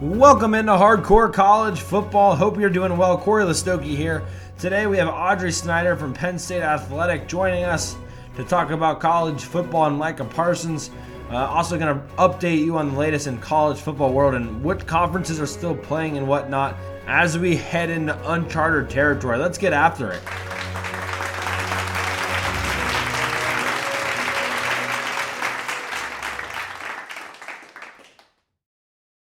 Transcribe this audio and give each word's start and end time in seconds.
Welcome 0.00 0.54
into 0.54 0.72
Hardcore 0.72 1.30
College 1.30 1.82
Football. 1.82 2.34
Hope 2.34 2.58
you're 2.58 2.70
doing 2.70 2.96
well. 2.96 3.18
Corey 3.18 3.44
Listoki 3.44 3.94
here. 3.94 4.24
Today 4.58 4.86
we 4.86 4.96
have 4.96 5.08
Audrey 5.08 5.52
Snyder 5.52 5.94
from 5.94 6.14
Penn 6.14 6.38
State 6.38 6.62
Athletic 6.62 7.28
joining 7.28 7.64
us 7.64 7.96
to 8.36 8.42
talk 8.42 8.70
about 8.70 8.98
college 8.98 9.44
football 9.44 9.84
and 9.84 9.98
Micah 9.98 10.24
Parsons. 10.24 10.90
Uh, 11.30 11.36
also, 11.36 11.78
going 11.78 11.94
to 11.94 12.14
update 12.14 12.64
you 12.64 12.78
on 12.78 12.92
the 12.92 12.98
latest 12.98 13.26
in 13.26 13.36
college 13.40 13.78
football 13.78 14.10
world 14.10 14.32
and 14.32 14.64
what 14.64 14.86
conferences 14.86 15.38
are 15.38 15.46
still 15.46 15.76
playing 15.76 16.16
and 16.16 16.26
whatnot 16.26 16.76
as 17.06 17.36
we 17.36 17.54
head 17.54 17.90
into 17.90 18.32
uncharted 18.32 18.88
territory. 18.88 19.36
Let's 19.36 19.58
get 19.58 19.74
after 19.74 20.12
it. 20.12 20.22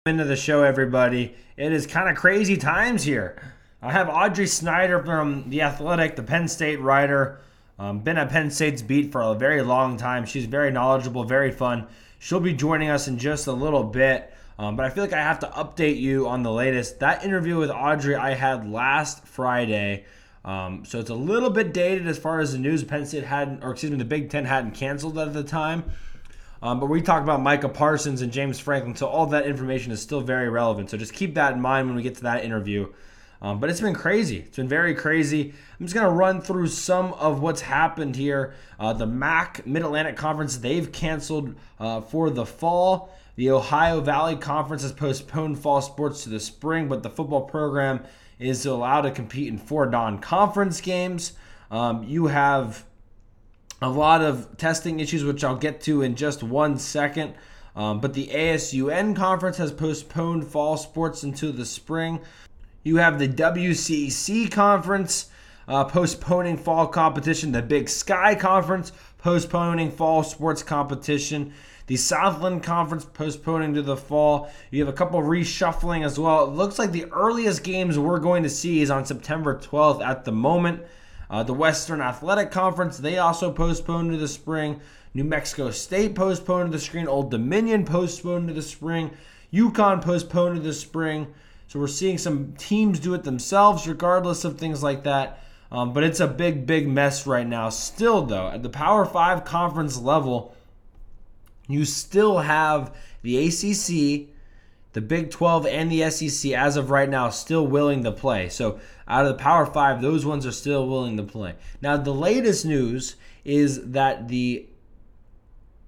Into 0.08 0.23
the 0.23 0.36
show, 0.36 0.62
everybody. 0.62 1.34
It 1.58 1.72
is 1.72 1.88
kind 1.88 2.08
of 2.08 2.16
crazy 2.16 2.58
times 2.58 3.02
here. 3.02 3.41
I 3.82 3.91
have 3.91 4.08
Audrey 4.08 4.46
Snyder 4.46 5.04
from 5.04 5.50
The 5.50 5.63
Athletic, 5.63 6.16
the 6.16 6.22
Penn 6.22 6.48
State 6.48 6.80
writer. 6.80 7.40
Um, 7.80 8.02
been 8.02 8.20
at 8.20 8.30
Penn 8.30 8.52
State's 8.52 8.84
beat 8.84 9.12
for 9.12 9.23
a 9.23 9.34
very 9.34 9.63
long 9.63 9.98
time. 9.98 10.27
She's 10.27 10.46
very 10.46 10.70
knowledgeable, 10.70 11.23
very 11.23 11.49
fun. 11.52 11.88
She'll 12.20 12.40
be 12.40 12.54
joining 12.54 12.90
us 12.91 13.08
in 13.08 13.18
just 13.18 13.48
a 13.48 13.52
little 13.52 13.84
bit. 13.84 14.32
Um, 14.60 14.76
but 14.76 14.86
I 14.86 14.91
feel 14.91 15.04
like 15.04 15.13
I 15.13 15.23
have 15.23 15.40
to 15.40 15.48
update 15.48 15.99
you 15.99 16.27
on 16.27 16.44
the 16.44 16.52
latest. 16.52 16.99
That 16.99 17.26
interview 17.26 17.58
with 17.58 17.72
Audrey 17.72 18.16
I 18.16 18.35
had 18.35 18.70
last 18.70 19.26
Friday. 19.26 20.05
Um, 20.44 20.85
so 20.85 20.99
it's 20.99 21.10
a 21.10 21.16
little 21.16 21.49
bit 21.49 21.74
dated 21.74 22.08
as 22.08 22.20
far 22.20 22.41
as 22.41 22.52
the 22.52 22.60
news. 22.60 22.84
Penn 22.84 23.08
State 23.08 23.24
hadn't, 23.24 23.63
or 23.63 23.72
excuse 23.72 23.91
me, 23.91 23.98
the 23.98 24.05
Big 24.05 24.30
Ten 24.30 24.46
hadn't 24.46 24.76
canceled 24.76 25.18
at 25.18 25.34
the 25.34 25.44
time. 25.44 25.84
Um, 26.62 26.80
but 26.80 26.88
we 26.88 27.02
talk 27.02 27.22
about 27.22 27.41
Micah 27.41 27.70
Parsons 27.70 28.22
and 28.22 28.32
James 28.32 28.59
Franklin, 28.59 28.96
so 28.96 29.08
all 29.08 29.27
that 29.27 29.46
information 29.46 29.91
is 29.91 30.02
still 30.02 30.21
very 30.21 30.49
relevant. 30.49 30.90
So 30.90 30.98
just 30.98 31.13
keep 31.13 31.35
that 31.35 31.54
in 31.54 31.62
mind 31.62 31.88
when 31.88 31.96
we 31.96 32.02
get 32.02 32.16
to 32.16 32.24
that 32.24 32.43
interview. 32.43 32.91
Um, 33.41 33.60
but 33.60 33.70
it's 33.70 33.82
been 33.82 33.93
crazy. 33.93 34.40
It's 34.40 34.55
been 34.57 34.68
very 34.68 34.96
crazy. 34.96 35.54
I'm 35.80 35.85
just 35.85 35.93
going 35.93 36.07
to 36.07 36.12
run 36.12 36.41
through 36.41 36.68
some 36.68 37.13
of 37.13 37.41
what's 37.41 37.62
happened 37.62 38.15
here. 38.15 38.55
Uh, 38.80 38.93
the 38.93 39.05
MAC 39.05 39.68
Mid 39.68 39.84
Atlantic 39.84 40.15
Conference, 40.15 40.57
they've 40.57 40.91
canceled 40.91 41.54
uh, 41.80 42.02
for 42.02 42.30
the 42.30 42.46
fall. 42.46 43.13
The 43.35 43.52
Ohio 43.52 43.99
Valley 43.99 44.37
Conference 44.37 44.82
has 44.84 44.93
postponed 44.93 45.60
fall 45.60 45.82
sports 45.82 46.24
to 46.24 46.30
the 46.30 46.40
spring, 46.40 46.87
but 46.87 47.04
the 47.04 47.10
football 47.10 47.41
program 47.41 48.04
is 48.40 48.65
allowed 48.65 49.02
to 49.02 49.12
compete 49.12 49.49
in 49.49 49.58
four 49.58 49.85
non 49.85 50.20
conference 50.20 50.82
games. 50.82 51.34
Um, 51.70 52.04
you 52.04 52.27
have 52.27 52.85
a 53.81 53.90
lot 53.90 54.21
of 54.21 54.57
testing 54.57 54.99
issues, 54.99 55.23
which 55.23 55.43
I'll 55.43 55.55
get 55.55 55.81
to 55.81 56.01
in 56.01 56.15
just 56.15 56.43
one 56.43 56.77
second. 56.77 57.34
Um, 57.76 57.99
but 57.99 58.13
the 58.13 58.27
ASUN 58.27 59.15
conference 59.15 59.57
has 59.57 59.71
postponed 59.71 60.48
fall 60.48 60.77
sports 60.77 61.23
into 61.23 61.51
the 61.51 61.65
spring. 61.65 62.21
You 62.84 62.98
have 62.98 63.20
the 63.20 63.27
WCC 63.27 64.50
conference 64.50 65.29
uh, 65.68 65.84
postponing 65.85 66.57
fall 66.57 66.88
competition, 66.88 67.51
the 67.51 67.62
Big 67.62 67.90
Sky 67.90 68.35
conference 68.35 68.91
postponing 69.18 69.91
fall 69.91 70.23
sports 70.23 70.63
competition, 70.63 71.53
the 71.88 71.97
Southland 71.97 72.63
conference 72.63 73.06
postponing 73.06 73.73
to 73.73 73.81
the 73.81 73.97
fall. 73.97 74.50
You 74.72 74.85
have 74.85 74.94
a 74.94 74.96
couple 74.96 75.19
reshuffling 75.22 76.06
as 76.06 76.19
well. 76.19 76.46
It 76.46 76.51
looks 76.51 76.79
like 76.79 76.91
the 76.91 77.06
earliest 77.12 77.63
games 77.63 77.97
we're 77.97 78.19
going 78.19 78.44
to 78.44 78.50
see 78.50 78.81
is 78.81 78.91
on 78.91 79.06
September 79.06 79.57
12th 79.57 80.06
at 80.06 80.25
the 80.25 80.31
moment. 80.31 80.84
Uh, 81.29 81.44
the 81.44 81.53
Western 81.53 82.01
Athletic 82.01 82.51
Conference, 82.51 82.97
they 82.97 83.18
also 83.18 83.51
postponed 83.51 84.12
to 84.12 84.18
the 84.18 84.28
spring. 84.28 84.79
New 85.13 85.23
Mexico 85.23 85.72
State 85.72 86.16
postponed 86.16 86.72
to 86.72 86.78
the 86.78 86.84
spring. 86.84 87.07
Old 87.07 87.31
Dominion 87.31 87.85
postponed 87.85 88.47
to 88.47 88.53
the 88.53 88.62
spring. 88.62 89.12
UConn 89.53 90.01
postponed 90.01 90.56
to 90.57 90.62
the 90.62 90.73
spring. 90.73 91.34
So 91.68 91.79
we're 91.79 91.88
seeing 91.88 92.18
some 92.18 92.53
teams 92.57 93.00
do 93.00 93.13
it 93.13 93.24
themselves, 93.24 93.88
regardless 93.88 94.46
of 94.46 94.58
things 94.58 94.84
like 94.84 95.03
that. 95.03 95.41
Um, 95.72 95.94
but 95.94 96.03
it's 96.03 96.19
a 96.19 96.28
big, 96.28 96.66
big 96.66 96.88
mess 96.88 97.25
right 97.25 97.47
now. 97.47 97.69
Still, 97.69 98.22
though, 98.22 98.50
at 98.50 98.62
the 98.62 98.69
Power 98.69 99.06
Five 99.06 99.46
conference 99.46 99.97
level, 99.97 100.56
you 101.68 101.85
still 101.85 102.40
have 102.40 102.96
the 103.24 103.47
ACC, 103.47 104.34
the 104.96 105.02
Big 105.02 105.30
12 105.30 105.68
and 105.68 105.92
the 105.92 106.10
SEC 106.10 106.54
as 106.54 106.78
of 106.78 106.90
right 106.90 107.10
now 107.10 107.30
still 107.30 107.68
willing 107.68 108.06
to 108.06 108.14
play. 108.14 108.48
So 108.48 108.80
out 109.10 109.26
of 109.26 109.38
the 109.38 109.44
Power 109.44 109.66
5, 109.66 110.02
those 110.02 110.26
ones 110.26 110.46
are 110.46 110.54
still 110.54 110.88
willing 110.88 111.18
to 111.18 111.24
play. 111.24 111.56
Now 111.82 111.98
the 111.98 112.14
latest 112.14 112.66
news 112.66 113.18
is 113.44 113.92
that 113.92 114.30
the 114.30 114.70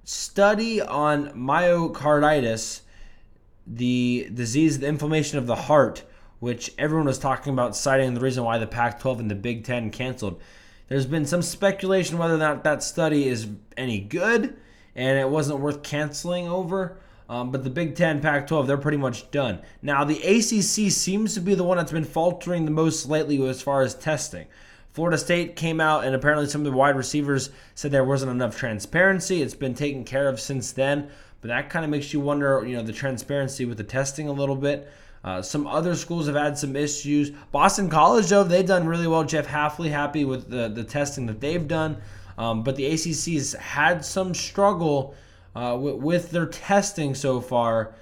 study 0.04 0.82
on 0.82 1.30
myocarditis, 1.30 2.82
the 3.66 4.30
disease, 4.34 4.80
the 4.80 4.88
inflammation 4.88 5.38
of 5.38 5.48
the 5.48 5.56
heart, 5.56 6.04
which 6.40 6.74
everyone 6.78 7.08
was 7.08 7.18
talking 7.18 7.54
about 7.54 7.78
citing 7.78 8.14
the 8.14 8.20
reason 8.20 8.44
why 8.44 8.58
the 8.58 8.68
Pac-12 8.68 9.20
and 9.20 9.32
the 9.32 9.36
Big 9.36 9.64
10 9.64 9.90
canceled. 9.90 10.42
There's 10.90 11.06
been 11.06 11.26
some 11.26 11.42
speculation 11.42 12.18
whether 12.18 12.36
or 12.36 12.40
not 12.40 12.66
that 12.66 12.84
study 12.84 13.30
is 13.30 13.48
any 13.78 14.02
good 14.02 14.58
and 14.98 15.18
it 15.18 15.30
wasn't 15.30 15.62
worth 15.62 15.82
canceling 15.82 16.50
over. 16.50 16.98
Um, 17.30 17.52
but 17.52 17.64
the 17.64 17.70
Big 17.70 17.96
Ten, 17.96 18.22
Pac 18.22 18.48
12, 18.48 18.68
they're 18.68 18.78
pretty 18.78 18.98
much 18.98 19.30
done. 19.32 19.60
Now, 19.82 20.04
the 20.04 20.22
ACC 20.22 20.92
seems 20.92 21.34
to 21.34 21.42
be 21.42 21.56
the 21.56 21.64
one 21.64 21.78
that's 21.78 21.92
been 21.92 22.06
faltering 22.06 22.66
the 22.66 22.72
most 22.72 23.08
lately 23.08 23.46
as 23.48 23.62
far 23.62 23.82
as 23.82 23.96
testing. 23.96 24.48
Florida 24.94 25.18
State 25.18 25.56
came 25.56 25.82
out, 25.82 26.06
and 26.06 26.16
apparently 26.16 26.48
some 26.48 26.62
of 26.62 26.66
the 26.66 26.78
wide 26.78 26.96
receivers 26.96 27.50
said 27.76 27.92
there 27.92 28.04
wasn't 28.04 28.32
enough 28.32 28.58
transparency. 28.58 29.42
It's 29.42 29.54
been 29.54 29.76
taken 29.76 30.06
care 30.06 30.28
of 30.28 30.40
since 30.40 30.72
then, 30.72 31.10
but 31.42 31.50
that 31.50 31.70
kind 31.70 31.86
of 31.86 31.92
makes 31.92 32.14
you 32.14 32.20
wonder, 32.20 32.66
you 32.66 32.78
know, 32.78 32.82
the 32.82 32.94
transparency 32.94 33.66
with 33.66 33.78
the 33.78 33.84
testing 33.84 34.28
a 34.28 34.32
little 34.32 34.56
bit. 34.56 34.90
Uh, 35.24 35.42
some 35.42 35.68
other 35.68 35.94
schools 35.94 36.28
have 36.28 36.36
had 36.36 36.58
some 36.58 36.76
issues. 36.76 37.32
Boston 37.52 37.90
College, 37.90 38.28
though, 38.28 38.44
they've 38.44 38.66
done 38.66 38.88
really 38.88 39.08
well. 39.08 39.24
Jeff 39.24 39.48
Hafley 39.48 39.90
happy 39.90 40.24
with 40.24 40.50
the, 40.50 40.70
the 40.70 40.84
testing 40.84 41.26
that 41.26 41.42
they've 41.42 41.68
done. 41.68 41.98
Um, 42.38 42.64
but 42.64 42.76
the 42.76 42.86
ACC 42.86 43.34
has 43.34 43.54
had 43.54 44.06
some 44.06 44.34
struggle 44.34 45.16
uh, 45.58 45.76
with, 45.76 45.96
with, 45.96 46.32
their 46.32 46.46
testing 46.46 47.16
so 47.16 47.42
far 47.42 47.96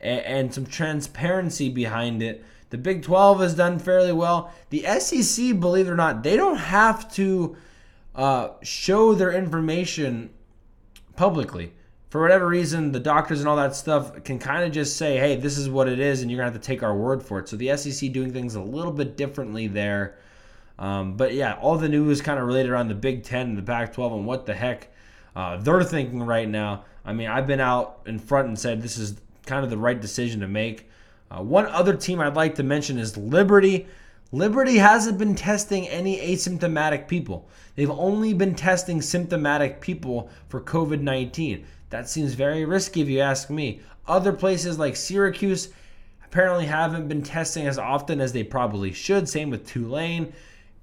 and, 0.00 0.20
and, 0.20 0.54
some 0.54 0.64
transparency 0.64 1.68
behind 1.68 2.22
it. 2.22 2.42
The 2.70 2.78
Big 2.78 3.02
12 3.02 3.40
has 3.40 3.54
done 3.54 3.78
fairly 3.78 4.12
well. 4.12 4.50
The 4.70 4.84
SEC, 4.98 5.60
believe 5.60 5.88
it 5.88 5.90
or 5.90 5.96
not, 5.96 6.22
they 6.22 6.38
don't 6.38 6.56
have 6.56 7.12
to 7.14 7.54
uh, 8.14 8.48
show 8.62 9.14
their 9.14 9.30
information 9.30 10.30
publicly. 11.14 11.74
For 12.08 12.22
whatever 12.22 12.46
reason, 12.46 12.92
the 12.92 13.00
doctors 13.00 13.40
and 13.40 13.48
all 13.48 13.56
that 13.56 13.76
stuff 13.76 14.24
can 14.24 14.38
kind 14.38 14.64
of 14.64 14.72
just 14.72 14.96
say, 14.96 15.18
hey, 15.18 15.36
this 15.36 15.58
is 15.58 15.68
what 15.68 15.88
it 15.88 15.98
is, 15.98 16.22
and 16.22 16.30
you're 16.30 16.38
going 16.38 16.50
to 16.50 16.52
have 16.52 16.62
to 16.62 16.66
take 16.66 16.82
our 16.82 16.96
word 16.96 17.22
for 17.22 17.38
it. 17.38 17.48
So 17.48 17.56
the 17.56 17.76
SEC 17.76 18.10
doing 18.12 18.32
things 18.32 18.54
a 18.54 18.62
little 18.62 18.92
bit 18.92 19.18
differently 19.18 19.66
there. 19.66 20.16
Um, 20.78 21.18
but 21.18 21.34
yeah, 21.34 21.58
all 21.60 21.76
the 21.76 21.90
news 21.90 22.22
kind 22.22 22.40
of 22.40 22.46
related 22.46 22.70
around 22.70 22.88
the 22.88 22.94
Big 22.94 23.22
Ten 23.22 23.50
and 23.50 23.58
the 23.58 23.62
Pac 23.62 23.92
12 23.92 24.12
and 24.14 24.26
what 24.26 24.46
the 24.46 24.54
heck 24.54 24.88
uh, 25.34 25.56
they're 25.58 25.82
thinking 25.82 26.22
right 26.22 26.48
now. 26.48 26.84
I 27.04 27.12
mean, 27.12 27.28
I've 27.28 27.46
been 27.46 27.60
out 27.60 28.00
in 28.06 28.18
front 28.18 28.48
and 28.48 28.58
said 28.58 28.82
this 28.82 28.98
is 28.98 29.16
kind 29.46 29.64
of 29.64 29.70
the 29.70 29.78
right 29.78 30.00
decision 30.00 30.40
to 30.40 30.48
make. 30.48 30.88
Uh, 31.30 31.42
one 31.42 31.66
other 31.66 31.96
team 31.96 32.20
I'd 32.20 32.36
like 32.36 32.54
to 32.56 32.62
mention 32.62 32.98
is 32.98 33.16
Liberty. 33.16 33.86
Liberty 34.30 34.78
hasn't 34.78 35.18
been 35.18 35.34
testing 35.34 35.88
any 35.88 36.18
asymptomatic 36.18 37.08
people. 37.08 37.48
They've 37.74 37.90
only 37.90 38.34
been 38.34 38.54
testing 38.54 39.02
symptomatic 39.02 39.80
people 39.80 40.30
for 40.48 40.60
COVID 40.60 41.00
19. 41.00 41.64
That 41.90 42.08
seems 42.08 42.34
very 42.34 42.64
risky 42.64 43.02
if 43.02 43.08
you 43.08 43.20
ask 43.20 43.50
me. 43.50 43.80
Other 44.06 44.32
places 44.32 44.78
like 44.78 44.96
Syracuse 44.96 45.68
apparently 46.24 46.66
haven't 46.66 47.08
been 47.08 47.22
testing 47.22 47.66
as 47.66 47.78
often 47.78 48.20
as 48.20 48.32
they 48.32 48.42
probably 48.42 48.92
should. 48.92 49.28
Same 49.28 49.50
with 49.50 49.66
Tulane 49.66 50.32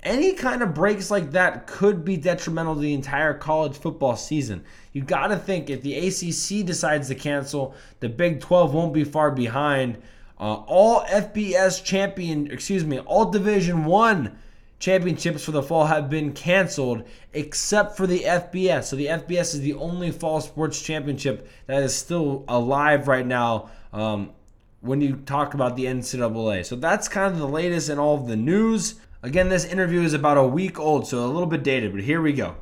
any 0.04 0.34
kind 0.34 0.62
of 0.62 0.74
breaks 0.74 1.12
like 1.12 1.32
that 1.32 1.68
could 1.68 2.06
be 2.06 2.16
detrimental 2.16 2.76
to 2.76 2.82
the 2.82 2.94
entire 2.94 3.34
college 3.34 3.78
football 3.78 4.16
season. 4.16 4.64
You 4.94 5.02
got 5.02 5.28
to 5.28 5.38
think 5.38 5.70
if 5.70 5.82
the 5.82 5.96
ACC 5.96 6.66
decides 6.66 7.10
to 7.10 7.16
cancel, 7.16 7.76
the 8.00 8.10
Big 8.10 8.40
12 8.40 8.74
won't 8.74 8.94
be 8.94 9.04
far 9.04 9.32
behind. 9.32 9.98
Uh, 10.40 10.56
all 10.68 11.02
FBS 11.06 11.84
champion, 11.84 12.50
excuse 12.50 12.86
me, 12.86 13.00
all 13.00 13.30
Division 13.30 13.84
One 13.86 14.38
championships 14.80 15.44
for 15.44 15.52
the 15.52 15.62
fall 15.62 15.88
have 15.88 16.10
been 16.10 16.32
canceled 16.32 17.04
except 17.34 17.98
for 17.98 18.08
the 18.08 18.22
FBS. 18.22 18.86
So 18.86 18.96
the 18.96 19.08
FBS 19.08 19.54
is 19.54 19.60
the 19.60 19.74
only 19.74 20.12
fall 20.12 20.40
sports 20.40 20.82
championship 20.82 21.50
that 21.68 21.84
is 21.84 21.94
still 21.94 22.46
alive 22.48 23.10
right 23.10 23.28
now. 23.28 23.70
Um, 23.92 24.32
when 24.82 25.02
you 25.02 25.18
talk 25.18 25.54
about 25.54 25.76
the 25.76 25.86
NCAA. 25.86 26.66
So 26.66 26.76
that's 26.76 27.08
kind 27.08 27.34
of 27.34 27.40
the 27.40 27.48
latest 27.48 27.90
in 27.90 28.00
all 28.00 28.16
of 28.16 28.28
the 28.28 28.38
news. 28.38 28.96
Again, 29.22 29.50
this 29.50 29.66
interview 29.66 30.02
is 30.02 30.14
about 30.14 30.38
a 30.38 30.48
week 30.48 30.80
old, 30.80 31.06
so 31.06 31.26
a 31.26 31.28
little 31.28 31.46
bit 31.46 31.62
dated, 31.62 31.92
but 31.92 32.02
here 32.02 32.22
we 32.22 32.32
go. 32.32 32.56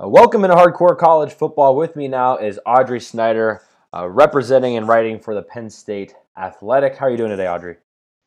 Uh, 0.00 0.08
welcome 0.08 0.44
into 0.44 0.56
Hardcore 0.56 0.96
College 0.96 1.32
Football. 1.32 1.74
With 1.74 1.96
me 1.96 2.06
now 2.06 2.36
is 2.36 2.60
Audrey 2.64 3.00
Snyder, 3.00 3.62
uh, 3.92 4.08
representing 4.08 4.76
and 4.76 4.86
writing 4.86 5.18
for 5.18 5.34
the 5.34 5.42
Penn 5.42 5.68
State 5.68 6.14
Athletic. 6.38 6.94
How 6.94 7.06
are 7.06 7.10
you 7.10 7.16
doing 7.16 7.30
today, 7.30 7.48
Audrey? 7.48 7.78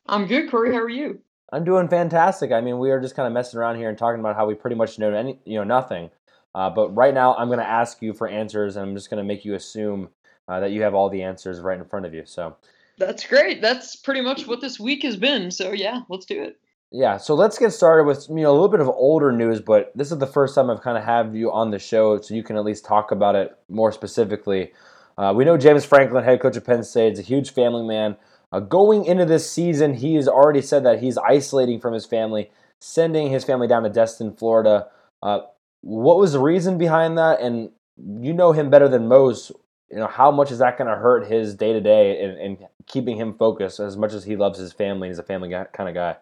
I'm 0.04 0.26
good, 0.26 0.50
Corey. 0.50 0.74
How 0.74 0.80
are 0.80 0.90
you? 0.90 1.20
I'm 1.50 1.64
doing 1.64 1.88
fantastic. 1.88 2.52
I 2.52 2.60
mean, 2.60 2.78
we 2.78 2.90
are 2.90 3.00
just 3.00 3.16
kind 3.16 3.26
of 3.26 3.32
messing 3.32 3.58
around 3.58 3.76
here 3.76 3.88
and 3.88 3.96
talking 3.96 4.20
about 4.20 4.36
how 4.36 4.44
we 4.44 4.54
pretty 4.54 4.76
much 4.76 4.98
know 4.98 5.10
any, 5.10 5.38
you 5.46 5.56
know, 5.56 5.64
nothing. 5.64 6.10
Uh, 6.54 6.68
but 6.68 6.94
right 6.94 7.14
now, 7.14 7.34
I'm 7.36 7.48
going 7.48 7.58
to 7.58 7.66
ask 7.66 8.02
you 8.02 8.12
for 8.12 8.28
answers, 8.28 8.76
and 8.76 8.86
I'm 8.86 8.94
just 8.94 9.08
going 9.08 9.16
to 9.16 9.26
make 9.26 9.46
you 9.46 9.54
assume 9.54 10.10
uh, 10.46 10.60
that 10.60 10.72
you 10.72 10.82
have 10.82 10.92
all 10.92 11.08
the 11.08 11.22
answers 11.22 11.60
right 11.60 11.78
in 11.78 11.86
front 11.86 12.04
of 12.04 12.12
you. 12.12 12.24
So, 12.26 12.56
That's 12.98 13.26
great. 13.26 13.62
That's 13.62 13.96
pretty 13.96 14.20
much 14.20 14.46
what 14.46 14.60
this 14.60 14.78
week 14.78 15.04
has 15.04 15.16
been. 15.16 15.50
So 15.50 15.72
yeah, 15.72 16.02
let's 16.10 16.26
do 16.26 16.42
it. 16.42 16.58
Yeah, 16.92 17.18
so 17.18 17.34
let's 17.34 17.56
get 17.56 17.72
started 17.72 18.04
with 18.04 18.28
you 18.28 18.36
know 18.36 18.50
a 18.50 18.52
little 18.52 18.68
bit 18.68 18.80
of 18.80 18.88
older 18.88 19.30
news, 19.30 19.60
but 19.60 19.92
this 19.94 20.10
is 20.10 20.18
the 20.18 20.26
first 20.26 20.56
time 20.56 20.70
I've 20.70 20.82
kind 20.82 20.98
of 20.98 21.04
have 21.04 21.36
you 21.36 21.52
on 21.52 21.70
the 21.70 21.78
show, 21.78 22.20
so 22.20 22.34
you 22.34 22.42
can 22.42 22.56
at 22.56 22.64
least 22.64 22.84
talk 22.84 23.12
about 23.12 23.36
it 23.36 23.56
more 23.68 23.92
specifically. 23.92 24.72
Uh, 25.16 25.32
we 25.36 25.44
know 25.44 25.56
James 25.56 25.84
Franklin, 25.84 26.24
head 26.24 26.40
coach 26.40 26.56
of 26.56 26.64
Penn 26.64 26.82
State, 26.82 27.12
is 27.12 27.18
a 27.20 27.22
huge 27.22 27.52
family 27.52 27.86
man. 27.86 28.16
Uh, 28.50 28.58
going 28.58 29.04
into 29.04 29.24
this 29.24 29.48
season, 29.48 29.94
he 29.94 30.16
has 30.16 30.26
already 30.26 30.60
said 30.60 30.84
that 30.84 31.00
he's 31.00 31.16
isolating 31.18 31.78
from 31.80 31.94
his 31.94 32.06
family, 32.06 32.50
sending 32.80 33.30
his 33.30 33.44
family 33.44 33.68
down 33.68 33.84
to 33.84 33.88
Destin, 33.88 34.32
Florida. 34.34 34.88
Uh, 35.22 35.40
what 35.82 36.18
was 36.18 36.32
the 36.32 36.40
reason 36.40 36.76
behind 36.76 37.16
that? 37.18 37.40
And 37.40 37.70
you 37.96 38.32
know 38.32 38.50
him 38.50 38.68
better 38.68 38.88
than 38.88 39.06
most. 39.06 39.52
You 39.90 39.98
know 39.98 40.08
how 40.08 40.32
much 40.32 40.50
is 40.50 40.58
that 40.58 40.76
going 40.76 40.90
to 40.90 40.96
hurt 40.96 41.28
his 41.28 41.54
day 41.54 41.72
to 41.72 41.80
day 41.80 42.20
and 42.40 42.58
keeping 42.86 43.16
him 43.16 43.34
focused 43.34 43.78
as 43.78 43.96
much 43.96 44.12
as 44.12 44.24
he 44.24 44.34
loves 44.34 44.58
his 44.58 44.72
family. 44.72 45.06
He's 45.06 45.18
a 45.20 45.22
family 45.22 45.50
guy, 45.50 45.66
kind 45.72 45.88
of 45.88 45.94
guy. 45.94 46.16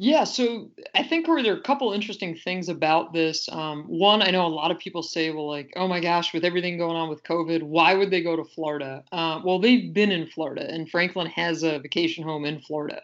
Yeah, 0.00 0.22
so 0.22 0.70
I 0.94 1.02
think 1.02 1.26
there 1.26 1.52
are 1.52 1.58
a 1.58 1.62
couple 1.62 1.92
interesting 1.92 2.36
things 2.36 2.68
about 2.68 3.12
this. 3.12 3.48
Um, 3.50 3.82
one, 3.88 4.22
I 4.22 4.30
know 4.30 4.46
a 4.46 4.48
lot 4.48 4.70
of 4.70 4.78
people 4.78 5.02
say, 5.02 5.30
well, 5.30 5.48
like, 5.48 5.72
oh 5.74 5.88
my 5.88 5.98
gosh, 5.98 6.32
with 6.32 6.44
everything 6.44 6.78
going 6.78 6.96
on 6.96 7.08
with 7.08 7.24
COVID, 7.24 7.64
why 7.64 7.94
would 7.94 8.08
they 8.08 8.22
go 8.22 8.36
to 8.36 8.44
Florida? 8.44 9.02
Uh, 9.10 9.40
well, 9.44 9.58
they've 9.58 9.92
been 9.92 10.12
in 10.12 10.28
Florida, 10.28 10.64
and 10.72 10.88
Franklin 10.88 11.26
has 11.26 11.64
a 11.64 11.80
vacation 11.80 12.22
home 12.22 12.44
in 12.44 12.60
Florida. 12.60 13.02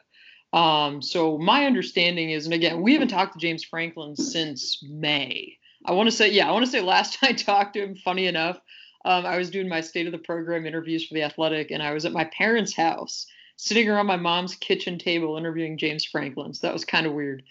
Um, 0.52 1.02
so 1.02 1.36
my 1.36 1.66
understanding 1.66 2.30
is, 2.30 2.44
and 2.44 2.54
again, 2.54 2.80
we 2.80 2.92
haven't 2.92 3.08
talked 3.08 3.32
to 3.32 3.40
James 3.40 3.64
Franklin 3.64 4.14
since 4.14 4.80
May. 4.88 5.58
I 5.84 5.92
want 5.92 6.08
to 6.08 6.14
say, 6.14 6.30
yeah, 6.30 6.48
I 6.48 6.52
want 6.52 6.64
to 6.64 6.70
say 6.70 6.80
last 6.80 7.18
time 7.18 7.30
I 7.30 7.32
talked 7.32 7.74
to 7.74 7.82
him, 7.82 7.96
funny 7.96 8.28
enough, 8.28 8.60
um, 9.04 9.26
I 9.26 9.36
was 9.36 9.50
doing 9.50 9.68
my 9.68 9.80
state 9.80 10.06
of 10.06 10.12
the 10.12 10.18
program 10.18 10.64
interviews 10.64 11.04
for 11.04 11.14
the 11.14 11.24
Athletic, 11.24 11.72
and 11.72 11.82
I 11.82 11.92
was 11.92 12.04
at 12.04 12.12
my 12.12 12.24
parents' 12.26 12.76
house 12.76 13.26
sitting 13.56 13.88
around 13.88 14.06
my 14.06 14.16
mom's 14.16 14.56
kitchen 14.56 14.98
table 14.98 15.36
interviewing 15.36 15.78
James 15.78 16.04
Franklin. 16.04 16.54
So 16.54 16.66
that 16.66 16.72
was 16.72 16.84
kind 16.84 17.06
of 17.06 17.12
weird. 17.12 17.42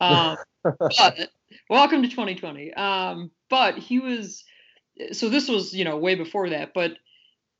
Um, 0.00 0.36
but 0.64 1.30
welcome 1.70 2.02
to 2.02 2.08
2020. 2.08 2.74
Um, 2.74 3.30
but 3.48 3.78
he 3.78 3.98
was, 3.98 4.44
so 5.12 5.28
this 5.28 5.48
was, 5.48 5.74
you 5.74 5.84
know, 5.84 5.96
way 5.96 6.14
before 6.14 6.50
that, 6.50 6.74
but 6.74 6.92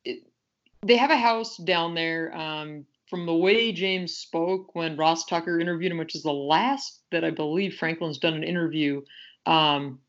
it, 0.04 0.24
they 0.82 0.96
have 0.96 1.10
a 1.10 1.16
house 1.16 1.56
down 1.56 1.94
there. 1.94 2.34
Um, 2.36 2.86
from 3.08 3.26
the 3.26 3.34
way 3.34 3.70
James 3.70 4.16
spoke 4.16 4.74
when 4.74 4.96
Ross 4.96 5.24
Tucker 5.26 5.60
interviewed 5.60 5.92
him, 5.92 5.98
which 5.98 6.16
is 6.16 6.22
the 6.22 6.32
last 6.32 7.00
that 7.12 7.24
I 7.24 7.30
believe 7.30 7.76
Franklin's 7.76 8.18
done 8.18 8.34
an 8.34 8.42
interview. 8.42 9.02
Um, 9.46 10.00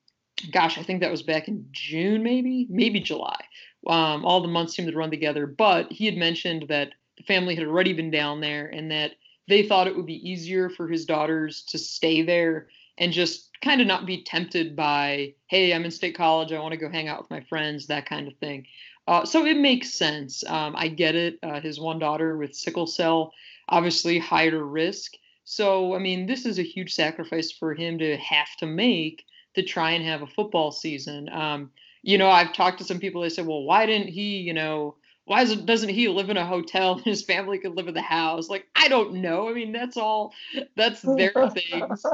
gosh, 0.51 0.77
I 0.77 0.83
think 0.83 1.01
that 1.01 1.11
was 1.11 1.21
back 1.21 1.47
in 1.47 1.67
June, 1.71 2.23
maybe, 2.23 2.67
maybe 2.69 2.99
July. 2.99 3.39
Um, 3.85 4.25
all 4.25 4.41
the 4.41 4.47
months 4.47 4.75
seem 4.75 4.89
to 4.89 4.97
run 4.97 5.11
together. 5.11 5.45
But 5.45 5.91
he 5.91 6.05
had 6.05 6.17
mentioned 6.17 6.65
that 6.69 6.93
the 7.17 7.23
family 7.23 7.55
had 7.55 7.65
already 7.65 7.93
been 7.93 8.11
down 8.11 8.41
there 8.41 8.67
and 8.67 8.91
that 8.91 9.11
they 9.47 9.63
thought 9.63 9.87
it 9.87 9.95
would 9.95 10.05
be 10.05 10.29
easier 10.29 10.69
for 10.69 10.87
his 10.87 11.05
daughters 11.05 11.63
to 11.63 11.77
stay 11.77 12.21
there 12.21 12.67
and 12.97 13.11
just 13.11 13.49
kind 13.61 13.81
of 13.81 13.87
not 13.87 14.05
be 14.05 14.23
tempted 14.23 14.75
by, 14.75 15.33
hey, 15.47 15.73
I'm 15.73 15.85
in 15.85 15.91
state 15.91 16.15
college, 16.15 16.51
I 16.51 16.59
want 16.59 16.71
to 16.71 16.77
go 16.77 16.89
hang 16.89 17.07
out 17.07 17.21
with 17.21 17.31
my 17.31 17.41
friends, 17.41 17.87
that 17.87 18.07
kind 18.07 18.27
of 18.27 18.35
thing. 18.37 18.65
Uh, 19.07 19.25
so 19.25 19.45
it 19.45 19.57
makes 19.57 19.93
sense. 19.93 20.43
Um, 20.47 20.75
I 20.75 20.87
get 20.87 21.15
it. 21.15 21.37
Uh, 21.43 21.59
his 21.59 21.79
one 21.79 21.99
daughter 21.99 22.37
with 22.37 22.55
sickle 22.55 22.87
cell, 22.87 23.33
obviously 23.69 24.17
higher 24.17 24.63
risk. 24.63 25.13
So, 25.43 25.93
I 25.93 25.99
mean, 25.99 26.25
this 26.25 26.45
is 26.45 26.57
a 26.57 26.63
huge 26.63 26.93
sacrifice 26.93 27.51
for 27.51 27.75
him 27.75 27.99
to 27.99 28.17
have 28.17 28.55
to 28.59 28.65
make 28.65 29.25
to 29.53 29.61
try 29.61 29.91
and 29.91 30.03
have 30.03 30.23
a 30.23 30.27
football 30.27 30.71
season. 30.71 31.29
Um, 31.29 31.71
you 32.01 32.17
know, 32.17 32.29
I've 32.29 32.53
talked 32.53 32.79
to 32.79 32.83
some 32.83 32.99
people, 32.99 33.21
they 33.21 33.29
said, 33.29 33.45
well, 33.45 33.63
why 33.63 33.85
didn't 33.85 34.09
he, 34.09 34.37
you 34.37 34.53
know, 34.53 34.95
why 35.25 35.43
doesn't 35.55 35.89
he 35.89 36.07
live 36.07 36.29
in 36.29 36.37
a 36.37 36.45
hotel 36.45 36.93
and 36.93 37.03
his 37.03 37.23
family 37.23 37.57
could 37.57 37.75
live 37.75 37.87
in 37.87 37.95
the 37.95 38.01
house? 38.01 38.47
Like, 38.47 38.67
I 38.75 38.87
don't 38.87 39.15
know. 39.15 39.49
I 39.49 39.53
mean, 39.53 39.71
that's 39.71 39.97
all, 39.97 40.33
that's 40.75 41.01
their 41.01 41.33
things, 41.49 42.05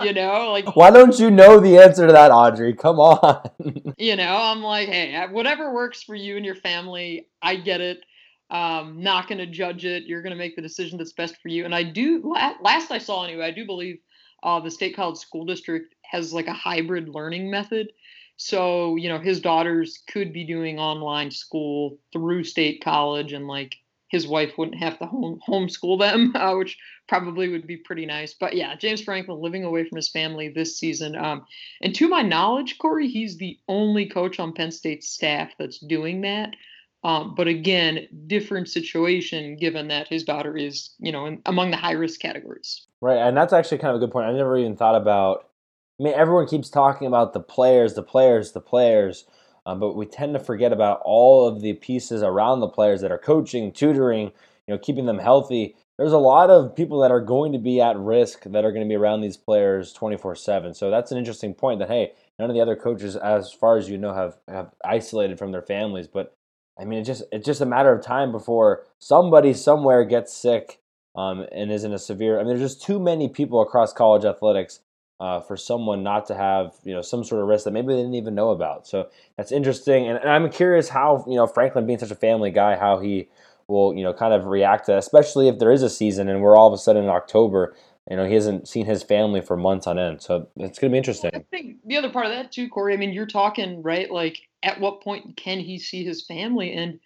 you 0.00 0.14
know? 0.14 0.50
Like, 0.50 0.74
why 0.74 0.90
don't 0.90 1.18
you 1.18 1.30
know 1.30 1.60
the 1.60 1.76
answer 1.78 2.06
to 2.06 2.12
that, 2.12 2.30
Audrey? 2.30 2.72
Come 2.72 2.98
on. 2.98 3.50
you 3.98 4.16
know, 4.16 4.36
I'm 4.36 4.62
like, 4.62 4.88
hey, 4.88 5.26
whatever 5.30 5.74
works 5.74 6.02
for 6.02 6.14
you 6.14 6.36
and 6.36 6.44
your 6.44 6.54
family, 6.54 7.28
I 7.42 7.56
get 7.56 7.82
it. 7.82 8.04
Um, 8.50 9.02
not 9.02 9.28
going 9.28 9.38
to 9.38 9.46
judge 9.46 9.84
it. 9.84 10.04
You're 10.04 10.22
going 10.22 10.32
to 10.32 10.38
make 10.38 10.56
the 10.56 10.62
decision 10.62 10.96
that's 10.96 11.12
best 11.12 11.36
for 11.42 11.48
you. 11.48 11.66
And 11.66 11.74
I 11.74 11.82
do, 11.82 12.34
last 12.62 12.90
I 12.90 12.98
saw 12.98 13.24
anyway, 13.24 13.44
I 13.44 13.50
do 13.50 13.66
believe 13.66 13.98
uh, 14.42 14.60
the 14.60 14.70
State 14.70 14.96
College 14.96 15.18
School 15.18 15.44
District 15.44 15.94
has 16.02 16.32
like 16.32 16.46
a 16.46 16.52
hybrid 16.52 17.08
learning 17.08 17.50
method 17.50 17.88
so, 18.36 18.96
you 18.96 19.08
know, 19.08 19.18
his 19.18 19.40
daughters 19.40 20.02
could 20.10 20.32
be 20.32 20.44
doing 20.44 20.78
online 20.78 21.30
school 21.30 21.98
through 22.12 22.44
state 22.44 22.82
college 22.82 23.32
and 23.32 23.46
like 23.46 23.76
his 24.08 24.26
wife 24.26 24.52
wouldn't 24.56 24.78
have 24.78 24.98
to 24.98 25.06
home 25.06 25.40
homeschool 25.48 25.98
them, 25.98 26.32
uh, 26.36 26.54
which 26.54 26.78
probably 27.08 27.48
would 27.48 27.66
be 27.66 27.76
pretty 27.76 28.06
nice. 28.06 28.34
But 28.34 28.54
yeah, 28.54 28.74
James 28.76 29.02
Franklin 29.02 29.40
living 29.40 29.64
away 29.64 29.88
from 29.88 29.96
his 29.96 30.08
family 30.08 30.48
this 30.48 30.78
season. 30.78 31.16
Um, 31.16 31.44
and 31.80 31.94
to 31.96 32.08
my 32.08 32.22
knowledge, 32.22 32.78
Corey, 32.78 33.08
he's 33.08 33.36
the 33.36 33.58
only 33.68 34.06
coach 34.06 34.38
on 34.38 34.52
Penn 34.52 34.70
State's 34.70 35.08
staff 35.08 35.52
that's 35.58 35.78
doing 35.78 36.22
that. 36.22 36.54
Um, 37.02 37.34
but 37.34 37.48
again, 37.48 38.08
different 38.26 38.68
situation 38.68 39.56
given 39.56 39.88
that 39.88 40.08
his 40.08 40.24
daughter 40.24 40.56
is, 40.56 40.90
you 40.98 41.12
know, 41.12 41.26
in, 41.26 41.42
among 41.44 41.70
the 41.70 41.76
high 41.76 41.92
risk 41.92 42.20
categories. 42.20 42.86
Right, 43.02 43.18
and 43.18 43.36
that's 43.36 43.52
actually 43.52 43.78
kind 43.78 43.90
of 43.90 43.96
a 43.96 44.06
good 44.06 44.10
point. 44.10 44.26
I 44.26 44.32
never 44.32 44.56
even 44.56 44.76
thought 44.76 44.94
about 44.94 45.50
I 45.98 46.02
mean, 46.02 46.14
everyone 46.14 46.48
keeps 46.48 46.70
talking 46.70 47.06
about 47.06 47.34
the 47.34 47.40
players, 47.40 47.94
the 47.94 48.02
players, 48.02 48.50
the 48.50 48.60
players, 48.60 49.26
uh, 49.64 49.76
but 49.76 49.94
we 49.94 50.06
tend 50.06 50.34
to 50.34 50.40
forget 50.40 50.72
about 50.72 51.00
all 51.04 51.46
of 51.46 51.60
the 51.60 51.74
pieces 51.74 52.22
around 52.22 52.60
the 52.60 52.68
players 52.68 53.00
that 53.00 53.12
are 53.12 53.18
coaching, 53.18 53.70
tutoring, 53.70 54.32
you 54.66 54.74
know, 54.74 54.78
keeping 54.78 55.06
them 55.06 55.20
healthy. 55.20 55.76
There's 55.96 56.12
a 56.12 56.18
lot 56.18 56.50
of 56.50 56.74
people 56.74 57.00
that 57.00 57.12
are 57.12 57.20
going 57.20 57.52
to 57.52 57.58
be 57.58 57.80
at 57.80 57.96
risk 57.96 58.42
that 58.42 58.64
are 58.64 58.72
going 58.72 58.84
to 58.84 58.88
be 58.88 58.96
around 58.96 59.20
these 59.20 59.36
players 59.36 59.94
24/7. 59.94 60.74
So 60.74 60.90
that's 60.90 61.12
an 61.12 61.18
interesting 61.18 61.54
point. 61.54 61.78
That 61.78 61.88
hey, 61.88 62.12
none 62.40 62.50
of 62.50 62.56
the 62.56 62.62
other 62.62 62.74
coaches, 62.74 63.14
as 63.14 63.52
far 63.52 63.76
as 63.76 63.88
you 63.88 63.96
know, 63.96 64.12
have 64.12 64.36
have 64.48 64.74
isolated 64.84 65.38
from 65.38 65.52
their 65.52 65.62
families. 65.62 66.08
But 66.08 66.34
I 66.76 66.84
mean, 66.84 66.98
it 66.98 67.04
just 67.04 67.22
it's 67.30 67.46
just 67.46 67.60
a 67.60 67.66
matter 67.66 67.92
of 67.92 68.04
time 68.04 68.32
before 68.32 68.84
somebody 68.98 69.54
somewhere 69.54 70.04
gets 70.04 70.34
sick 70.34 70.80
um, 71.14 71.46
and 71.52 71.70
is 71.70 71.84
in 71.84 71.92
a 71.92 71.98
severe. 72.00 72.40
I 72.40 72.42
mean, 72.42 72.48
there's 72.48 72.72
just 72.72 72.82
too 72.82 72.98
many 72.98 73.28
people 73.28 73.62
across 73.62 73.92
college 73.92 74.24
athletics 74.24 74.80
uh, 75.24 75.40
for 75.40 75.56
someone 75.56 76.02
not 76.02 76.26
to 76.26 76.34
have 76.34 76.74
you 76.84 76.92
know 76.92 77.00
some 77.00 77.24
sort 77.24 77.40
of 77.40 77.48
risk 77.48 77.64
that 77.64 77.70
maybe 77.70 77.88
they 77.88 78.00
didn't 78.00 78.14
even 78.14 78.34
know 78.34 78.50
about. 78.50 78.86
So 78.86 79.08
that's 79.38 79.52
interesting, 79.52 80.06
and, 80.06 80.18
and, 80.18 80.28
I'm 80.28 80.50
curious 80.50 80.90
how 80.90 81.24
you 81.26 81.36
know 81.36 81.46
Franklin 81.46 81.86
being 81.86 81.98
such 81.98 82.10
a 82.10 82.14
family 82.14 82.50
guy, 82.50 82.76
how 82.76 82.98
he 82.98 83.30
will 83.66 83.94
you 83.94 84.04
know 84.04 84.12
kind 84.12 84.34
of 84.34 84.44
react 84.44 84.84
to, 84.86 84.92
that, 84.92 84.98
especially 84.98 85.48
if 85.48 85.58
there 85.58 85.72
is 85.72 85.82
a 85.82 85.88
season 85.88 86.28
and 86.28 86.42
we're 86.42 86.58
all 86.58 86.68
of 86.68 86.74
a 86.74 86.78
sudden 86.78 87.04
in 87.04 87.08
October. 87.08 87.74
You 88.10 88.18
know 88.18 88.26
he 88.26 88.34
hasn't 88.34 88.68
seen 88.68 88.84
his 88.84 89.02
family 89.02 89.40
for 89.40 89.56
months 89.56 89.86
on 89.86 89.98
end, 89.98 90.20
so 90.20 90.46
it's 90.58 90.78
going 90.78 90.90
to 90.90 90.94
be 90.94 90.98
interesting. 90.98 91.30
I 91.34 91.42
think 91.50 91.78
the 91.86 91.96
other 91.96 92.10
part 92.10 92.26
of 92.26 92.32
that 92.32 92.52
too, 92.52 92.68
Corey. 92.68 92.92
I 92.92 92.98
mean, 92.98 93.14
you're 93.14 93.24
talking 93.24 93.82
right, 93.82 94.10
like 94.10 94.42
at 94.62 94.78
what 94.78 95.00
point 95.00 95.38
can 95.38 95.58
he 95.58 95.78
see 95.78 96.04
his 96.04 96.26
family 96.26 96.74
and 96.74 97.00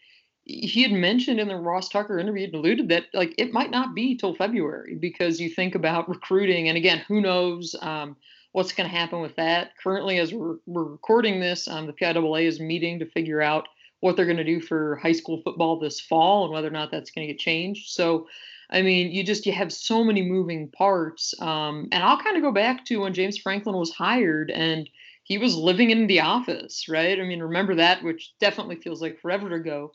he 0.48 0.82
had 0.82 0.92
mentioned 0.92 1.38
in 1.38 1.46
the 1.46 1.56
Ross 1.56 1.90
Tucker 1.90 2.18
interview, 2.18 2.46
and 2.46 2.54
alluded 2.54 2.88
that 2.88 3.04
like 3.12 3.34
it 3.36 3.52
might 3.52 3.70
not 3.70 3.94
be 3.94 4.16
till 4.16 4.34
February 4.34 4.94
because 4.94 5.38
you 5.40 5.50
think 5.50 5.74
about 5.74 6.08
recruiting, 6.08 6.68
and 6.68 6.76
again, 6.76 7.04
who 7.06 7.20
knows 7.20 7.76
um, 7.82 8.16
what's 8.52 8.72
going 8.72 8.88
to 8.88 8.96
happen 8.96 9.20
with 9.20 9.36
that. 9.36 9.76
Currently, 9.76 10.18
as 10.18 10.32
we're, 10.32 10.56
we're 10.66 10.84
recording 10.84 11.38
this, 11.38 11.68
um, 11.68 11.86
the 11.86 11.92
PIAA 11.92 12.44
is 12.44 12.60
meeting 12.60 12.98
to 12.98 13.06
figure 13.06 13.42
out 13.42 13.68
what 14.00 14.16
they're 14.16 14.24
going 14.24 14.38
to 14.38 14.44
do 14.44 14.60
for 14.60 14.96
high 14.96 15.12
school 15.12 15.42
football 15.42 15.78
this 15.78 16.00
fall 16.00 16.44
and 16.44 16.52
whether 16.52 16.68
or 16.68 16.72
not 16.72 16.90
that's 16.90 17.10
going 17.10 17.26
to 17.26 17.32
get 17.32 17.40
changed. 17.40 17.90
So, 17.90 18.26
I 18.70 18.80
mean, 18.80 19.12
you 19.12 19.24
just 19.24 19.44
you 19.44 19.52
have 19.52 19.72
so 19.72 20.02
many 20.02 20.22
moving 20.22 20.68
parts, 20.68 21.34
um, 21.42 21.88
and 21.92 22.02
I'll 22.02 22.22
kind 22.22 22.36
of 22.36 22.42
go 22.42 22.52
back 22.52 22.86
to 22.86 23.00
when 23.00 23.12
James 23.12 23.36
Franklin 23.36 23.76
was 23.76 23.92
hired 23.92 24.50
and 24.50 24.88
he 25.24 25.36
was 25.36 25.56
living 25.56 25.90
in 25.90 26.06
the 26.06 26.20
office, 26.20 26.88
right? 26.88 27.20
I 27.20 27.24
mean, 27.24 27.42
remember 27.42 27.74
that, 27.74 28.02
which 28.02 28.32
definitely 28.40 28.76
feels 28.76 29.02
like 29.02 29.20
forever 29.20 29.52
ago. 29.54 29.92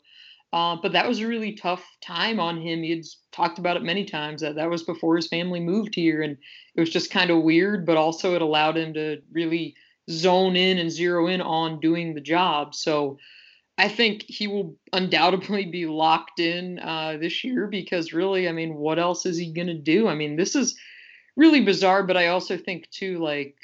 Uh, 0.54 0.76
but 0.80 0.92
that 0.92 1.08
was 1.08 1.18
a 1.18 1.26
really 1.26 1.52
tough 1.52 1.84
time 2.00 2.38
on 2.38 2.62
him. 2.62 2.80
He 2.80 2.90
had 2.90 3.04
talked 3.32 3.58
about 3.58 3.76
it 3.76 3.82
many 3.82 4.04
times 4.04 4.40
that 4.40 4.54
that 4.54 4.70
was 4.70 4.84
before 4.84 5.16
his 5.16 5.26
family 5.26 5.58
moved 5.58 5.96
here, 5.96 6.22
and 6.22 6.38
it 6.76 6.80
was 6.80 6.90
just 6.90 7.10
kind 7.10 7.32
of 7.32 7.42
weird. 7.42 7.84
But 7.84 7.96
also, 7.96 8.36
it 8.36 8.40
allowed 8.40 8.76
him 8.76 8.94
to 8.94 9.20
really 9.32 9.74
zone 10.08 10.54
in 10.54 10.78
and 10.78 10.92
zero 10.92 11.26
in 11.26 11.40
on 11.40 11.80
doing 11.80 12.14
the 12.14 12.20
job. 12.20 12.76
So, 12.76 13.18
I 13.78 13.88
think 13.88 14.22
he 14.28 14.46
will 14.46 14.76
undoubtedly 14.92 15.66
be 15.66 15.86
locked 15.86 16.38
in 16.38 16.78
uh, 16.78 17.16
this 17.20 17.42
year 17.42 17.66
because 17.66 18.12
really, 18.12 18.48
I 18.48 18.52
mean, 18.52 18.76
what 18.76 19.00
else 19.00 19.26
is 19.26 19.36
he 19.36 19.52
going 19.52 19.66
to 19.66 19.74
do? 19.74 20.06
I 20.06 20.14
mean, 20.14 20.36
this 20.36 20.54
is 20.54 20.76
really 21.34 21.62
bizarre. 21.62 22.04
But 22.04 22.16
I 22.16 22.28
also 22.28 22.56
think 22.56 22.88
too, 22.90 23.18
like, 23.18 23.56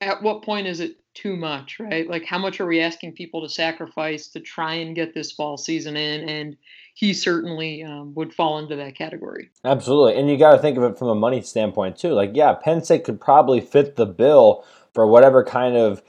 at 0.00 0.22
what 0.22 0.40
point 0.40 0.68
is 0.68 0.80
it 0.80 0.96
too 1.14 1.36
much, 1.36 1.78
right? 1.80 2.08
Like, 2.08 2.24
how 2.24 2.38
much 2.38 2.60
are 2.60 2.66
we 2.66 2.80
asking 2.80 3.12
people 3.12 3.42
to 3.42 3.48
sacrifice 3.48 4.28
to 4.28 4.40
try 4.40 4.74
and 4.74 4.94
get 4.94 5.14
this 5.14 5.32
fall 5.32 5.56
season 5.56 5.96
in? 5.96 6.28
And 6.28 6.56
he 6.94 7.12
certainly 7.12 7.82
um, 7.82 8.14
would 8.14 8.32
fall 8.32 8.58
into 8.58 8.76
that 8.76 8.96
category. 8.96 9.50
Absolutely. 9.64 10.20
And 10.20 10.30
you 10.30 10.36
got 10.36 10.52
to 10.52 10.58
think 10.58 10.76
of 10.76 10.84
it 10.84 10.98
from 10.98 11.08
a 11.08 11.14
money 11.14 11.42
standpoint, 11.42 11.96
too. 11.96 12.12
Like, 12.12 12.30
yeah, 12.34 12.54
Penn 12.54 12.84
State 12.84 13.04
could 13.04 13.20
probably 13.20 13.60
fit 13.60 13.96
the 13.96 14.06
bill 14.06 14.64
for 14.94 15.06
whatever 15.06 15.44
kind 15.44 15.76
of 15.76 16.02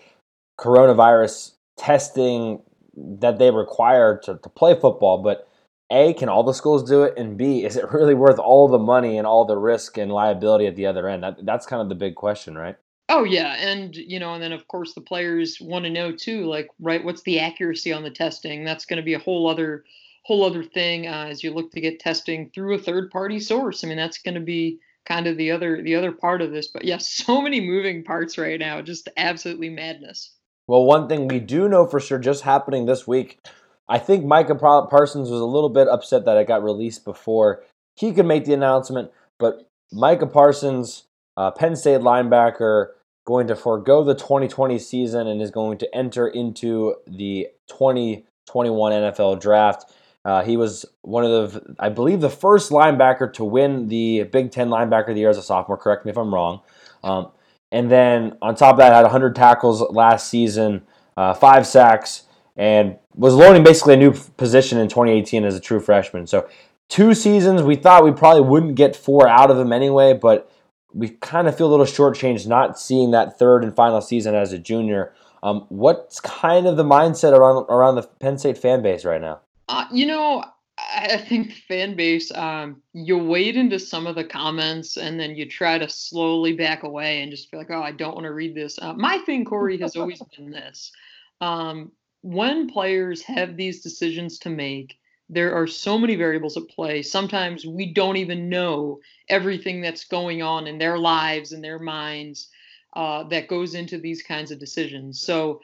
coronavirus 0.60 1.54
testing 1.78 2.62
that 2.96 3.40
they 3.40 3.52
require 3.52 4.20
to, 4.24 4.38
to 4.38 4.50
play 4.50 4.74
football. 4.74 5.22
But 5.24 5.48
A, 5.92 6.14
can 6.14 6.30
all 6.30 6.44
the 6.44 6.54
schools 6.54 6.88
do 6.88 7.04
it? 7.04 7.18
And 7.18 7.38
B, 7.38 7.64
is 7.64 7.76
it 7.76 7.90
really 7.92 8.14
worth 8.14 8.40
all 8.40 8.68
the 8.68 8.80
money 8.80 9.18
and 9.18 9.26
all 9.26 9.46
the 9.46 9.58
risk 9.58 9.98
and 9.98 10.12
liability 10.12 10.68
at 10.68 10.76
the 10.76 10.86
other 10.86 11.08
end? 11.08 11.24
That, 11.24 11.46
that's 11.46 11.66
kind 11.66 11.82
of 11.82 11.90
the 11.90 11.96
big 11.96 12.16
question, 12.16 12.56
right? 12.58 12.76
Oh 13.14 13.26
yeah, 13.26 13.56
and 13.60 13.94
you 13.94 14.20
know, 14.20 14.34
and 14.34 14.42
then 14.42 14.54
of 14.54 14.70
course 14.70 14.94
the 14.94 15.02
players 15.02 15.60
want 15.60 15.84
to 15.84 15.92
know 15.92 16.14
too, 16.14 16.46
like, 16.46 16.70
right, 16.80 17.04
what's 17.04 17.24
the 17.24 17.40
accuracy 17.40 17.92
on 17.92 18.04
the 18.04 18.10
testing? 18.10 18.64
That's 18.64 18.86
going 18.86 18.98
to 18.98 19.04
be 19.04 19.16
a 19.16 19.20
whole 19.20 19.50
other 19.50 19.84
whole 20.24 20.46
other 20.46 20.64
thing 20.64 21.08
uh, 21.08 21.26
as 21.30 21.44
you 21.44 21.52
look 21.52 21.72
to 21.72 21.82
get 21.82 22.00
testing 22.00 22.50
through 22.54 22.76
a 22.76 22.80
third 22.80 23.12
party 23.12 23.42
source. 23.42 23.84
I 23.84 23.88
mean, 23.88 23.98
that's 23.98 24.20
going 24.20 24.36
to 24.36 24.40
be 24.40 24.80
kind 25.06 25.28
of 25.28 25.36
the 25.36 25.52
other 25.52 25.82
the 25.82 25.94
other 25.94 26.14
part 26.14 26.42
of 26.42 26.52
this. 26.52 26.68
But 26.68 26.86
yes, 26.86 27.20
yeah, 27.20 27.26
so 27.26 27.42
many 27.42 27.60
moving 27.60 28.06
parts 28.06 28.38
right 28.38 28.58
now, 28.58 28.82
just 28.82 29.10
absolutely 29.18 29.70
madness. 29.70 30.32
Well, 30.68 30.86
one 30.86 31.10
thing 31.10 31.28
we 31.28 31.42
do 31.42 31.68
know 31.68 31.86
for 31.86 32.00
sure, 32.00 32.18
just 32.18 32.44
happening 32.44 32.86
this 32.86 33.06
week, 33.06 33.46
I 33.90 34.00
think 34.00 34.24
Micah 34.24 34.56
Parsons 34.56 35.30
was 35.30 35.42
a 35.42 35.46
little 35.46 35.68
bit 35.68 35.90
upset 35.90 36.24
that 36.24 36.38
it 36.38 36.48
got 36.48 36.64
released 36.64 37.04
before 37.04 37.62
he 37.98 38.14
could 38.14 38.26
make 38.26 38.46
the 38.46 38.54
announcement, 38.54 39.12
but 39.38 39.68
Micah 39.92 40.28
Parsons, 40.28 41.08
uh, 41.36 41.52
Penn 41.52 41.76
State 41.76 42.00
linebacker, 42.00 42.92
going 43.32 43.48
to 43.48 43.56
forego 43.56 44.04
the 44.04 44.14
2020 44.14 44.78
season 44.78 45.26
and 45.26 45.42
is 45.42 45.52
going 45.52 45.78
to 45.78 45.96
enter 45.96 46.28
into 46.28 46.96
the 47.08 47.48
2021 47.68 48.92
NFL 48.92 49.40
draft. 49.40 49.90
Uh, 50.26 50.44
he 50.44 50.58
was 50.58 50.86
one 51.04 51.24
of 51.24 51.54
the, 51.54 51.76
I 51.80 51.88
believe, 51.88 52.20
the 52.20 52.30
first 52.30 52.72
linebacker 52.72 53.32
to 53.36 53.46
win 53.46 53.88
the 53.88 54.24
Big 54.24 54.52
Ten 54.52 54.68
Linebacker 54.68 55.10
of 55.10 55.16
the 55.16 55.22
Year 55.22 55.30
as 55.30 55.38
a 55.38 55.42
sophomore. 55.42 55.78
Correct 55.78 56.04
me 56.04 56.12
if 56.12 56.18
I'm 56.18 56.34
wrong. 56.34 56.60
Um, 57.06 57.32
and 57.72 57.90
then 57.90 58.38
on 58.42 58.54
top 58.56 58.74
of 58.74 58.80
that, 58.80 58.92
had 58.92 59.04
100 59.04 59.34
tackles 59.34 59.80
last 59.80 60.30
season, 60.30 60.82
uh, 61.16 61.34
five 61.34 61.66
sacks, 61.66 62.24
and 62.58 62.98
was 63.16 63.34
learning 63.34 63.64
basically 63.64 63.94
a 63.94 63.98
new 63.98 64.12
position 64.36 64.78
in 64.78 64.90
2018 64.90 65.46
as 65.46 65.56
a 65.56 65.62
true 65.62 65.80
freshman. 65.80 66.28
So 66.28 66.50
two 66.90 67.14
seasons, 67.14 67.64
we 67.64 67.78
thought 67.78 68.04
we 68.04 68.12
probably 68.12 68.42
wouldn't 68.42 68.76
get 68.76 68.94
four 68.94 69.30
out 69.30 69.50
of 69.50 69.58
him 69.58 69.72
anyway, 69.72 70.14
but 70.14 70.51
we 70.94 71.10
kind 71.10 71.48
of 71.48 71.58
feel 71.58 71.68
a 71.68 71.72
little 71.72 71.86
shortchanged 71.86 72.48
not 72.48 72.80
seeing 72.80 73.12
that 73.12 73.38
third 73.38 73.64
and 73.64 73.76
final 73.76 74.02
season 74.02 74.36
as 74.36 74.52
a 74.52 74.58
junior. 74.60 75.14
Um, 75.44 75.66
what's 75.70 76.20
kind 76.20 76.68
of 76.68 76.78
the 76.78 76.84
mindset 76.84 77.34
around 77.34 77.66
around 77.70 77.96
the 77.96 78.04
Penn 78.04 78.38
State 78.38 78.58
fan 78.58 78.82
base 78.82 79.06
right 79.06 79.22
now? 79.22 79.40
Uh, 79.70 79.86
you 79.92 80.06
know, 80.06 80.44
I 80.78 81.18
think 81.18 81.54
fan 81.68 81.96
base, 81.96 82.32
um, 82.32 82.82
you 82.94 83.18
wade 83.18 83.56
into 83.56 83.80
some 83.80 84.08
of 84.08 84.16
the 84.16 84.24
comments 84.24 84.98
and 84.98 85.20
then 85.20 85.36
you 85.36 85.48
try 85.48 85.78
to 85.78 85.90
slowly 85.90 86.54
back 86.54 86.84
away 86.84 87.22
and 87.22 87.32
just 87.32 87.52
be 87.52 87.58
like, 87.58 87.70
oh, 87.70 87.82
I 87.82 87.92
don't 87.92 88.16
want 88.16 88.26
to 88.26 88.34
read 88.34 88.56
this. 88.56 88.80
Uh, 88.82 88.94
my 88.94 89.18
thing, 89.20 89.46
Corey, 89.46 89.78
has 89.80 89.96
always 89.96 90.22
been 90.38 90.52
this. 90.52 90.92
Um, 91.40 91.92
when 92.22 92.70
players 92.70 93.22
have 93.24 93.58
these 93.58 93.82
decisions 93.82 94.40
to 94.40 94.50
make, 94.50 94.98
there 95.32 95.56
are 95.56 95.66
so 95.66 95.98
many 95.98 96.16
variables 96.16 96.58
at 96.58 96.68
play. 96.68 97.02
Sometimes 97.02 97.66
we 97.66 97.94
don't 97.94 98.18
even 98.18 98.50
know 98.50 99.00
everything 99.30 99.82
that's 99.82 100.04
going 100.04 100.42
on 100.42 100.68
in 100.68 100.78
their 100.78 100.98
lives 100.98 101.54
and 101.54 101.64
their 101.64 101.80
minds 101.80 102.50
uh, 102.96 103.24
that 103.30 103.48
goes 103.48 103.74
into 103.74 103.98
these 103.98 104.22
kinds 104.22 104.52
of 104.52 104.60
decisions. 104.60 105.22
So 105.22 105.62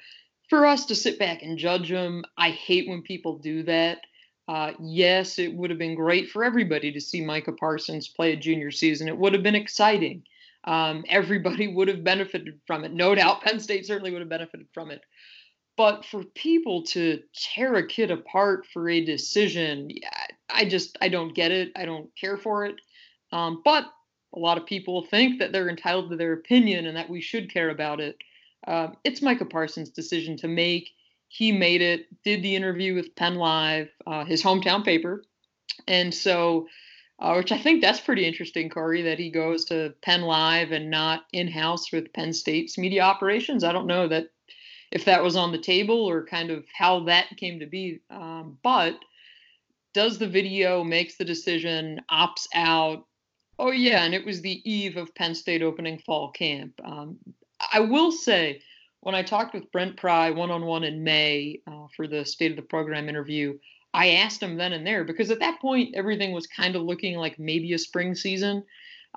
for 0.49 0.65
us 0.65 0.85
to 0.85 0.95
sit 0.95 1.19
back 1.19 1.43
and 1.43 1.57
judge 1.57 1.89
them, 1.89 2.23
I 2.37 2.51
hate 2.51 2.87
when 2.87 3.01
people 3.01 3.37
do 3.39 3.63
that. 3.63 3.99
Uh, 4.47 4.71
yes, 4.79 5.37
it 5.37 5.53
would 5.53 5.69
have 5.69 5.79
been 5.79 5.95
great 5.95 6.29
for 6.29 6.45
everybody 6.45 6.93
to 6.93 7.01
see 7.01 7.19
Micah 7.19 7.51
Parsons 7.51 8.07
play 8.07 8.31
a 8.31 8.37
junior 8.37 8.71
season. 8.71 9.09
It 9.09 9.17
would 9.17 9.33
have 9.33 9.43
been 9.43 9.55
exciting. 9.55 10.23
Um, 10.63 11.03
everybody 11.09 11.67
would 11.73 11.89
have 11.89 12.05
benefited 12.05 12.61
from 12.65 12.85
it. 12.85 12.93
No 12.93 13.13
doubt 13.13 13.41
Penn 13.41 13.59
State 13.59 13.85
certainly 13.85 14.11
would 14.11 14.21
have 14.21 14.29
benefited 14.29 14.67
from 14.73 14.91
it. 14.91 15.01
But 15.77 16.05
for 16.05 16.23
people 16.23 16.83
to 16.83 17.21
tear 17.33 17.75
a 17.75 17.87
kid 17.87 18.09
apart 18.09 18.65
for 18.65 18.89
a 18.89 19.05
decision, 19.05 19.91
I 20.49 20.65
just 20.65 20.97
I 21.01 21.09
don't 21.09 21.35
get 21.35 21.51
it. 21.51 21.71
I 21.75 21.85
don't 21.85 22.09
care 22.19 22.37
for 22.37 22.65
it. 22.65 22.75
Um, 23.31 23.61
but 23.63 23.85
a 24.33 24.39
lot 24.39 24.57
of 24.57 24.65
people 24.65 25.05
think 25.05 25.39
that 25.39 25.51
they're 25.51 25.69
entitled 25.69 26.09
to 26.09 26.15
their 26.15 26.33
opinion 26.33 26.87
and 26.87 26.97
that 26.97 27.09
we 27.09 27.21
should 27.21 27.53
care 27.53 27.69
about 27.69 27.99
it. 27.99 28.17
Uh, 28.65 28.89
it's 29.03 29.21
Micah 29.21 29.45
Parsons' 29.45 29.89
decision 29.89 30.35
to 30.37 30.47
make. 30.47 30.89
He 31.29 31.51
made 31.51 31.81
it, 31.81 32.07
did 32.23 32.41
the 32.41 32.55
interview 32.55 32.95
with 32.95 33.15
Penn 33.15 33.35
Live, 33.35 33.89
uh, 34.05 34.25
his 34.25 34.43
hometown 34.43 34.83
paper. 34.83 35.23
And 35.87 36.13
so, 36.13 36.67
uh, 37.19 37.35
which 37.35 37.51
I 37.51 37.57
think 37.57 37.81
that's 37.81 37.99
pretty 37.99 38.25
interesting, 38.25 38.69
Corey, 38.69 39.03
that 39.03 39.19
he 39.19 39.29
goes 39.29 39.65
to 39.65 39.93
Penn 40.01 40.21
Live 40.21 40.71
and 40.71 40.89
not 40.89 41.25
in 41.33 41.47
house 41.47 41.91
with 41.91 42.13
Penn 42.13 42.33
State's 42.33 42.77
media 42.77 43.03
operations. 43.03 43.63
I 43.63 43.73
don't 43.73 43.87
know 43.87 44.07
that 44.07 44.29
if 44.91 45.05
that 45.05 45.23
was 45.23 45.35
on 45.35 45.51
the 45.51 45.57
table 45.57 46.05
or 46.05 46.25
kind 46.25 46.49
of 46.49 46.65
how 46.73 47.01
that 47.05 47.35
came 47.37 47.59
to 47.59 47.65
be. 47.65 47.99
Um, 48.09 48.57
but 48.63 48.97
does 49.93 50.17
the 50.17 50.27
video, 50.27 50.83
makes 50.83 51.17
the 51.17 51.25
decision, 51.25 52.01
opts 52.11 52.47
out. 52.53 53.05
Oh, 53.59 53.71
yeah, 53.71 54.03
and 54.03 54.13
it 54.13 54.25
was 54.25 54.41
the 54.41 54.61
eve 54.69 54.97
of 54.97 55.15
Penn 55.15 55.33
State 55.33 55.63
opening 55.63 55.99
fall 55.99 56.31
camp. 56.31 56.79
Um, 56.85 57.17
I 57.73 57.79
will 57.79 58.11
say, 58.11 58.61
when 59.01 59.15
I 59.15 59.23
talked 59.23 59.53
with 59.53 59.71
Brent 59.71 59.97
Pry 59.97 60.29
one 60.31 60.51
on 60.51 60.65
one 60.65 60.83
in 60.83 61.03
May 61.03 61.61
uh, 61.65 61.87
for 61.95 62.07
the 62.07 62.25
state 62.25 62.51
of 62.51 62.57
the 62.57 62.63
program 62.63 63.09
interview, 63.09 63.57
I 63.93 64.09
asked 64.11 64.43
him 64.43 64.57
then 64.57 64.73
and 64.73 64.85
there 64.85 65.03
because 65.03 65.31
at 65.31 65.39
that 65.39 65.59
point 65.59 65.95
everything 65.95 66.31
was 66.31 66.45
kind 66.45 66.75
of 66.75 66.83
looking 66.83 67.15
like 67.17 67.39
maybe 67.39 67.73
a 67.73 67.79
spring 67.79 68.13
season. 68.15 68.63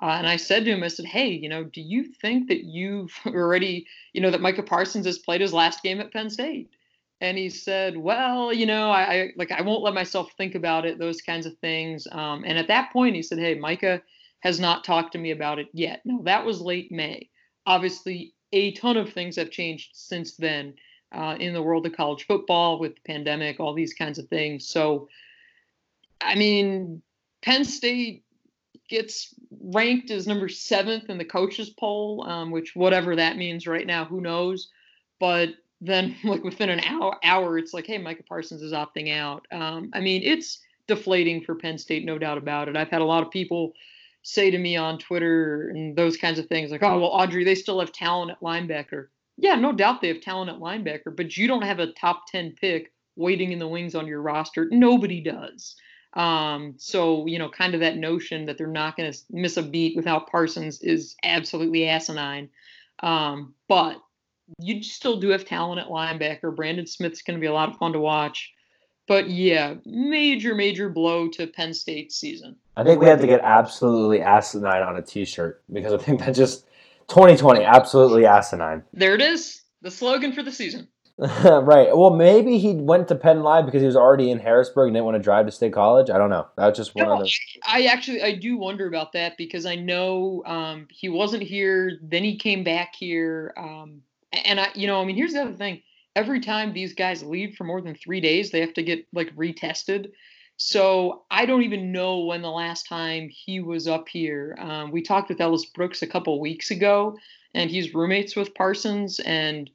Uh, 0.01 0.15
and 0.17 0.27
I 0.27 0.37
said 0.37 0.65
to 0.65 0.71
him, 0.71 0.83
I 0.83 0.87
said, 0.87 1.05
hey, 1.05 1.29
you 1.29 1.47
know, 1.47 1.63
do 1.63 1.81
you 1.81 2.05
think 2.05 2.47
that 2.47 2.63
you've 2.63 3.13
already, 3.25 3.85
you 4.13 4.21
know, 4.21 4.31
that 4.31 4.41
Micah 4.41 4.63
Parsons 4.63 5.05
has 5.05 5.19
played 5.19 5.41
his 5.41 5.53
last 5.53 5.83
game 5.83 5.99
at 5.99 6.11
Penn 6.11 6.29
State? 6.29 6.71
And 7.21 7.37
he 7.37 7.51
said, 7.51 7.95
well, 7.95 8.51
you 8.51 8.65
know, 8.65 8.89
I, 8.89 9.01
I 9.01 9.29
like 9.35 9.51
I 9.51 9.61
won't 9.61 9.83
let 9.83 9.93
myself 9.93 10.31
think 10.37 10.55
about 10.55 10.85
it, 10.85 10.97
those 10.97 11.21
kinds 11.21 11.45
of 11.45 11.55
things. 11.59 12.07
Um, 12.11 12.43
and 12.47 12.57
at 12.57 12.67
that 12.69 12.91
point, 12.91 13.15
he 13.15 13.21
said, 13.21 13.37
hey, 13.37 13.53
Micah 13.53 14.01
has 14.39 14.59
not 14.59 14.83
talked 14.83 15.11
to 15.11 15.19
me 15.19 15.29
about 15.29 15.59
it 15.59 15.67
yet. 15.71 16.01
Now 16.03 16.19
that 16.23 16.43
was 16.43 16.61
late 16.61 16.91
May. 16.91 17.29
Obviously, 17.67 18.33
a 18.53 18.71
ton 18.71 18.97
of 18.97 19.13
things 19.13 19.35
have 19.35 19.51
changed 19.51 19.91
since 19.93 20.35
then 20.35 20.73
uh, 21.11 21.35
in 21.39 21.53
the 21.53 21.61
world 21.61 21.85
of 21.85 21.95
college 21.95 22.25
football 22.25 22.79
with 22.79 22.95
the 22.95 23.01
pandemic, 23.01 23.59
all 23.59 23.75
these 23.75 23.93
kinds 23.93 24.17
of 24.17 24.27
things. 24.27 24.67
So, 24.67 25.07
I 26.21 26.33
mean, 26.33 27.03
Penn 27.43 27.65
State 27.65 28.23
gets 28.91 29.33
ranked 29.59 30.11
as 30.11 30.27
number 30.27 30.49
seventh 30.49 31.09
in 31.09 31.17
the 31.17 31.25
coaches 31.25 31.71
poll, 31.71 32.23
um, 32.27 32.51
which 32.51 32.75
whatever 32.75 33.15
that 33.15 33.37
means 33.37 33.65
right 33.65 33.87
now, 33.87 34.05
who 34.05 34.21
knows? 34.21 34.69
But 35.19 35.49
then, 35.79 36.15
like 36.23 36.43
within 36.43 36.69
an 36.69 36.81
hour, 36.81 37.17
hour, 37.23 37.57
it's 37.57 37.73
like, 37.73 37.87
hey, 37.87 37.97
Micah 37.97 38.23
Parsons 38.23 38.61
is 38.61 38.73
opting 38.73 39.15
out. 39.17 39.47
Um, 39.51 39.89
I 39.93 40.01
mean, 40.01 40.21
it's 40.23 40.59
deflating 40.87 41.41
for 41.41 41.55
Penn 41.55 41.77
State, 41.77 42.05
no 42.05 42.19
doubt 42.19 42.37
about 42.37 42.67
it. 42.67 42.75
I've 42.75 42.89
had 42.89 43.01
a 43.01 43.05
lot 43.05 43.23
of 43.23 43.31
people 43.31 43.73
say 44.23 44.51
to 44.51 44.57
me 44.57 44.75
on 44.75 44.99
Twitter 44.99 45.69
and 45.69 45.95
those 45.95 46.17
kinds 46.17 46.37
of 46.37 46.47
things, 46.47 46.69
like, 46.69 46.83
oh, 46.83 46.99
well, 46.99 47.09
Audrey, 47.09 47.43
they 47.43 47.55
still 47.55 47.79
have 47.79 47.91
talent 47.91 48.31
at 48.31 48.41
linebacker. 48.41 49.07
Yeah, 49.37 49.55
no 49.55 49.71
doubt 49.71 50.01
they 50.01 50.09
have 50.09 50.21
talent 50.21 50.51
at 50.51 50.59
linebacker, 50.59 51.15
but 51.15 51.37
you 51.37 51.47
don't 51.47 51.63
have 51.63 51.79
a 51.79 51.93
top 51.93 52.27
10 52.27 52.55
pick 52.59 52.91
waiting 53.15 53.51
in 53.51 53.59
the 53.59 53.67
wings 53.67 53.95
on 53.95 54.05
your 54.05 54.21
roster. 54.21 54.67
Nobody 54.69 55.21
does. 55.21 55.75
Um, 56.13 56.75
so, 56.77 57.25
you 57.25 57.39
know, 57.39 57.49
kind 57.49 57.73
of 57.73 57.79
that 57.79 57.97
notion 57.97 58.45
that 58.45 58.57
they're 58.57 58.67
not 58.67 58.97
going 58.97 59.11
to 59.11 59.17
miss 59.29 59.57
a 59.57 59.63
beat 59.63 59.95
without 59.95 60.29
Parsons 60.29 60.81
is 60.81 61.15
absolutely 61.23 61.87
asinine. 61.87 62.49
Um, 63.01 63.53
but 63.67 63.97
you 64.59 64.83
still 64.83 65.19
do 65.19 65.29
have 65.29 65.45
talent 65.45 65.79
at 65.79 65.87
linebacker. 65.87 66.55
Brandon 66.55 66.85
Smith's 66.85 67.21
going 67.21 67.37
to 67.37 67.41
be 67.41 67.47
a 67.47 67.53
lot 67.53 67.69
of 67.69 67.77
fun 67.77 67.93
to 67.93 67.99
watch. 67.99 68.51
But 69.07 69.29
yeah, 69.29 69.75
major, 69.85 70.55
major 70.55 70.89
blow 70.89 71.27
to 71.29 71.47
Penn 71.47 71.73
State's 71.73 72.15
season. 72.15 72.55
I 72.77 72.83
think 72.83 73.01
we 73.01 73.07
have 73.07 73.21
to 73.21 73.27
get 73.27 73.41
absolutely 73.43 74.21
asinine 74.21 74.83
on 74.83 74.95
a 74.95 75.01
t 75.01 75.25
shirt 75.25 75.63
because 75.71 75.93
I 75.93 75.97
think 75.97 76.19
that 76.21 76.35
just 76.35 76.65
2020, 77.07 77.63
absolutely 77.63 78.25
asinine. 78.25 78.83
There 78.93 79.15
it 79.15 79.21
is. 79.21 79.61
The 79.81 79.91
slogan 79.91 80.31
for 80.33 80.43
the 80.43 80.51
season. 80.51 80.87
right. 81.43 81.95
Well, 81.95 82.09
maybe 82.09 82.57
he 82.57 82.73
went 82.73 83.07
to 83.09 83.15
Penn 83.15 83.43
Live 83.43 83.65
because 83.65 83.81
he 83.81 83.85
was 83.85 83.95
already 83.95 84.31
in 84.31 84.39
Harrisburg 84.39 84.87
and 84.87 84.95
didn't 84.95 85.05
want 85.05 85.17
to 85.17 85.21
drive 85.21 85.45
to 85.45 85.51
State 85.51 85.71
College. 85.71 86.09
I 86.09 86.17
don't 86.17 86.31
know. 86.31 86.47
That 86.57 86.65
was 86.65 86.75
just 86.75 86.95
one 86.95 87.05
no, 87.05 87.13
of 87.13 87.19
the. 87.19 87.31
I 87.63 87.83
actually 87.83 88.23
I 88.23 88.33
do 88.33 88.57
wonder 88.57 88.87
about 88.87 89.13
that 89.13 89.37
because 89.37 89.67
I 89.67 89.75
know 89.75 90.41
um, 90.47 90.87
he 90.89 91.09
wasn't 91.09 91.43
here. 91.43 91.99
Then 92.01 92.23
he 92.23 92.37
came 92.37 92.63
back 92.63 92.95
here, 92.95 93.53
um, 93.55 94.01
and 94.45 94.59
I, 94.59 94.69
you 94.73 94.87
know, 94.87 94.99
I 94.99 95.05
mean, 95.05 95.15
here's 95.15 95.33
the 95.33 95.43
other 95.43 95.53
thing. 95.53 95.83
Every 96.15 96.39
time 96.39 96.73
these 96.73 96.95
guys 96.95 97.21
leave 97.21 97.53
for 97.55 97.65
more 97.65 97.81
than 97.81 97.93
three 97.93 98.19
days, 98.19 98.49
they 98.49 98.59
have 98.59 98.73
to 98.73 98.83
get 98.83 99.05
like 99.13 99.35
retested. 99.35 100.11
So 100.57 101.23
I 101.29 101.45
don't 101.45 101.61
even 101.61 101.91
know 101.91 102.25
when 102.25 102.41
the 102.41 102.49
last 102.49 102.87
time 102.87 103.29
he 103.29 103.59
was 103.59 103.87
up 103.87 104.09
here. 104.09 104.57
Um, 104.59 104.89
we 104.89 105.03
talked 105.03 105.29
with 105.29 105.39
Ellis 105.39 105.65
Brooks 105.65 106.01
a 106.01 106.07
couple 106.07 106.39
weeks 106.39 106.71
ago, 106.71 107.15
and 107.53 107.69
he's 107.69 107.93
roommates 107.93 108.35
with 108.35 108.55
Parsons 108.55 109.19
and 109.19 109.69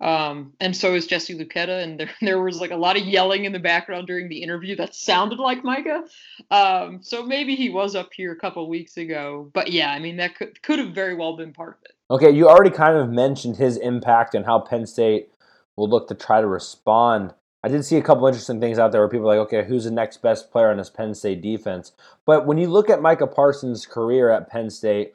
um, 0.00 0.52
and 0.60 0.76
so 0.76 0.94
is 0.94 1.06
Jesse 1.06 1.36
Luketa, 1.36 1.82
and 1.82 1.98
there 1.98 2.10
there 2.20 2.40
was 2.40 2.60
like 2.60 2.70
a 2.70 2.76
lot 2.76 2.96
of 2.96 3.04
yelling 3.04 3.44
in 3.44 3.52
the 3.52 3.58
background 3.58 4.06
during 4.06 4.28
the 4.28 4.42
interview 4.42 4.76
that 4.76 4.94
sounded 4.94 5.38
like 5.38 5.64
Micah. 5.64 6.04
Um, 6.50 7.00
so 7.02 7.22
maybe 7.22 7.54
he 7.54 7.70
was 7.70 7.94
up 7.94 8.10
here 8.12 8.32
a 8.32 8.36
couple 8.36 8.68
weeks 8.68 8.96
ago, 8.96 9.50
but 9.52 9.70
yeah, 9.70 9.90
I 9.90 9.98
mean 9.98 10.16
that 10.16 10.36
could 10.36 10.60
could 10.62 10.78
have 10.78 10.90
very 10.90 11.14
well 11.14 11.36
been 11.36 11.52
part 11.52 11.78
of 11.78 11.84
it. 11.84 11.92
Okay, 12.10 12.30
you 12.30 12.48
already 12.48 12.74
kind 12.74 12.96
of 12.96 13.10
mentioned 13.10 13.56
his 13.56 13.76
impact 13.76 14.34
and 14.34 14.46
how 14.46 14.60
Penn 14.60 14.86
State 14.86 15.28
will 15.76 15.88
look 15.88 16.08
to 16.08 16.14
try 16.14 16.40
to 16.40 16.46
respond 16.46 17.34
I 17.64 17.68
did 17.68 17.84
see 17.84 17.96
a 17.96 18.02
couple 18.02 18.26
interesting 18.26 18.60
things 18.60 18.78
out 18.78 18.92
there 18.92 19.00
where 19.00 19.08
people 19.08 19.28
are 19.30 19.36
like, 19.36 19.46
okay, 19.48 19.66
who's 19.66 19.84
the 19.84 19.90
next 19.90 20.22
best 20.22 20.52
player 20.52 20.70
on 20.70 20.76
this 20.76 20.90
Penn 20.90 21.14
State 21.14 21.42
defense? 21.42 21.92
But 22.24 22.46
when 22.46 22.56
you 22.56 22.68
look 22.68 22.88
at 22.88 23.02
Micah 23.02 23.26
Parsons' 23.26 23.84
career 23.84 24.30
at 24.30 24.48
Penn 24.48 24.70
State, 24.70 25.14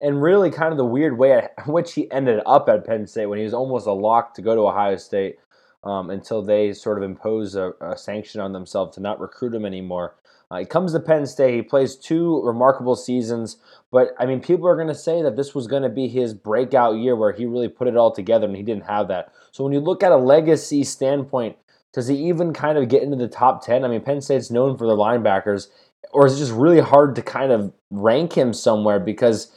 and 0.00 0.22
really 0.22 0.50
kind 0.50 0.72
of 0.72 0.76
the 0.76 0.84
weird 0.84 1.18
way 1.18 1.48
in 1.58 1.64
which 1.72 1.94
he 1.94 2.10
ended 2.10 2.40
up 2.46 2.68
at 2.68 2.86
Penn 2.86 3.06
State 3.06 3.26
when 3.26 3.38
he 3.38 3.44
was 3.44 3.54
almost 3.54 3.86
a 3.86 3.92
lock 3.92 4.34
to 4.34 4.42
go 4.42 4.54
to 4.54 4.62
Ohio 4.62 4.96
State 4.96 5.38
um, 5.84 6.10
until 6.10 6.42
they 6.42 6.72
sort 6.72 6.98
of 6.98 7.04
impose 7.04 7.54
a, 7.54 7.72
a, 7.80 7.96
sanction 7.96 8.40
on 8.40 8.52
themselves 8.52 8.94
to 8.94 9.02
not 9.02 9.20
recruit 9.20 9.54
him 9.54 9.66
anymore. 9.66 10.16
Uh, 10.50 10.58
he 10.58 10.64
comes 10.64 10.92
to 10.92 11.00
Penn 11.00 11.26
State. 11.26 11.54
He 11.54 11.62
plays 11.62 11.96
two 11.96 12.42
remarkable 12.42 12.96
seasons, 12.96 13.58
but 13.90 14.08
I 14.18 14.26
mean, 14.26 14.40
people 14.40 14.66
are 14.66 14.76
going 14.76 14.88
to 14.88 14.94
say 14.94 15.22
that 15.22 15.36
this 15.36 15.54
was 15.54 15.66
going 15.66 15.82
to 15.82 15.88
be 15.88 16.08
his 16.08 16.32
breakout 16.34 16.96
year 16.96 17.16
where 17.16 17.32
he 17.32 17.46
really 17.46 17.68
put 17.68 17.88
it 17.88 17.96
all 17.96 18.12
together, 18.12 18.46
and 18.46 18.56
he 18.56 18.62
didn't 18.62 18.84
have 18.84 19.08
that. 19.08 19.32
So 19.52 19.64
when 19.64 19.72
you 19.72 19.80
look 19.80 20.02
at 20.02 20.12
a 20.12 20.16
legacy 20.16 20.84
standpoint, 20.84 21.56
does 21.92 22.08
he 22.08 22.16
even 22.28 22.52
kind 22.52 22.76
of 22.76 22.88
get 22.88 23.02
into 23.02 23.16
the 23.16 23.28
top 23.28 23.64
10? 23.64 23.84
I 23.84 23.88
mean, 23.88 24.02
Penn 24.02 24.20
State's 24.20 24.50
known 24.50 24.76
for 24.76 24.86
their 24.86 24.96
linebackers, 24.96 25.68
or 26.12 26.26
is 26.26 26.36
it 26.36 26.38
just 26.38 26.52
really 26.52 26.80
hard 26.80 27.14
to 27.16 27.22
kind 27.22 27.52
of 27.52 27.72
rank 27.90 28.32
him 28.32 28.52
somewhere 28.52 29.00
because 29.00 29.52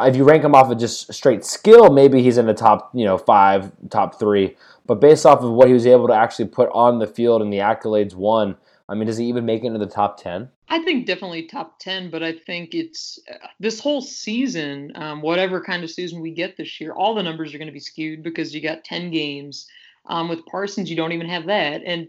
if 0.00 0.16
you 0.16 0.24
rank 0.24 0.44
him 0.44 0.54
off 0.54 0.70
of 0.70 0.78
just 0.78 1.12
straight 1.12 1.44
skill, 1.44 1.92
maybe 1.92 2.22
he's 2.22 2.38
in 2.38 2.46
the 2.46 2.54
top, 2.54 2.90
you 2.94 3.04
know, 3.04 3.18
five, 3.18 3.72
top 3.90 4.18
three. 4.18 4.56
But 4.86 5.00
based 5.00 5.26
off 5.26 5.42
of 5.42 5.50
what 5.50 5.68
he 5.68 5.74
was 5.74 5.86
able 5.86 6.06
to 6.08 6.14
actually 6.14 6.46
put 6.46 6.70
on 6.72 6.98
the 6.98 7.06
field 7.06 7.42
and 7.42 7.52
the 7.52 7.58
accolades 7.58 8.14
won, 8.14 8.56
I 8.88 8.94
mean, 8.94 9.06
does 9.06 9.18
he 9.18 9.26
even 9.26 9.44
make 9.44 9.64
it 9.64 9.66
into 9.66 9.78
the 9.78 9.86
top 9.86 10.22
10? 10.22 10.48
I 10.68 10.82
think 10.82 11.06
definitely 11.06 11.44
top 11.44 11.78
10, 11.78 12.10
but 12.10 12.22
I 12.22 12.32
think 12.32 12.74
it's 12.74 13.18
uh, 13.30 13.48
this 13.60 13.80
whole 13.80 14.00
season, 14.00 14.92
um, 14.94 15.20
whatever 15.20 15.62
kind 15.62 15.84
of 15.84 15.90
season 15.90 16.20
we 16.20 16.30
get 16.30 16.56
this 16.56 16.80
year, 16.80 16.92
all 16.92 17.14
the 17.14 17.22
numbers 17.22 17.54
are 17.54 17.58
going 17.58 17.68
to 17.68 17.72
be 17.72 17.80
skewed 17.80 18.22
because 18.22 18.54
you 18.54 18.62
got 18.62 18.84
10 18.84 19.10
games. 19.10 19.66
Um, 20.06 20.28
with 20.28 20.46
Parsons, 20.46 20.88
you 20.88 20.96
don't 20.96 21.12
even 21.12 21.28
have 21.28 21.46
that. 21.46 21.82
And 21.84 22.08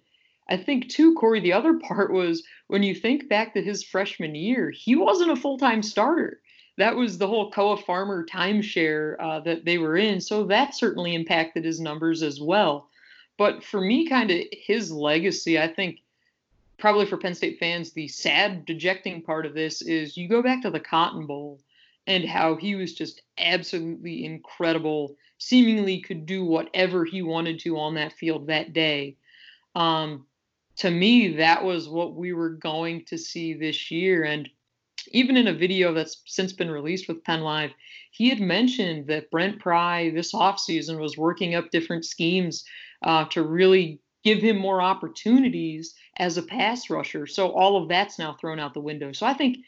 I 0.50 0.56
think, 0.56 0.88
too, 0.90 1.16
Corey, 1.16 1.42
the 1.42 1.54
other 1.54 1.80
part 1.88 2.14
was 2.14 2.44
when 2.68 2.84
you 2.84 2.96
think 2.96 3.28
back 3.28 3.54
to 3.54 3.62
his 3.62 3.84
freshman 3.84 4.36
year, 4.36 4.72
he 4.72 4.96
wasn't 4.96 5.32
a 5.32 5.36
full 5.36 5.58
time 5.58 5.84
starter. 5.84 6.40
That 6.80 6.96
was 6.96 7.18
the 7.18 7.28
whole 7.28 7.52
Koa 7.52 7.76
Farmer 7.76 8.26
timeshare 8.26 9.18
uh, 9.20 9.42
that 9.42 9.66
they 9.66 9.78
were 9.78 9.98
in. 9.98 10.22
So 10.22 10.46
that 10.46 10.74
certainly 10.74 11.14
impacted 11.14 11.66
his 11.66 11.82
numbers 11.82 12.24
as 12.24 12.40
well. 12.40 12.88
But 13.38 13.66
for 13.66 13.82
me, 13.82 14.08
kind 14.08 14.32
of 14.32 14.42
his 14.54 14.90
legacy, 14.90 15.60
I 15.60 15.68
think 15.68 16.00
probably 16.78 17.06
for 17.06 17.18
Penn 17.18 17.36
State 17.36 17.60
fans, 17.60 17.92
the 17.92 18.08
sad, 18.08 18.64
dejecting 18.64 19.22
part 19.22 19.46
of 19.46 19.54
this 19.54 19.82
is 19.82 20.16
you 20.16 20.30
go 20.30 20.42
back 20.42 20.62
to 20.62 20.70
the 20.70 20.80
Cotton 20.80 21.26
Bowl 21.26 21.60
and 22.08 22.24
how 22.24 22.56
he 22.56 22.76
was 22.76 22.94
just 22.94 23.24
absolutely 23.38 24.24
incredible, 24.24 25.18
seemingly 25.38 26.00
could 26.00 26.26
do 26.26 26.46
whatever 26.46 27.04
he 27.04 27.22
wanted 27.22 27.60
to 27.60 27.78
on 27.78 27.96
that 27.96 28.14
field 28.14 28.48
that 28.48 28.72
day. 28.72 29.18
Um, 29.76 30.26
to 30.78 30.90
me, 30.90 31.36
that 31.36 31.62
was 31.62 31.90
what 31.90 32.16
we 32.16 32.32
were 32.32 32.52
going 32.52 33.04
to 33.06 33.18
see 33.18 33.54
this 33.54 33.92
year. 33.92 34.24
And 34.24 34.50
even 35.12 35.38
in 35.38 35.48
a 35.48 35.54
video 35.54 35.94
that's 35.94 36.22
since 36.26 36.54
been 36.54 36.72
released 36.72 37.08
with 37.08 37.24
Penn 37.24 37.42
Live, 37.42 37.72
he 38.12 38.30
had 38.30 38.40
mentioned 38.40 39.08
that 39.08 39.32
Brent 39.32 39.60
Pry 39.60 40.10
this 40.10 40.34
offseason 40.34 41.00
was 41.00 41.18
working 41.18 41.56
up 41.56 41.72
different 41.72 42.06
schemes 42.06 42.64
uh, 43.04 43.26
to 43.26 43.44
really 43.44 44.00
give 44.24 44.40
him 44.40 44.58
more 44.58 44.82
opportunities 44.82 45.96
as 46.18 46.38
a 46.38 46.44
pass 46.44 46.90
rusher. 46.90 47.26
So 47.26 47.50
all 47.50 47.82
of 47.82 47.88
that's 47.88 48.20
now 48.20 48.34
thrown 48.34 48.60
out 48.60 48.74
the 48.74 48.82
window. 48.82 49.12
So 49.14 49.26
I 49.26 49.34
think 49.34 49.60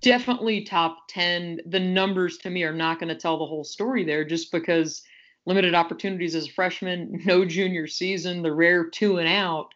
definitely 0.00 0.64
top 0.64 1.08
10. 1.08 1.60
The 1.66 1.80
numbers 1.80 2.38
to 2.38 2.50
me 2.50 2.64
are 2.64 2.72
not 2.72 2.98
going 2.98 3.08
to 3.08 3.20
tell 3.20 3.38
the 3.38 3.46
whole 3.46 3.64
story 3.64 4.04
there 4.04 4.24
just 4.24 4.50
because 4.50 5.02
limited 5.46 5.74
opportunities 5.74 6.34
as 6.34 6.48
a 6.48 6.52
freshman, 6.52 7.22
no 7.24 7.44
junior 7.44 7.86
season, 7.86 8.42
the 8.42 8.52
rare 8.52 8.84
two 8.84 9.18
and 9.18 9.28
out. 9.28 9.68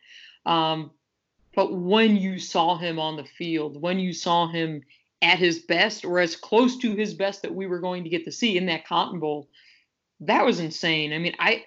Um, 0.47 0.91
but 1.55 1.73
when 1.73 2.17
you 2.17 2.39
saw 2.39 2.77
him 2.77 2.99
on 2.99 3.17
the 3.17 3.25
field, 3.25 3.81
when 3.81 3.99
you 3.99 4.13
saw 4.13 4.49
him 4.49 4.83
at 5.23 5.39
his 5.39 5.61
best 5.61 6.05
or 6.05 6.19
as 6.19 6.37
close 6.37 6.77
to 6.79 6.95
his 6.95 7.15
best 7.15 7.43
that 7.43 7.55
we 7.55 7.67
were 7.67 7.81
going 7.81 8.05
to 8.05 8.11
get 8.11 8.25
to 8.25 8.33
see 8.33 8.57
in 8.57 8.67
that 8.67 8.87
Cotton 8.87 9.21
Bowl, 9.21 9.49
that 10.21 10.45
was 10.45 10.61
insane. 10.61 11.13
I 11.13 11.19
mean, 11.19 11.35
I 11.39 11.65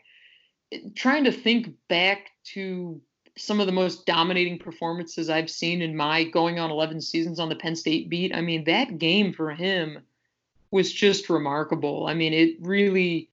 trying 0.95 1.23
to 1.23 1.32
think 1.32 1.69
back 1.88 2.32
to 2.54 3.02
some 3.38 3.60
of 3.60 3.67
the 3.67 3.71
most 3.71 4.06
dominating 4.06 4.60
performances 4.60 5.30
I've 5.30 5.50
seen 5.50 5.82
in 5.82 5.95
my 5.95 6.23
going 6.23 6.60
on 6.60 6.71
11 6.71 7.02
seasons 7.02 7.39
on 7.39 7.50
the 7.50 7.56
Penn 7.56 7.76
State 7.76 8.10
beat. 8.10 8.36
I 8.36 8.41
mean, 8.41 8.63
that 8.65 8.97
game 8.97 9.32
for 9.32 9.52
him 9.52 10.00
was 10.71 10.91
just 10.91 11.30
remarkable. 11.30 12.08
I 12.08 12.13
mean, 12.13 12.34
it 12.34 12.58
really 12.60 13.30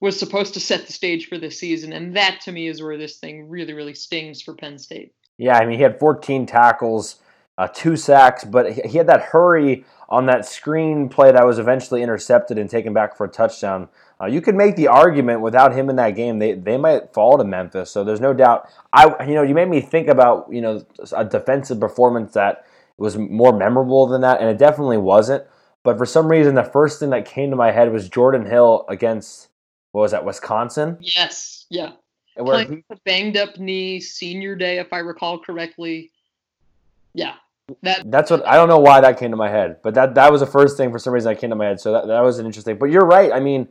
was 0.00 0.18
supposed 0.18 0.54
to 0.54 0.60
set 0.60 0.86
the 0.86 0.92
stage 0.92 1.28
for 1.28 1.38
the 1.38 1.50
season. 1.50 1.92
And 1.92 2.16
that 2.16 2.40
to 2.42 2.52
me 2.52 2.68
is 2.68 2.82
where 2.82 2.98
this 2.98 3.16
thing 3.16 3.48
really, 3.48 3.72
really 3.72 3.94
stings 3.94 4.42
for 4.42 4.54
Penn 4.54 4.78
State. 4.78 5.14
Yeah, 5.38 5.56
I 5.56 5.64
mean, 5.64 5.78
he 5.78 5.82
had 5.82 5.98
14 5.98 6.46
tackles, 6.46 7.16
uh, 7.56 7.68
two 7.68 7.96
sacks, 7.96 8.44
but 8.44 8.72
he 8.72 8.98
had 8.98 9.06
that 9.06 9.22
hurry 9.22 9.84
on 10.08 10.26
that 10.26 10.46
screen 10.46 11.08
play 11.08 11.30
that 11.32 11.46
was 11.46 11.58
eventually 11.58 12.02
intercepted 12.02 12.58
and 12.58 12.68
taken 12.68 12.92
back 12.92 13.16
for 13.16 13.24
a 13.24 13.28
touchdown. 13.28 13.88
Uh, 14.20 14.26
you 14.26 14.40
could 14.40 14.54
make 14.54 14.74
the 14.74 14.88
argument 14.88 15.40
without 15.40 15.74
him 15.74 15.88
in 15.88 15.96
that 15.96 16.10
game, 16.10 16.38
they, 16.38 16.54
they 16.54 16.76
might 16.76 17.12
fall 17.12 17.38
to 17.38 17.44
Memphis. 17.44 17.90
So 17.90 18.02
there's 18.04 18.20
no 18.20 18.32
doubt. 18.32 18.68
I 18.92 19.24
you 19.24 19.34
know 19.34 19.42
you 19.42 19.54
made 19.54 19.68
me 19.68 19.80
think 19.80 20.08
about 20.08 20.48
you 20.50 20.60
know 20.60 20.84
a 21.16 21.24
defensive 21.24 21.78
performance 21.78 22.32
that 22.32 22.64
was 22.96 23.16
more 23.16 23.56
memorable 23.56 24.06
than 24.06 24.22
that, 24.22 24.40
and 24.40 24.48
it 24.48 24.58
definitely 24.58 24.98
wasn't. 24.98 25.44
But 25.84 25.98
for 25.98 26.06
some 26.06 26.28
reason, 26.28 26.54
the 26.54 26.64
first 26.64 26.98
thing 26.98 27.10
that 27.10 27.24
came 27.24 27.50
to 27.50 27.56
my 27.56 27.70
head 27.70 27.92
was 27.92 28.08
Jordan 28.08 28.46
Hill 28.46 28.84
against 28.88 29.48
what 29.92 30.02
was 30.02 30.10
that 30.10 30.24
Wisconsin? 30.24 30.98
Yes, 31.00 31.66
yeah. 31.70 31.92
Where 32.38 32.64
Playing 32.64 32.84
a 32.90 32.96
banged 33.04 33.36
up 33.36 33.58
knee, 33.58 34.00
senior 34.00 34.54
day, 34.54 34.78
if 34.78 34.92
I 34.92 34.98
recall 34.98 35.38
correctly. 35.38 36.10
Yeah, 37.14 37.34
that 37.82 38.10
that's 38.10 38.30
what 38.30 38.46
I 38.46 38.54
don't 38.54 38.68
know 38.68 38.78
why 38.78 39.00
that 39.00 39.18
came 39.18 39.30
to 39.30 39.36
my 39.36 39.48
head, 39.50 39.78
but 39.82 39.94
that 39.94 40.14
that 40.14 40.30
was 40.30 40.40
the 40.40 40.46
first 40.46 40.76
thing 40.76 40.92
for 40.92 40.98
some 40.98 41.12
reason 41.12 41.32
that 41.32 41.40
came 41.40 41.50
to 41.50 41.56
my 41.56 41.66
head. 41.66 41.80
So 41.80 41.92
that 41.92 42.06
that 42.06 42.20
was 42.20 42.38
an 42.38 42.46
interesting. 42.46 42.78
But 42.78 42.86
you're 42.86 43.04
right. 43.04 43.32
I 43.32 43.40
mean, 43.40 43.68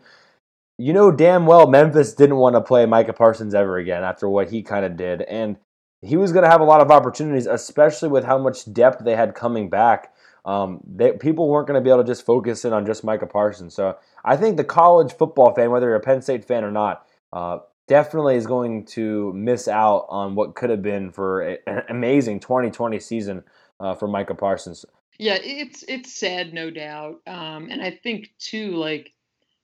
you 0.77 0.93
know 0.93 1.12
damn 1.12 1.45
well 1.45 1.67
Memphis 1.67 2.13
didn't 2.13 2.36
want 2.36 2.56
to 2.56 2.62
play 2.62 2.86
Micah 2.86 3.13
Parsons 3.13 3.53
ever 3.56 3.77
again 3.77 4.03
after 4.03 4.27
what 4.27 4.49
he 4.49 4.62
kind 4.62 4.86
of 4.86 4.97
did, 4.97 5.21
and 5.21 5.58
he 6.01 6.17
was 6.17 6.32
going 6.32 6.43
to 6.43 6.49
have 6.49 6.62
a 6.62 6.65
lot 6.65 6.82
of 6.82 6.91
opportunities, 6.91 7.47
especially 7.47 8.10
with 8.10 8.23
how 8.23 8.38
much 8.38 8.71
depth 8.71 9.03
they 9.03 9.15
had 9.15 9.34
coming 9.34 9.69
back. 9.69 10.13
Um, 10.45 10.80
they, 10.88 11.12
people 11.12 11.49
weren't 11.49 11.67
going 11.67 11.80
to 11.80 11.84
be 11.84 11.89
able 11.89 12.03
to 12.03 12.08
just 12.08 12.25
focus 12.25 12.63
in 12.63 12.71
on 12.71 12.86
just 12.86 13.03
Micah 13.03 13.25
Parsons. 13.25 13.73
So 13.73 13.97
I 14.23 14.38
think 14.38 14.56
the 14.56 14.63
college 14.63 15.13
football 15.13 15.53
fan, 15.53 15.71
whether 15.71 15.88
you're 15.88 15.95
a 15.95 15.99
Penn 16.01 16.21
State 16.21 16.45
fan 16.45 16.63
or 16.63 16.71
not, 16.71 17.06
uh, 17.34 17.60
definitely 17.88 18.36
is 18.36 18.45
going 18.45 18.86
to 18.86 19.34
miss 19.34 19.67
out 19.67 20.06
on 20.10 20.36
what 20.36 20.56
could 20.56 20.69
have 20.69 20.82
been 20.82 21.12
for 21.12 21.41
a, 21.41 21.58
an 21.67 21.84
amazing 21.89 22.39
2020 22.39 23.00
season 23.00 23.43
uh, 23.80 23.95
for 23.95 24.08
Micah 24.08 24.36
Parsons. 24.36 24.86
Yeah, 25.17 25.38
it's 25.41 25.84
it's 25.88 26.13
sad, 26.13 26.54
no 26.54 26.69
doubt. 26.69 27.21
Um, 27.26 27.69
and 27.71 27.82
I 27.82 27.91
think 27.91 28.32
too, 28.38 28.76
like, 28.76 29.13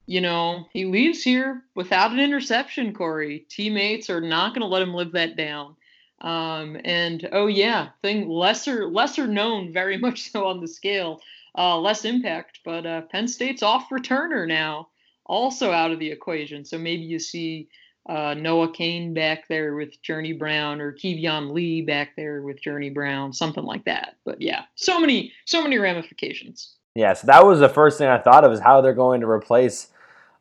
you 0.07 0.19
know, 0.19 0.65
he 0.73 0.85
leaves 0.85 1.23
here 1.23 1.61
without 1.75 2.11
an 2.11 2.19
interception. 2.19 2.93
Corey, 2.93 3.45
teammates 3.49 4.09
are 4.09 4.21
not 4.21 4.53
going 4.53 4.61
to 4.61 4.67
let 4.67 4.81
him 4.81 4.95
live 4.95 5.11
that 5.11 5.35
down. 5.35 5.75
Um, 6.21 6.77
and 6.85 7.27
oh 7.33 7.47
yeah, 7.47 7.89
thing 8.01 8.29
lesser 8.29 8.87
lesser 8.87 9.27
known, 9.27 9.73
very 9.73 9.97
much 10.05 10.31
so 10.31 10.47
on 10.47 10.59
the 10.59 10.67
scale, 10.67 11.21
uh, 11.55 11.77
less 11.77 12.03
impact. 12.03 12.59
But 12.65 12.85
uh, 12.85 13.01
Penn 13.01 13.27
State's 13.27 13.61
off 13.61 13.89
returner 13.89 14.47
now, 14.47 14.87
also 15.25 15.71
out 15.71 15.91
of 15.91 15.99
the 15.99 16.09
equation. 16.09 16.65
So 16.65 16.79
maybe 16.79 17.03
you 17.03 17.19
see 17.19 17.69
uh, 18.07 18.33
Noah 18.33 18.71
Cain 18.71 19.13
back 19.13 19.47
there 19.47 19.75
with 19.75 20.01
Journey 20.01 20.33
Brown 20.33 20.81
or 20.81 20.91
Keyvone 20.91 21.53
Lee 21.53 21.81
back 21.81 22.15
there 22.15 22.41
with 22.41 22.61
Journey 22.61 22.89
Brown, 22.89 23.31
something 23.31 23.63
like 23.63 23.85
that. 23.85 24.17
But 24.25 24.41
yeah, 24.41 24.63
so 24.75 24.99
many, 24.99 25.31
so 25.45 25.63
many 25.63 25.77
ramifications. 25.77 26.73
Yeah, 26.95 27.13
so 27.13 27.27
that 27.27 27.45
was 27.45 27.59
the 27.59 27.69
first 27.69 27.97
thing 27.97 28.07
I 28.07 28.19
thought 28.19 28.43
of 28.43 28.51
is 28.51 28.59
how 28.59 28.81
they're 28.81 28.93
going 28.93 29.21
to 29.21 29.29
replace 29.29 29.87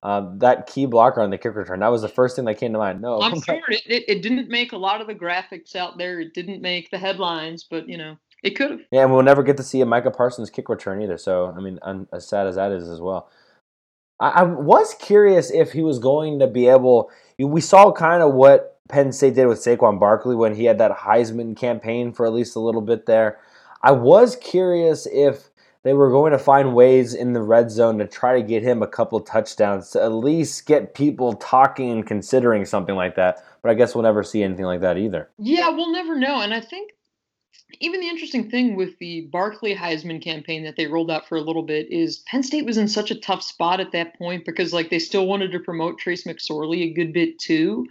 uh, 0.02 0.28
that 0.38 0.66
key 0.66 0.86
blocker 0.86 1.20
on 1.20 1.30
the 1.30 1.38
kick 1.38 1.54
return. 1.54 1.80
That 1.80 1.88
was 1.88 2.02
the 2.02 2.08
first 2.08 2.34
thing 2.36 2.44
that 2.46 2.56
came 2.56 2.72
to 2.72 2.78
mind. 2.78 3.00
No, 3.00 3.22
I'm 3.22 3.40
sure 3.42 3.60
it, 3.68 3.82
it, 3.86 4.04
it, 4.08 4.22
didn't 4.22 4.48
make 4.48 4.72
a 4.72 4.76
lot 4.76 5.00
of 5.00 5.06
the 5.06 5.14
graphics 5.14 5.76
out 5.76 5.96
there. 5.96 6.20
It 6.20 6.34
didn't 6.34 6.60
make 6.60 6.90
the 6.90 6.98
headlines, 6.98 7.64
but 7.68 7.88
you 7.88 7.96
know, 7.96 8.16
it 8.42 8.50
could 8.50 8.72
have. 8.72 8.80
Yeah, 8.90 9.02
and 9.02 9.12
we'll 9.12 9.22
never 9.22 9.44
get 9.44 9.56
to 9.58 9.62
see 9.62 9.80
a 9.80 9.86
Micah 9.86 10.10
Parsons 10.10 10.50
kick 10.50 10.68
return 10.68 11.00
either. 11.00 11.16
So 11.16 11.54
I 11.56 11.60
mean, 11.60 11.78
as 12.12 12.26
sad 12.26 12.48
as 12.48 12.56
that 12.56 12.72
is 12.72 12.88
as 12.88 13.00
well. 13.00 13.30
I, 14.22 14.28
I 14.28 14.42
was 14.44 14.94
curious 14.94 15.50
if 15.50 15.72
he 15.72 15.82
was 15.82 15.98
going 15.98 16.38
to 16.38 16.46
be 16.46 16.68
able 16.68 17.10
we 17.38 17.60
saw 17.60 17.90
kind 17.92 18.22
of 18.22 18.34
what 18.34 18.78
Penn 18.88 19.10
State 19.12 19.34
did 19.34 19.46
with 19.46 19.58
Saquon 19.58 19.98
Barkley 19.98 20.36
when 20.36 20.54
he 20.54 20.64
had 20.64 20.78
that 20.78 20.96
Heisman 20.96 21.56
campaign 21.56 22.12
for 22.12 22.24
at 22.24 22.32
least 22.32 22.54
a 22.54 22.60
little 22.60 22.82
bit 22.82 23.06
there. 23.06 23.40
I 23.82 23.90
was 23.90 24.36
curious 24.36 25.08
if 25.10 25.50
they 25.82 25.92
were 25.92 26.10
going 26.10 26.30
to 26.30 26.38
find 26.38 26.74
ways 26.74 27.14
in 27.14 27.32
the 27.32 27.42
red 27.42 27.70
zone 27.70 27.98
to 27.98 28.06
try 28.06 28.40
to 28.40 28.46
get 28.46 28.62
him 28.62 28.82
a 28.82 28.86
couple 28.86 29.18
touchdowns 29.20 29.90
to 29.90 30.02
at 30.02 30.12
least 30.12 30.66
get 30.66 30.94
people 30.94 31.32
talking 31.32 31.90
and 31.90 32.06
considering 32.06 32.64
something 32.64 32.94
like 32.94 33.16
that. 33.16 33.42
But 33.62 33.70
I 33.70 33.74
guess 33.74 33.94
we'll 33.94 34.04
never 34.04 34.22
see 34.22 34.42
anything 34.42 34.66
like 34.66 34.82
that 34.82 34.98
either. 34.98 35.30
Yeah, 35.38 35.70
we'll 35.70 35.90
never 35.90 36.16
know. 36.16 36.40
And 36.40 36.54
I 36.54 36.60
think 36.60 36.92
even 37.80 38.00
the 38.00 38.08
interesting 38.08 38.50
thing 38.50 38.76
with 38.76 38.98
the 38.98 39.22
Barkley 39.22 39.74
Heisman 39.74 40.22
campaign 40.22 40.64
that 40.64 40.76
they 40.76 40.86
rolled 40.86 41.10
out 41.10 41.28
for 41.28 41.36
a 41.36 41.40
little 41.42 41.62
bit 41.62 41.90
is 41.90 42.18
Penn 42.20 42.42
State 42.42 42.66
was 42.66 42.78
in 42.78 42.88
such 42.88 43.10
a 43.10 43.18
tough 43.18 43.42
spot 43.42 43.80
at 43.80 43.92
that 43.92 44.16
point 44.18 44.44
because 44.44 44.72
like 44.72 44.90
they 44.90 44.98
still 44.98 45.26
wanted 45.26 45.52
to 45.52 45.60
promote 45.60 45.98
Trace 45.98 46.24
McSorley 46.24 46.82
a 46.82 46.92
good 46.92 47.12
bit 47.12 47.38
too. 47.38 47.86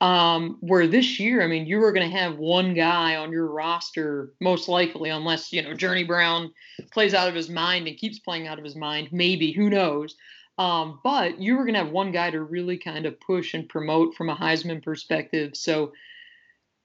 Um, 0.00 0.58
where 0.60 0.86
this 0.86 1.18
year, 1.18 1.42
I 1.42 1.46
mean, 1.46 1.66
you 1.66 1.78
were 1.78 1.92
going 1.92 2.10
to 2.10 2.16
have 2.16 2.36
one 2.36 2.74
guy 2.74 3.16
on 3.16 3.32
your 3.32 3.46
roster, 3.46 4.34
most 4.40 4.68
likely, 4.68 5.08
unless, 5.08 5.52
you 5.52 5.62
know, 5.62 5.72
Journey 5.72 6.04
Brown 6.04 6.52
plays 6.92 7.14
out 7.14 7.28
of 7.28 7.34
his 7.34 7.48
mind 7.48 7.86
and 7.86 7.96
keeps 7.96 8.18
playing 8.18 8.46
out 8.46 8.58
of 8.58 8.64
his 8.64 8.76
mind. 8.76 9.08
Maybe, 9.12 9.52
who 9.52 9.70
knows? 9.70 10.16
Um, 10.58 11.00
but 11.02 11.40
you 11.40 11.56
were 11.56 11.64
going 11.64 11.74
to 11.74 11.84
have 11.84 11.90
one 11.90 12.12
guy 12.12 12.30
to 12.30 12.42
really 12.42 12.76
kind 12.76 13.06
of 13.06 13.20
push 13.20 13.54
and 13.54 13.68
promote 13.68 14.14
from 14.14 14.28
a 14.28 14.36
Heisman 14.36 14.82
perspective. 14.82 15.56
So, 15.56 15.92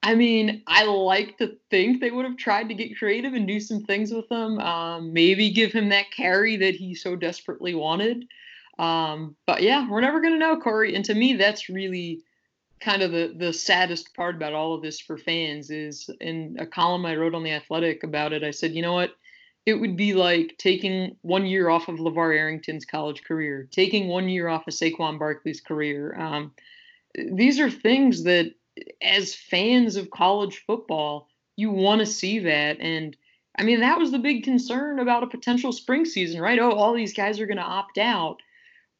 I 0.02 0.14
mean, 0.14 0.62
I 0.66 0.84
like 0.84 1.36
to 1.38 1.56
think 1.68 2.00
they 2.00 2.10
would 2.10 2.24
have 2.24 2.38
tried 2.38 2.68
to 2.68 2.74
get 2.74 2.98
creative 2.98 3.34
and 3.34 3.46
do 3.46 3.60
some 3.60 3.84
things 3.84 4.12
with 4.12 4.30
him. 4.30 4.58
Um, 4.58 5.12
maybe 5.12 5.50
give 5.50 5.72
him 5.72 5.90
that 5.90 6.10
carry 6.10 6.56
that 6.56 6.74
he 6.74 6.94
so 6.94 7.16
desperately 7.16 7.74
wanted. 7.74 8.24
Um, 8.78 9.36
but 9.46 9.62
yeah, 9.62 9.86
we're 9.88 10.00
never 10.00 10.20
going 10.20 10.32
to 10.32 10.38
know, 10.38 10.58
Corey. 10.58 10.94
And 10.94 11.04
to 11.04 11.14
me, 11.14 11.34
that's 11.34 11.68
really 11.68 12.22
kind 12.80 13.02
of 13.02 13.12
the 13.12 13.34
the 13.36 13.52
saddest 13.52 14.14
part 14.14 14.36
about 14.36 14.54
all 14.54 14.74
of 14.74 14.80
this 14.80 15.00
for 15.00 15.18
fans 15.18 15.70
is 15.70 16.08
in 16.20 16.56
a 16.58 16.66
column 16.66 17.04
I 17.04 17.14
wrote 17.16 17.34
on 17.34 17.42
the 17.42 17.52
Athletic 17.52 18.02
about 18.02 18.32
it. 18.32 18.42
I 18.42 18.52
said, 18.52 18.72
you 18.72 18.80
know 18.80 18.94
what? 18.94 19.14
It 19.66 19.74
would 19.74 19.96
be 19.96 20.14
like 20.14 20.56
taking 20.56 21.16
one 21.20 21.44
year 21.44 21.68
off 21.68 21.88
of 21.88 21.96
LaVar 21.96 22.34
Arrington's 22.34 22.86
college 22.86 23.22
career, 23.22 23.68
taking 23.70 24.08
one 24.08 24.30
year 24.30 24.48
off 24.48 24.66
of 24.66 24.72
Saquon 24.72 25.18
Barkley's 25.18 25.60
career. 25.60 26.18
Um, 26.18 26.52
these 27.14 27.60
are 27.60 27.70
things 27.70 28.24
that, 28.24 28.54
as 29.02 29.34
fans 29.34 29.96
of 29.96 30.10
college 30.10 30.62
football, 30.66 31.28
you 31.56 31.70
want 31.70 32.00
to 32.00 32.06
see 32.06 32.40
that. 32.40 32.80
And 32.80 33.16
I 33.58 33.62
mean, 33.62 33.80
that 33.80 33.98
was 33.98 34.10
the 34.10 34.18
big 34.18 34.44
concern 34.44 34.98
about 34.98 35.22
a 35.22 35.28
potential 35.28 35.72
spring 35.72 36.04
season, 36.04 36.40
right? 36.40 36.58
Oh, 36.58 36.72
all 36.72 36.94
these 36.94 37.14
guys 37.14 37.40
are 37.40 37.46
going 37.46 37.56
to 37.58 37.62
opt 37.62 37.98
out. 37.98 38.38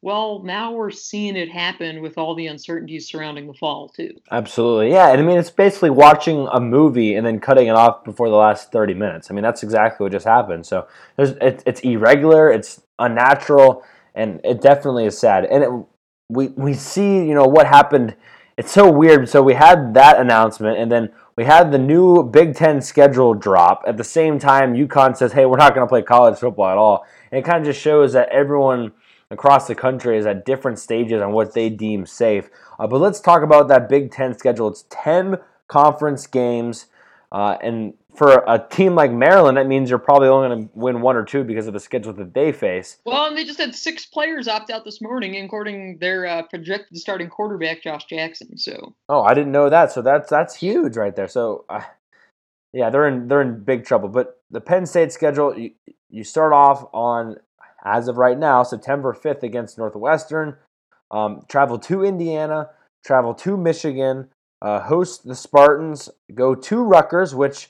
Well, 0.03 0.41
now 0.43 0.71
we're 0.71 0.89
seeing 0.89 1.35
it 1.35 1.51
happen 1.51 2.01
with 2.01 2.17
all 2.17 2.33
the 2.33 2.47
uncertainties 2.47 3.07
surrounding 3.07 3.45
the 3.45 3.53
fall, 3.53 3.87
too. 3.87 4.15
Absolutely. 4.31 4.89
Yeah. 4.89 5.11
And 5.11 5.21
I 5.21 5.23
mean, 5.23 5.37
it's 5.37 5.51
basically 5.51 5.91
watching 5.91 6.47
a 6.51 6.59
movie 6.59 7.13
and 7.13 7.25
then 7.25 7.39
cutting 7.39 7.67
it 7.67 7.75
off 7.75 8.03
before 8.03 8.27
the 8.27 8.35
last 8.35 8.71
30 8.71 8.95
minutes. 8.95 9.29
I 9.29 9.35
mean, 9.35 9.43
that's 9.43 9.61
exactly 9.61 10.03
what 10.03 10.11
just 10.11 10.25
happened. 10.25 10.65
So 10.65 10.87
it, 11.19 11.61
it's 11.67 11.81
irregular, 11.81 12.51
it's 12.51 12.81
unnatural, 12.97 13.83
and 14.15 14.41
it 14.43 14.59
definitely 14.59 15.05
is 15.05 15.19
sad. 15.19 15.45
And 15.45 15.63
it, 15.63 15.69
we, 16.29 16.47
we 16.49 16.73
see, 16.73 17.17
you 17.17 17.35
know, 17.35 17.45
what 17.45 17.67
happened. 17.67 18.15
It's 18.61 18.71
so 18.71 18.91
weird. 18.91 19.27
So 19.27 19.41
we 19.41 19.55
had 19.55 19.95
that 19.95 20.19
announcement, 20.19 20.77
and 20.77 20.91
then 20.91 21.09
we 21.35 21.45
had 21.45 21.71
the 21.71 21.79
new 21.79 22.21
Big 22.21 22.53
Ten 22.53 22.79
schedule 22.79 23.33
drop. 23.33 23.83
At 23.87 23.97
the 23.97 24.03
same 24.03 24.37
time, 24.37 24.75
UConn 24.75 25.17
says, 25.17 25.33
hey, 25.33 25.47
we're 25.47 25.57
not 25.57 25.73
going 25.73 25.83
to 25.83 25.89
play 25.89 26.03
college 26.03 26.37
football 26.37 26.69
at 26.69 26.77
all. 26.77 27.03
And 27.31 27.39
it 27.39 27.43
kind 27.43 27.57
of 27.57 27.65
just 27.65 27.81
shows 27.81 28.13
that 28.13 28.29
everyone 28.29 28.91
across 29.31 29.65
the 29.65 29.73
country 29.73 30.15
is 30.15 30.27
at 30.27 30.45
different 30.45 30.77
stages 30.77 31.23
on 31.23 31.31
what 31.31 31.55
they 31.55 31.69
deem 31.69 32.05
safe. 32.05 32.51
Uh, 32.77 32.85
but 32.85 32.99
let's 32.99 33.19
talk 33.19 33.41
about 33.41 33.67
that 33.69 33.89
Big 33.89 34.11
Ten 34.11 34.37
schedule. 34.37 34.67
It's 34.67 34.85
10 34.91 35.39
conference 35.67 36.27
games. 36.27 36.85
Uh, 37.31 37.57
and 37.63 37.95
for 38.13 38.43
a 38.47 38.59
team 38.69 38.95
like 38.95 39.11
Maryland, 39.11 39.57
that 39.57 39.67
means 39.67 39.89
you're 39.89 39.99
probably 39.99 40.27
only 40.27 40.49
going 40.49 40.67
to 40.67 40.69
win 40.73 41.01
one 41.01 41.15
or 41.15 41.23
two 41.23 41.43
because 41.43 41.67
of 41.67 41.73
the 41.73 41.79
schedule 41.79 42.13
that 42.13 42.33
they 42.33 42.51
face. 42.51 42.97
Well, 43.05 43.27
and 43.27 43.37
they 43.37 43.43
just 43.43 43.59
had 43.59 43.73
six 43.73 44.05
players 44.05 44.47
opt 44.47 44.69
out 44.69 44.85
this 44.85 45.01
morning, 45.01 45.35
including 45.35 45.97
their 45.99 46.25
uh, 46.25 46.43
projected 46.43 46.97
starting 46.97 47.29
quarterback, 47.29 47.83
Josh 47.83 48.05
Jackson. 48.05 48.57
So. 48.57 48.93
Oh, 49.09 49.21
I 49.21 49.33
didn't 49.33 49.51
know 49.51 49.69
that. 49.69 49.91
So 49.91 50.01
that's 50.01 50.29
that's 50.29 50.55
huge 50.55 50.97
right 50.97 51.15
there. 51.15 51.27
So, 51.27 51.65
uh, 51.69 51.81
yeah, 52.73 52.89
they're 52.89 53.07
in 53.07 53.27
they're 53.27 53.41
in 53.41 53.63
big 53.63 53.85
trouble. 53.85 54.09
But 54.09 54.41
the 54.49 54.61
Penn 54.61 54.85
State 54.85 55.11
schedule, 55.11 55.57
you, 55.57 55.71
you 56.09 56.23
start 56.23 56.53
off 56.53 56.85
on 56.93 57.37
as 57.83 58.07
of 58.07 58.17
right 58.17 58.37
now, 58.37 58.63
September 58.63 59.13
5th 59.13 59.43
against 59.43 59.77
Northwestern. 59.77 60.57
Um, 61.09 61.43
travel 61.49 61.77
to 61.79 62.03
Indiana, 62.03 62.69
travel 63.05 63.33
to 63.35 63.57
Michigan, 63.57 64.29
uh, 64.61 64.81
host 64.81 65.25
the 65.25 65.35
Spartans, 65.35 66.09
go 66.33 66.55
to 66.55 66.83
Rutgers, 66.83 67.35
which 67.35 67.69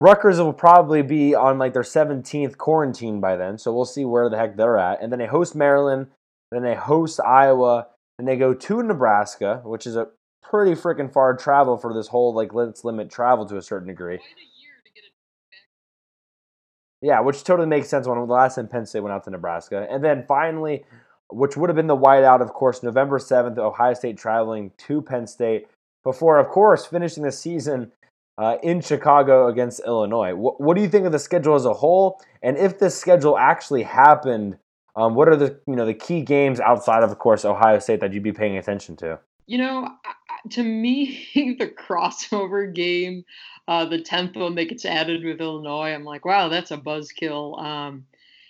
Rutgers 0.00 0.38
will 0.38 0.52
probably 0.52 1.02
be 1.02 1.34
on 1.34 1.58
like 1.58 1.72
their 1.72 1.82
17th 1.82 2.56
quarantine 2.56 3.20
by 3.20 3.36
then, 3.36 3.58
so 3.58 3.72
we'll 3.72 3.84
see 3.84 4.04
where 4.04 4.28
the 4.28 4.36
heck 4.36 4.56
they're 4.56 4.78
at. 4.78 5.02
And 5.02 5.10
then 5.10 5.18
they 5.18 5.26
host 5.26 5.56
Maryland, 5.56 6.06
then 6.52 6.62
they 6.62 6.76
host 6.76 7.18
Iowa, 7.20 7.88
and 8.18 8.26
they 8.26 8.36
go 8.36 8.54
to 8.54 8.82
Nebraska, 8.82 9.60
which 9.64 9.86
is 9.86 9.96
a 9.96 10.08
pretty 10.42 10.72
freaking 10.72 11.12
far 11.12 11.36
travel 11.36 11.76
for 11.76 11.92
this 11.92 12.08
whole 12.08 12.32
like 12.32 12.54
let's 12.54 12.84
limit 12.84 13.10
travel 13.10 13.44
to 13.46 13.56
a 13.56 13.62
certain 13.62 13.88
degree. 13.88 14.20
Yeah, 17.02 17.20
which 17.20 17.44
totally 17.44 17.68
makes 17.68 17.88
sense 17.88 18.06
when 18.06 18.18
the 18.18 18.24
last 18.24 18.56
time 18.56 18.68
Penn 18.68 18.86
State 18.86 19.00
went 19.00 19.12
out 19.12 19.24
to 19.24 19.30
Nebraska. 19.30 19.86
And 19.88 20.02
then 20.02 20.24
finally, 20.26 20.84
which 21.30 21.56
would 21.56 21.68
have 21.68 21.76
been 21.76 21.86
the 21.86 21.96
whiteout, 21.96 22.40
of 22.40 22.52
course, 22.52 22.82
November 22.82 23.18
7th, 23.18 23.58
Ohio 23.58 23.94
State 23.94 24.18
traveling 24.18 24.72
to 24.78 25.02
Penn 25.02 25.26
State 25.26 25.68
before, 26.02 26.38
of 26.38 26.48
course, 26.48 26.86
finishing 26.86 27.22
the 27.22 27.30
season 27.30 27.92
uh, 28.38 28.56
in 28.62 28.80
Chicago 28.80 29.48
against 29.48 29.80
Illinois. 29.86 30.34
What, 30.34 30.60
what, 30.60 30.76
do 30.76 30.82
you 30.82 30.88
think 30.88 31.04
of 31.04 31.12
the 31.12 31.18
schedule 31.18 31.54
as 31.54 31.66
a 31.66 31.74
whole? 31.74 32.20
And 32.42 32.56
if 32.56 32.78
this 32.78 32.96
schedule 32.96 33.36
actually 33.36 33.82
happened, 33.82 34.56
um, 34.96 35.14
what 35.14 35.28
are 35.28 35.36
the 35.36 35.60
you 35.66 35.76
know 35.76 35.84
the 35.84 35.94
key 35.94 36.22
games 36.22 36.60
outside 36.60 37.02
of, 37.02 37.10
of 37.10 37.18
course, 37.18 37.44
Ohio 37.44 37.78
State 37.78 38.00
that 38.00 38.12
you'd 38.12 38.22
be 38.22 38.32
paying 38.32 38.56
attention 38.56 38.96
to? 38.96 39.18
You 39.46 39.58
know, 39.58 39.88
to 40.50 40.62
me, 40.62 41.28
the 41.58 41.66
crossover 41.66 42.72
game 42.72 43.24
uh, 43.68 43.84
the 43.84 44.00
tenth 44.00 44.34
one 44.34 44.54
that 44.54 44.70
gets 44.70 44.86
added 44.86 45.22
with 45.22 45.42
Illinois. 45.42 45.92
I'm 45.92 46.04
like, 46.04 46.24
wow, 46.24 46.48
that's 46.48 46.70
a 46.70 46.78
buzzkill. 46.78 47.62
Um, 47.62 48.06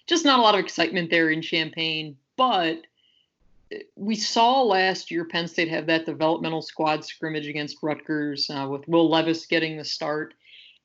just 0.07 0.25
not 0.25 0.39
a 0.39 0.43
lot 0.43 0.55
of 0.55 0.61
excitement 0.61 1.11
there 1.11 1.29
in 1.29 1.43
Champaign, 1.43 2.17
but 2.37 2.83
we 3.97 4.15
saw 4.15 4.63
last 4.63 5.11
year 5.11 5.25
Penn 5.25 5.49
State 5.49 5.69
have 5.69 5.87
that 5.87 6.07
developmental 6.07 6.63
squad 6.63 7.05
scrimmage 7.05 7.47
against 7.47 7.79
Rutgers 7.83 8.49
uh, 8.51 8.67
with 8.69 8.87
Will 8.89 9.09
Levis 9.09 9.47
getting 9.47 9.77
the 9.77 9.85
start. 9.85 10.35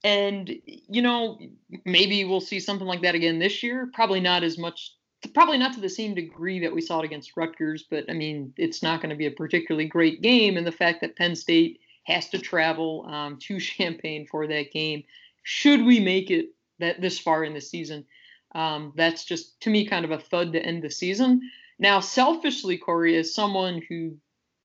And, 0.04 0.54
you 0.66 1.02
know, 1.02 1.40
maybe 1.86 2.26
we'll 2.26 2.42
see 2.42 2.60
something 2.60 2.88
like 2.88 3.02
that 3.04 3.16
again 3.16 3.40
this 3.40 3.64
year. 3.64 3.90
Probably 3.94 4.20
not 4.20 4.44
as 4.44 4.58
much, 4.58 4.96
probably 5.34 5.58
not 5.58 5.74
to 5.74 5.80
the 5.80 5.90
same 5.90 6.14
degree 6.14 6.60
that 6.60 6.74
we 6.74 6.82
saw 6.82 7.00
it 7.00 7.06
against 7.06 7.38
Rutgers, 7.38 7.86
but 7.90 8.04
I 8.10 8.14
mean, 8.14 8.54
it's 8.58 8.84
not 8.84 9.02
going 9.02 9.12
to 9.12 9.16
be 9.16 9.28
a 9.28 9.32
particularly 9.32 9.88
great 9.88 10.22
game. 10.22 10.58
And 10.58 10.68
the 10.68 10.72
fact 10.74 11.00
that 11.02 11.16
Penn 11.16 11.36
State 11.36 11.80
has 12.04 12.30
to 12.30 12.40
travel 12.40 13.06
um, 13.08 13.38
to 13.40 13.60
Champaign 13.60 14.28
for 14.30 14.48
that 14.48 14.72
game. 14.72 15.04
Should 15.44 15.84
we 15.84 16.00
make 16.00 16.32
it 16.32 16.50
that 16.80 17.02
this 17.02 17.20
far 17.20 17.44
in 17.44 17.54
the 17.54 17.62
season, 17.62 18.06
um, 18.56 18.94
that's 18.96 19.26
just 19.26 19.60
to 19.62 19.70
me 19.70 19.86
kind 19.86 20.06
of 20.06 20.12
a 20.12 20.20
thud 20.20 20.54
to 20.54 20.64
end 20.64 20.84
the 20.84 20.92
season. 20.92 21.42
Now, 21.84 22.00
selfishly, 22.00 22.78
Corey, 22.78 23.18
as 23.18 23.36
someone 23.36 23.82
who, 23.90 24.16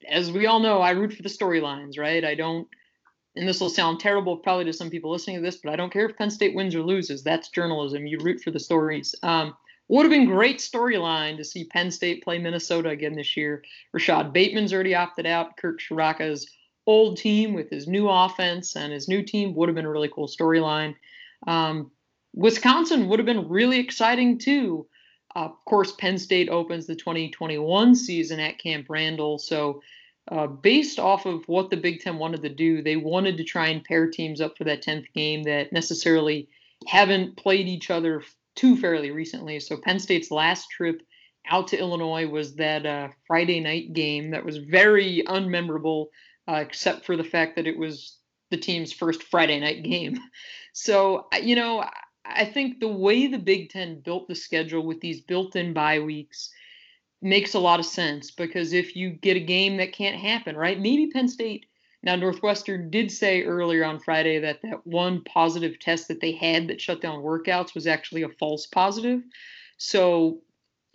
as 0.09 0.31
we 0.31 0.47
all 0.47 0.61
know, 0.61 0.81
I 0.81 0.93
root 0.93 1.13
for 1.13 1.25
the 1.25 1.29
storylines, 1.29 1.99
right? 1.99 2.25
I 2.25 2.37
don't, 2.37 2.69
and 3.35 3.49
this 3.49 3.61
will 3.61 3.71
sound 3.71 3.99
terrible 3.99 4.37
probably 4.37 4.67
to 4.67 4.73
some 4.73 4.89
people 4.89 5.11
listening 5.11 5.35
to 5.35 5.43
this, 5.43 5.57
but 5.57 5.73
I 5.73 5.77
don't 5.77 5.93
care 5.93 6.09
if 6.09 6.17
Penn 6.17 6.31
State 6.31 6.55
wins 6.55 6.77
or 6.77 6.83
loses. 6.83 7.25
That's 7.25 7.49
journalism. 7.49 8.07
You 8.07 8.19
root 8.23 8.41
for 8.41 8.53
the 8.53 8.61
stories. 8.61 9.17
Um, 9.25 9.57
would 9.89 10.05
have 10.05 10.13
been 10.13 10.27
great 10.27 10.59
storyline 10.59 11.37
to 11.39 11.45
see 11.45 11.65
Penn 11.65 11.91
State 11.91 12.23
play 12.23 12.39
Minnesota 12.39 12.91
again 12.91 13.17
this 13.17 13.37
year. 13.37 13.65
Rashod 13.93 14.33
Bateman's 14.33 14.73
already 14.73 14.95
opted 14.95 15.27
out. 15.27 15.57
Kirk 15.57 15.81
Ciarrocca's 15.81 16.49
old 16.87 17.17
team 17.17 17.53
with 17.53 17.69
his 17.69 17.89
new 17.89 18.09
offense 18.09 18.77
and 18.77 18.93
his 18.93 19.09
new 19.09 19.25
team 19.25 19.57
would 19.57 19.69
have 19.69 19.77
been 19.77 19.87
a 19.87 19.91
really 19.91 20.11
cool 20.15 20.29
storyline. 20.29 20.95
Um, 21.49 21.91
Wisconsin 22.33 23.09
would 23.09 23.19
have 23.19 23.27
been 23.27 23.49
really 23.49 23.81
exciting 23.81 24.39
too. 24.39 24.87
Of 25.35 25.53
course, 25.65 25.93
Penn 25.93 26.19
State 26.19 26.49
opens 26.49 26.87
the 26.87 26.97
2021 26.97 27.95
season 27.95 28.41
at 28.41 28.59
Camp 28.59 28.87
Randall. 28.89 29.39
So, 29.39 29.83
uh, 30.31 30.47
based 30.47 30.99
off 30.99 31.27
of 31.27 31.47
what 31.49 31.71
the 31.71 31.77
Big 31.77 32.01
Ten 32.01 32.19
wanted 32.19 32.43
to 32.43 32.49
do, 32.49 32.83
they 32.83 32.97
wanted 32.97 33.37
to 33.39 33.45
try 33.45 33.69
and 33.69 33.85
pair 33.85 34.11
teams 34.11 34.41
up 34.41 34.57
for 34.59 34.65
that 34.65 34.83
10th 34.83 35.13
game 35.15 35.45
that 35.45 35.73
necessarily 35.73 36.49
haven't 36.87 37.37
played 37.37 37.67
each 37.69 37.91
other 37.91 38.23
too 38.55 38.77
fairly 38.77 39.11
recently. 39.11 39.61
So, 39.61 39.77
Penn 39.77 39.99
State's 39.99 40.31
last 40.31 40.71
trip 40.71 41.03
out 41.51 41.69
to 41.69 41.79
Illinois 41.79 42.27
was 42.27 42.57
that 42.57 42.85
uh, 42.85 43.09
Friday 43.27 43.61
night 43.61 43.93
game 43.93 44.31
that 44.31 44.45
was 44.45 44.59
very 44.59 45.23
unmemorable 45.27 46.07
uh, 46.49 46.55
except 46.55 47.05
for 47.05 47.17
the 47.17 47.25
fact 47.25 47.57
that 47.57 47.67
it 47.67 47.79
was 47.79 48.17
the 48.51 48.57
team's 48.57 48.93
first 48.93 49.23
Friday 49.23 49.61
night 49.61 49.83
game. 49.83 50.19
So, 50.75 51.27
you 51.43 51.57
know, 51.57 51.85
I 52.29 52.45
think 52.45 52.81
the 52.81 52.89
way 52.89 53.27
the 53.27 53.39
Big 53.39 53.71
Ten 53.71 54.01
built 54.01 54.29
the 54.29 54.35
schedule 54.35 54.85
with 54.85 55.01
these 55.01 55.21
built 55.21 55.57
in 55.57 55.73
bye 55.73 56.01
weeks 56.01 56.51
makes 57.21 57.55
a 57.55 57.59
lot 57.59 57.81
of 57.81 57.87
sense 57.87 58.31
because 58.31 58.73
if 58.73 58.95
you 58.95 59.11
get 59.11 59.37
a 59.37 59.41
game 59.41 59.77
that 59.79 59.93
can't 59.93 60.21
happen, 60.21 60.57
right? 60.57 60.79
Maybe 60.79 61.09
Penn 61.09 61.29
State. 61.29 61.67
Now, 62.03 62.15
Northwestern 62.15 62.91
did 62.91 63.11
say 63.11 63.43
earlier 63.43 63.85
on 63.85 63.99
Friday 63.99 64.39
that 64.39 64.63
that 64.63 64.87
one 64.87 65.25
positive 65.25 65.81
test 65.81 66.07
that 66.09 66.21
they 66.21 66.33
had 66.33 66.69
that 66.69 66.81
shut 66.81 67.01
down 67.01 67.25
workouts 67.25 67.75
was 67.75 67.89
actually 67.89 68.23
a 68.23 68.29
false 68.29 68.67
positive. 68.67 69.23
So, 69.79 70.43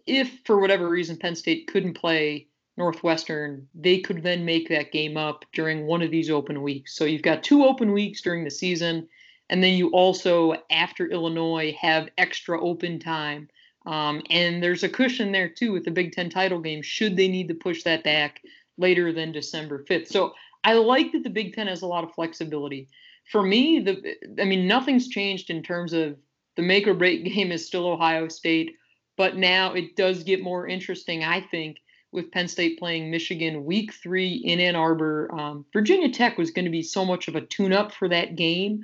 if 0.06 0.40
for 0.46 0.60
whatever 0.60 0.88
reason 0.88 1.18
Penn 1.18 1.36
State 1.36 1.68
couldn't 1.68 1.96
play 1.96 2.48
Northwestern, 2.78 3.68
they 3.76 4.00
could 4.00 4.24
then 4.24 4.46
make 4.46 4.70
that 4.70 4.92
game 4.92 5.18
up 5.18 5.46
during 5.54 5.86
one 5.86 6.02
of 6.02 6.12
these 6.12 6.30
open 6.30 6.62
weeks. 6.62 6.96
So 6.96 7.06
you've 7.06 7.22
got 7.22 7.44
two 7.44 7.66
open 7.66 7.94
weeks 7.94 8.22
during 8.22 8.44
the 8.44 8.52
season, 8.52 9.08
and 9.50 9.64
then 9.64 9.74
you 9.74 9.90
also, 9.90 10.56
after 10.72 11.08
Illinois, 11.08 11.76
have 11.80 12.10
extra 12.18 12.62
open 12.62 13.00
time. 13.00 13.50
Um, 13.86 14.24
and 14.30 14.64
there's 14.64 14.84
a 14.84 14.90
cushion 14.90 15.32
there 15.32 15.50
too 15.50 15.74
with 15.74 15.84
the 15.84 15.92
Big 15.92 16.14
Ten 16.14 16.30
title 16.30 16.60
game, 16.60 16.82
should 16.82 17.16
they 17.16 17.28
need 17.28 17.50
to 17.50 17.54
push 17.54 17.84
that 17.84 18.04
back 18.04 18.42
later 18.78 19.12
than 19.12 19.32
December 19.32 19.84
5th. 19.84 20.08
So 20.08 20.34
I 20.64 20.74
like 20.74 21.12
that 21.12 21.24
the 21.24 21.30
Big 21.30 21.54
Ten 21.54 21.68
has 21.68 21.82
a 21.82 21.88
lot 21.88 22.04
of 22.04 22.14
flexibility. 22.14 22.88
For 23.32 23.44
me, 23.44 23.80
the 23.80 24.42
I 24.42 24.46
mean, 24.46 24.68
nothing's 24.68 25.10
changed 25.10 25.50
in 25.50 25.64
terms 25.64 25.94
of 25.94 26.18
the 26.56 26.62
make 26.62 26.88
or 26.88 26.94
break 26.94 27.26
game 27.34 27.52
is 27.52 27.66
still 27.66 27.88
Ohio 27.88 28.28
State, 28.28 28.72
but 29.18 29.38
now 29.38 29.74
it 29.74 29.96
does 29.96 30.24
get 30.24 30.42
more 30.42 30.68
interesting, 30.68 31.24
I 31.24 31.42
think, 31.42 31.78
with 32.12 32.32
Penn 32.32 32.48
State 32.48 32.80
playing 32.80 33.12
Michigan 33.12 33.66
week 33.66 33.94
three 33.94 34.34
in 34.46 34.60
Ann 34.60 34.76
Arbor. 34.76 35.34
Um, 35.34 35.66
Virginia 35.74 36.12
Tech 36.12 36.38
was 36.38 36.52
going 36.52 36.66
to 36.66 36.72
be 36.72 36.84
so 36.84 37.04
much 37.04 37.28
of 37.28 37.36
a 37.36 37.42
tune 37.42 37.74
up 37.74 37.92
for 37.92 38.08
that 38.10 38.36
game. 38.36 38.84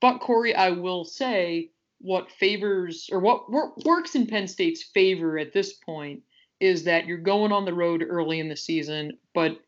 But, 0.00 0.18
Corey, 0.18 0.54
I 0.54 0.70
will 0.70 1.04
say 1.04 1.70
what 2.00 2.30
favors 2.30 3.08
or 3.10 3.20
what 3.20 3.50
works 3.50 4.14
in 4.14 4.26
Penn 4.26 4.46
State's 4.46 4.82
favor 4.82 5.38
at 5.38 5.52
this 5.52 5.72
point 5.72 6.22
is 6.60 6.84
that 6.84 7.06
you're 7.06 7.18
going 7.18 7.52
on 7.52 7.64
the 7.64 7.74
road 7.74 8.04
early 8.06 8.40
in 8.40 8.48
the 8.48 8.56
season, 8.56 9.18
but 9.34 9.58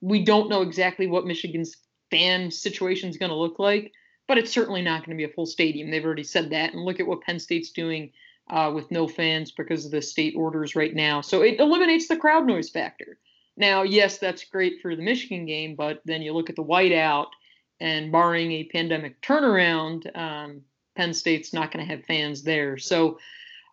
we 0.00 0.24
don't 0.24 0.50
know 0.50 0.62
exactly 0.62 1.06
what 1.06 1.26
Michigan's 1.26 1.76
fan 2.10 2.50
situation 2.50 3.08
is 3.08 3.16
going 3.16 3.30
to 3.30 3.36
look 3.36 3.58
like. 3.58 3.92
But 4.28 4.38
it's 4.38 4.50
certainly 4.50 4.82
not 4.82 5.06
going 5.06 5.16
to 5.16 5.24
be 5.24 5.30
a 5.30 5.34
full 5.34 5.46
stadium. 5.46 5.90
They've 5.90 6.04
already 6.04 6.24
said 6.24 6.50
that. 6.50 6.72
And 6.72 6.84
look 6.84 6.98
at 6.98 7.06
what 7.06 7.20
Penn 7.20 7.38
State's 7.38 7.70
doing 7.70 8.10
uh, 8.50 8.72
with 8.74 8.90
no 8.90 9.06
fans 9.06 9.52
because 9.52 9.84
of 9.84 9.92
the 9.92 10.02
state 10.02 10.34
orders 10.36 10.74
right 10.74 10.94
now. 10.94 11.20
So 11.20 11.42
it 11.42 11.60
eliminates 11.60 12.08
the 12.08 12.16
crowd 12.16 12.44
noise 12.44 12.68
factor. 12.68 13.18
Now, 13.56 13.84
yes, 13.84 14.18
that's 14.18 14.44
great 14.44 14.80
for 14.82 14.96
the 14.96 15.02
Michigan 15.02 15.46
game, 15.46 15.76
but 15.76 16.02
then 16.04 16.22
you 16.22 16.32
look 16.32 16.50
at 16.50 16.56
the 16.56 16.64
whiteout, 16.64 17.28
and 17.80 18.12
barring 18.12 18.52
a 18.52 18.64
pandemic 18.64 19.20
turnaround, 19.22 20.16
um, 20.16 20.62
Penn 20.96 21.12
State's 21.12 21.52
not 21.52 21.72
going 21.72 21.86
to 21.86 21.94
have 21.94 22.04
fans 22.04 22.42
there. 22.42 22.78
So 22.78 23.18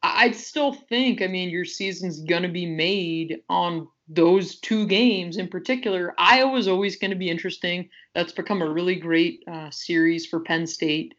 I 0.03 0.31
still 0.31 0.73
think, 0.73 1.21
I 1.21 1.27
mean, 1.27 1.49
your 1.49 1.65
season's 1.65 2.19
going 2.19 2.43
to 2.43 2.49
be 2.49 2.65
made 2.65 3.41
on 3.49 3.87
those 4.09 4.59
two 4.59 4.85
games 4.85 5.37
in 5.37 5.47
particular. 5.47 6.13
Iowa's 6.17 6.67
always 6.67 6.97
going 6.97 7.11
to 7.11 7.17
be 7.17 7.29
interesting. 7.29 7.89
That's 8.13 8.33
become 8.33 8.61
a 8.61 8.69
really 8.69 8.95
great 8.95 9.43
uh, 9.47 9.69
series 9.71 10.25
for 10.25 10.41
Penn 10.41 10.67
State. 10.67 11.15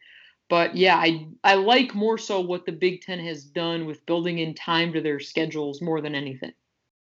But 0.47 0.75
yeah, 0.75 0.97
I 0.97 1.25
I 1.43 1.55
like 1.55 1.95
more 1.95 2.19
so 2.19 2.39
what 2.39 2.67
the 2.67 2.71
Big 2.71 3.01
Ten 3.01 3.19
has 3.25 3.43
done 3.43 3.87
with 3.87 4.05
building 4.05 4.37
in 4.37 4.53
time 4.53 4.93
to 4.93 5.01
their 5.01 5.19
schedules 5.19 5.81
more 5.81 6.01
than 6.01 6.13
anything. 6.13 6.53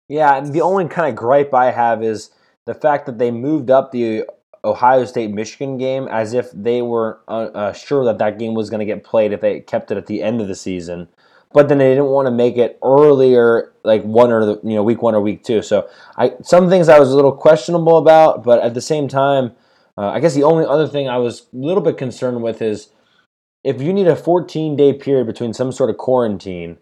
Yeah, 0.08 0.36
and 0.36 0.52
the 0.52 0.62
only 0.62 0.88
kind 0.88 1.08
of 1.08 1.14
gripe 1.14 1.54
I 1.54 1.70
have 1.70 2.02
is 2.02 2.30
the 2.66 2.74
fact 2.74 3.06
that 3.06 3.18
they 3.18 3.30
moved 3.30 3.70
up 3.70 3.92
the 3.92 4.24
Ohio 4.64 5.04
State 5.04 5.30
Michigan 5.30 5.78
game 5.78 6.08
as 6.08 6.32
if 6.34 6.50
they 6.52 6.82
were 6.82 7.20
uh, 7.28 7.48
uh, 7.54 7.72
sure 7.72 8.04
that 8.04 8.18
that 8.18 8.38
game 8.38 8.54
was 8.54 8.70
going 8.70 8.80
to 8.80 8.86
get 8.86 9.04
played 9.04 9.32
if 9.32 9.40
they 9.40 9.60
kept 9.60 9.90
it 9.90 9.96
at 9.96 10.06
the 10.06 10.22
end 10.22 10.40
of 10.40 10.48
the 10.48 10.54
season. 10.54 11.08
But 11.52 11.68
then 11.68 11.78
they 11.78 11.90
didn't 11.90 12.06
want 12.06 12.26
to 12.26 12.30
make 12.30 12.58
it 12.58 12.78
earlier, 12.84 13.72
like 13.82 14.02
one 14.02 14.30
or 14.30 14.44
the, 14.44 14.60
you 14.62 14.74
know 14.74 14.82
week 14.82 15.00
one 15.00 15.14
or 15.14 15.20
week 15.20 15.44
two. 15.44 15.62
So 15.62 15.88
I 16.16 16.32
some 16.42 16.68
things 16.68 16.88
I 16.88 16.98
was 16.98 17.10
a 17.10 17.16
little 17.16 17.32
questionable 17.32 17.96
about, 17.96 18.44
but 18.44 18.60
at 18.60 18.74
the 18.74 18.82
same 18.82 19.08
time, 19.08 19.52
uh, 19.96 20.10
I 20.10 20.20
guess 20.20 20.34
the 20.34 20.44
only 20.44 20.66
other 20.66 20.86
thing 20.86 21.08
I 21.08 21.16
was 21.16 21.46
a 21.52 21.56
little 21.56 21.82
bit 21.82 21.96
concerned 21.96 22.42
with 22.42 22.60
is 22.60 22.90
if 23.64 23.80
you 23.82 23.92
need 23.92 24.06
a 24.06 24.16
14 24.16 24.76
day 24.76 24.92
period 24.92 25.26
between 25.26 25.52
some 25.52 25.72
sort 25.72 25.90
of 25.90 25.96
quarantine, 25.96 26.78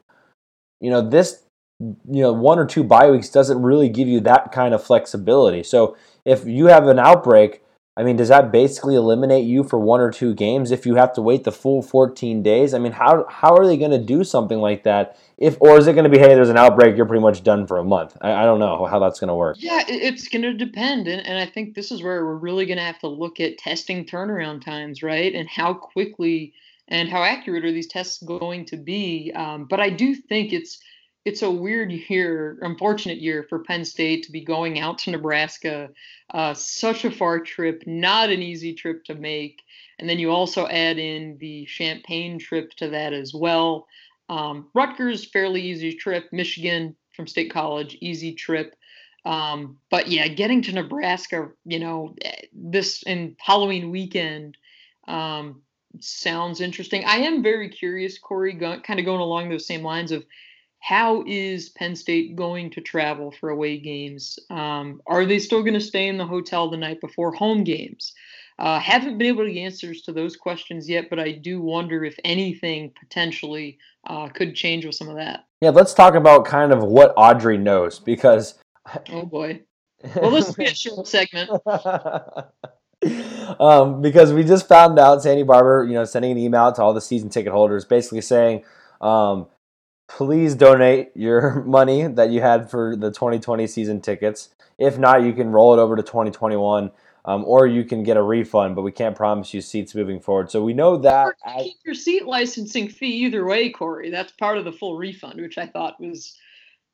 you 0.80 0.90
know, 0.90 1.00
this, 1.00 1.42
you 1.80 2.22
know, 2.22 2.32
one 2.32 2.58
or 2.58 2.66
two 2.66 2.84
bye 2.84 3.10
weeks 3.10 3.28
doesn't 3.28 3.62
really 3.62 3.88
give 3.88 4.08
you 4.08 4.20
that 4.20 4.52
kind 4.52 4.74
of 4.74 4.82
flexibility. 4.82 5.62
So 5.62 5.96
if 6.24 6.44
you 6.44 6.66
have 6.66 6.86
an 6.88 6.98
outbreak, 6.98 7.62
I 7.98 8.02
mean, 8.02 8.16
does 8.16 8.28
that 8.28 8.52
basically 8.52 8.94
eliminate 8.94 9.46
you 9.46 9.64
for 9.64 9.78
one 9.78 10.02
or 10.02 10.10
two 10.10 10.34
games 10.34 10.70
if 10.70 10.84
you 10.84 10.96
have 10.96 11.14
to 11.14 11.22
wait 11.22 11.44
the 11.44 11.52
full 11.52 11.80
14 11.80 12.42
days? 12.42 12.74
I 12.74 12.78
mean, 12.78 12.92
how 12.92 13.26
how 13.28 13.56
are 13.56 13.66
they 13.66 13.78
going 13.78 13.90
to 13.90 13.98
do 13.98 14.22
something 14.22 14.58
like 14.58 14.82
that? 14.82 15.18
If 15.38 15.56
or 15.60 15.78
is 15.78 15.86
it 15.86 15.94
going 15.94 16.04
to 16.04 16.10
be, 16.10 16.18
hey, 16.18 16.34
there's 16.34 16.50
an 16.50 16.58
outbreak, 16.58 16.96
you're 16.96 17.06
pretty 17.06 17.22
much 17.22 17.42
done 17.42 17.66
for 17.66 17.78
a 17.78 17.84
month? 17.84 18.16
I, 18.20 18.32
I 18.32 18.44
don't 18.44 18.58
know 18.58 18.84
how 18.84 18.98
that's 18.98 19.18
going 19.18 19.28
to 19.28 19.34
work. 19.34 19.56
Yeah, 19.60 19.82
it's 19.88 20.28
going 20.28 20.42
to 20.42 20.52
depend, 20.52 21.08
and, 21.08 21.26
and 21.26 21.38
I 21.38 21.46
think 21.46 21.74
this 21.74 21.90
is 21.90 22.02
where 22.02 22.24
we're 22.24 22.36
really 22.36 22.66
going 22.66 22.78
to 22.78 22.84
have 22.84 22.98
to 22.98 23.08
look 23.08 23.40
at 23.40 23.56
testing 23.56 24.04
turnaround 24.04 24.62
times, 24.62 25.02
right, 25.02 25.34
and 25.34 25.48
how 25.48 25.72
quickly 25.72 26.52
and 26.88 27.08
how 27.08 27.22
accurate 27.22 27.64
are 27.64 27.72
these 27.72 27.88
tests 27.88 28.22
going 28.22 28.64
to 28.66 28.76
be? 28.76 29.32
Um, 29.34 29.64
but 29.64 29.80
I 29.80 29.90
do 29.90 30.14
think 30.14 30.52
it's 30.52 30.78
it's 31.26 31.42
a 31.42 31.50
weird 31.50 31.90
year, 31.90 32.56
unfortunate 32.62 33.18
year 33.18 33.42
for 33.42 33.58
Penn 33.58 33.84
State 33.84 34.22
to 34.22 34.32
be 34.32 34.42
going 34.42 34.78
out 34.78 34.96
to 34.98 35.10
Nebraska, 35.10 35.90
uh, 36.32 36.54
such 36.54 37.04
a 37.04 37.10
far 37.10 37.40
trip, 37.40 37.82
not 37.84 38.30
an 38.30 38.40
easy 38.40 38.72
trip 38.72 39.02
to 39.06 39.14
make. 39.16 39.60
And 39.98 40.08
then 40.08 40.20
you 40.20 40.30
also 40.30 40.68
add 40.68 40.98
in 40.98 41.36
the 41.38 41.64
Champaign 41.66 42.38
trip 42.38 42.70
to 42.74 42.90
that 42.90 43.12
as 43.12 43.34
well. 43.34 43.88
Um, 44.28 44.68
Rutgers, 44.72 45.24
fairly 45.24 45.62
easy 45.62 45.94
trip. 45.94 46.28
Michigan 46.30 46.94
from 47.12 47.26
State 47.26 47.52
College, 47.52 47.98
easy 48.00 48.32
trip. 48.32 48.76
Um, 49.24 49.78
but 49.90 50.06
yeah, 50.06 50.28
getting 50.28 50.62
to 50.62 50.72
Nebraska, 50.72 51.48
you 51.64 51.80
know, 51.80 52.14
eh, 52.22 52.42
this 52.52 53.02
in 53.02 53.34
Halloween 53.40 53.90
weekend, 53.90 54.56
um, 55.08 55.62
sounds 55.98 56.60
interesting. 56.60 57.04
I 57.04 57.16
am 57.16 57.42
very 57.42 57.68
curious, 57.68 58.16
Corey, 58.16 58.52
go, 58.52 58.78
kind 58.78 59.00
of 59.00 59.04
going 59.04 59.20
along 59.20 59.48
those 59.48 59.66
same 59.66 59.82
lines 59.82 60.12
of 60.12 60.24
how 60.86 61.24
is 61.26 61.68
Penn 61.70 61.96
State 61.96 62.36
going 62.36 62.70
to 62.70 62.80
travel 62.80 63.32
for 63.32 63.50
away 63.50 63.76
games? 63.76 64.38
Um, 64.50 65.02
are 65.08 65.26
they 65.26 65.40
still 65.40 65.62
going 65.62 65.74
to 65.74 65.80
stay 65.80 66.06
in 66.06 66.16
the 66.16 66.24
hotel 66.24 66.70
the 66.70 66.76
night 66.76 67.00
before 67.00 67.32
home 67.32 67.64
games? 67.64 68.12
Uh, 68.60 68.78
haven't 68.78 69.18
been 69.18 69.26
able 69.26 69.44
to 69.44 69.52
get 69.52 69.62
answers 69.62 70.02
to 70.02 70.12
those 70.12 70.36
questions 70.36 70.88
yet, 70.88 71.10
but 71.10 71.18
I 71.18 71.32
do 71.32 71.60
wonder 71.60 72.04
if 72.04 72.16
anything 72.22 72.92
potentially 73.00 73.78
uh, 74.06 74.28
could 74.28 74.54
change 74.54 74.86
with 74.86 74.94
some 74.94 75.08
of 75.08 75.16
that. 75.16 75.46
Yeah, 75.60 75.70
let's 75.70 75.92
talk 75.92 76.14
about 76.14 76.44
kind 76.44 76.72
of 76.72 76.84
what 76.84 77.12
Audrey 77.16 77.58
knows 77.58 77.98
because. 77.98 78.54
Oh 79.10 79.26
boy. 79.26 79.62
Well, 80.14 80.30
this 80.30 80.46
will 80.46 80.54
be 80.54 80.66
a 80.66 80.74
short 80.76 81.08
segment. 81.08 81.50
um, 83.60 84.02
because 84.02 84.32
we 84.32 84.44
just 84.44 84.68
found 84.68 85.00
out 85.00 85.20
Sandy 85.20 85.42
Barbour, 85.42 85.84
you 85.84 85.94
know, 85.94 86.04
sending 86.04 86.30
an 86.30 86.38
email 86.38 86.70
to 86.70 86.80
all 86.80 86.94
the 86.94 87.00
season 87.00 87.28
ticket 87.28 87.50
holders, 87.50 87.84
basically 87.84 88.20
saying, 88.20 88.62
um, 89.00 89.48
please 90.08 90.54
donate 90.54 91.10
your 91.14 91.62
money 91.66 92.06
that 92.06 92.30
you 92.30 92.40
had 92.40 92.70
for 92.70 92.96
the 92.96 93.10
2020 93.10 93.66
season 93.66 94.00
tickets. 94.00 94.50
If 94.78 94.98
not, 94.98 95.22
you 95.22 95.32
can 95.32 95.50
roll 95.50 95.74
it 95.74 95.80
over 95.80 95.96
to 95.96 96.02
2021. 96.02 96.90
Um, 97.28 97.44
or 97.44 97.66
you 97.66 97.82
can 97.82 98.04
get 98.04 98.16
a 98.16 98.22
refund, 98.22 98.76
but 98.76 98.82
we 98.82 98.92
can't 98.92 99.16
promise 99.16 99.52
you 99.52 99.60
seats 99.60 99.96
moving 99.96 100.20
forward. 100.20 100.48
So 100.48 100.62
we 100.62 100.72
know 100.72 100.96
that. 100.98 101.34
Keep 101.58 101.78
your 101.84 101.94
seat 101.96 102.24
licensing 102.24 102.88
fee 102.88 103.24
either 103.24 103.44
way, 103.44 103.70
Corey. 103.70 104.10
That's 104.10 104.30
part 104.30 104.58
of 104.58 104.64
the 104.64 104.70
full 104.70 104.96
refund, 104.96 105.40
which 105.40 105.58
I 105.58 105.66
thought 105.66 106.00
was 106.00 106.38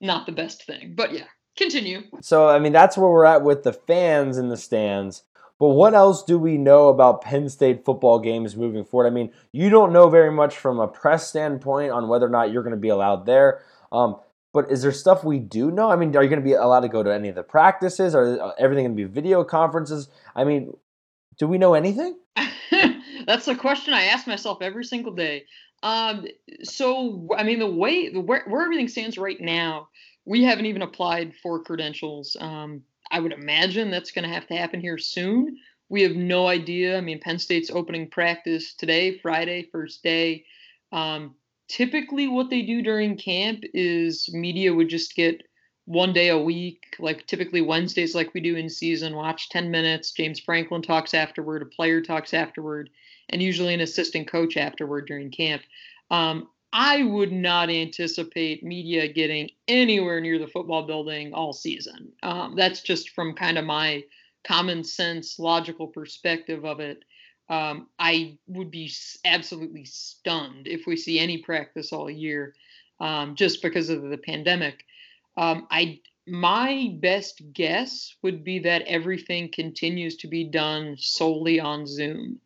not 0.00 0.24
the 0.24 0.32
best 0.32 0.64
thing. 0.64 0.94
But 0.94 1.12
yeah, 1.12 1.26
continue. 1.58 2.04
So 2.22 2.48
I 2.48 2.58
mean, 2.60 2.72
that's 2.72 2.96
where 2.96 3.10
we're 3.10 3.26
at 3.26 3.42
with 3.42 3.62
the 3.62 3.74
fans 3.74 4.38
in 4.38 4.48
the 4.48 4.56
stands. 4.56 5.24
But 5.62 5.74
what 5.74 5.94
else 5.94 6.24
do 6.24 6.40
we 6.40 6.58
know 6.58 6.88
about 6.88 7.22
Penn 7.22 7.48
State 7.48 7.84
football 7.84 8.18
games 8.18 8.56
moving 8.56 8.84
forward? 8.84 9.06
I 9.06 9.10
mean, 9.10 9.30
you 9.52 9.70
don't 9.70 9.92
know 9.92 10.08
very 10.08 10.32
much 10.32 10.56
from 10.56 10.80
a 10.80 10.88
press 10.88 11.28
standpoint 11.28 11.92
on 11.92 12.08
whether 12.08 12.26
or 12.26 12.30
not 12.30 12.50
you're 12.50 12.64
going 12.64 12.74
to 12.74 12.76
be 12.76 12.88
allowed 12.88 13.26
there. 13.26 13.62
Um, 13.92 14.16
but 14.52 14.72
is 14.72 14.82
there 14.82 14.90
stuff 14.90 15.22
we 15.22 15.38
do 15.38 15.70
know? 15.70 15.88
I 15.88 15.94
mean, 15.94 16.16
are 16.16 16.22
you 16.24 16.28
going 16.28 16.40
to 16.40 16.44
be 16.44 16.54
allowed 16.54 16.80
to 16.80 16.88
go 16.88 17.04
to 17.04 17.14
any 17.14 17.28
of 17.28 17.36
the 17.36 17.44
practices? 17.44 18.12
Are 18.12 18.42
uh, 18.42 18.50
everything 18.58 18.86
going 18.86 18.96
to 18.96 19.06
be 19.06 19.08
video 19.08 19.44
conferences? 19.44 20.08
I 20.34 20.42
mean, 20.42 20.76
do 21.38 21.46
we 21.46 21.58
know 21.58 21.74
anything? 21.74 22.18
That's 23.28 23.44
the 23.44 23.54
question 23.54 23.94
I 23.94 24.06
ask 24.06 24.26
myself 24.26 24.62
every 24.62 24.84
single 24.84 25.12
day. 25.12 25.44
Um, 25.84 26.26
so, 26.64 27.28
I 27.38 27.44
mean, 27.44 27.60
the 27.60 27.70
way 27.70 28.10
where, 28.10 28.42
where 28.48 28.62
everything 28.62 28.88
stands 28.88 29.16
right 29.16 29.40
now, 29.40 29.90
we 30.24 30.42
haven't 30.42 30.66
even 30.66 30.82
applied 30.82 31.34
for 31.40 31.62
credentials. 31.62 32.36
Um, 32.40 32.82
I 33.12 33.20
would 33.20 33.32
imagine 33.32 33.90
that's 33.90 34.10
going 34.10 34.26
to 34.26 34.34
have 34.34 34.46
to 34.48 34.56
happen 34.56 34.80
here 34.80 34.98
soon. 34.98 35.58
We 35.90 36.02
have 36.02 36.16
no 36.16 36.46
idea. 36.48 36.96
I 36.96 37.02
mean, 37.02 37.20
Penn 37.20 37.38
State's 37.38 37.70
opening 37.70 38.08
practice 38.08 38.74
today, 38.74 39.18
Friday, 39.18 39.68
first 39.70 40.02
day. 40.02 40.46
Um, 40.90 41.34
typically, 41.68 42.26
what 42.26 42.48
they 42.48 42.62
do 42.62 42.80
during 42.80 43.18
camp 43.18 43.64
is 43.74 44.32
media 44.32 44.72
would 44.72 44.88
just 44.88 45.14
get 45.14 45.42
one 45.84 46.14
day 46.14 46.28
a 46.28 46.38
week, 46.38 46.96
like 46.98 47.26
typically 47.26 47.60
Wednesdays, 47.60 48.14
like 48.14 48.32
we 48.32 48.40
do 48.40 48.56
in 48.56 48.70
season, 48.70 49.14
watch 49.14 49.50
10 49.50 49.70
minutes. 49.70 50.12
James 50.12 50.40
Franklin 50.40 50.80
talks 50.80 51.12
afterward, 51.12 51.60
a 51.60 51.66
player 51.66 52.00
talks 52.00 52.32
afterward, 52.32 52.88
and 53.28 53.42
usually 53.42 53.74
an 53.74 53.80
assistant 53.80 54.26
coach 54.28 54.56
afterward 54.56 55.06
during 55.06 55.30
camp. 55.30 55.62
Um, 56.10 56.48
I 56.72 57.02
would 57.02 57.32
not 57.32 57.68
anticipate 57.68 58.64
media 58.64 59.06
getting 59.06 59.50
anywhere 59.68 60.20
near 60.20 60.38
the 60.38 60.46
football 60.46 60.86
building 60.86 61.34
all 61.34 61.52
season. 61.52 62.12
Um, 62.22 62.54
that's 62.56 62.80
just 62.80 63.10
from 63.10 63.34
kind 63.34 63.58
of 63.58 63.64
my 63.64 64.04
common 64.44 64.82
sense, 64.82 65.38
logical 65.38 65.86
perspective 65.86 66.64
of 66.64 66.80
it. 66.80 67.04
Um, 67.48 67.88
I 67.98 68.38
would 68.46 68.70
be 68.70 68.90
absolutely 69.24 69.84
stunned 69.84 70.66
if 70.66 70.86
we 70.86 70.96
see 70.96 71.18
any 71.18 71.38
practice 71.38 71.92
all 71.92 72.08
year, 72.08 72.54
um, 73.00 73.34
just 73.34 73.60
because 73.60 73.90
of 73.90 74.02
the 74.02 74.18
pandemic. 74.18 74.84
Um, 75.36 75.66
I 75.70 76.00
my 76.26 76.96
best 77.00 77.42
guess 77.52 78.14
would 78.22 78.44
be 78.44 78.60
that 78.60 78.82
everything 78.82 79.50
continues 79.50 80.16
to 80.18 80.28
be 80.28 80.44
done 80.44 80.96
solely 80.96 81.58
on 81.58 81.86
Zoom. 81.86 82.40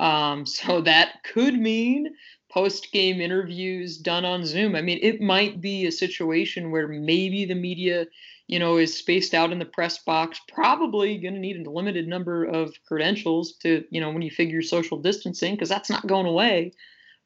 Um, 0.00 0.44
so 0.46 0.80
that 0.82 1.22
could 1.22 1.54
mean 1.54 2.14
post 2.52 2.92
game 2.92 3.20
interviews 3.20 3.96
done 3.96 4.24
on 4.24 4.44
Zoom. 4.44 4.74
I 4.74 4.82
mean, 4.82 4.98
it 5.02 5.20
might 5.20 5.60
be 5.60 5.86
a 5.86 5.92
situation 5.92 6.70
where 6.70 6.88
maybe 6.88 7.44
the 7.44 7.54
media, 7.54 8.06
you 8.48 8.58
know, 8.58 8.76
is 8.76 8.96
spaced 8.96 9.34
out 9.34 9.52
in 9.52 9.58
the 9.58 9.64
press 9.64 9.98
box, 9.98 10.40
probably 10.52 11.18
going 11.18 11.34
to 11.34 11.40
need 11.40 11.64
a 11.64 11.70
limited 11.70 12.08
number 12.08 12.44
of 12.44 12.74
credentials 12.86 13.52
to, 13.58 13.84
you 13.90 14.00
know, 14.00 14.10
when 14.10 14.22
you 14.22 14.30
figure 14.30 14.62
social 14.62 14.98
distancing, 14.98 15.54
because 15.54 15.68
that's 15.68 15.90
not 15.90 16.06
going 16.06 16.26
away. 16.26 16.72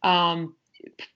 Um, 0.03 0.55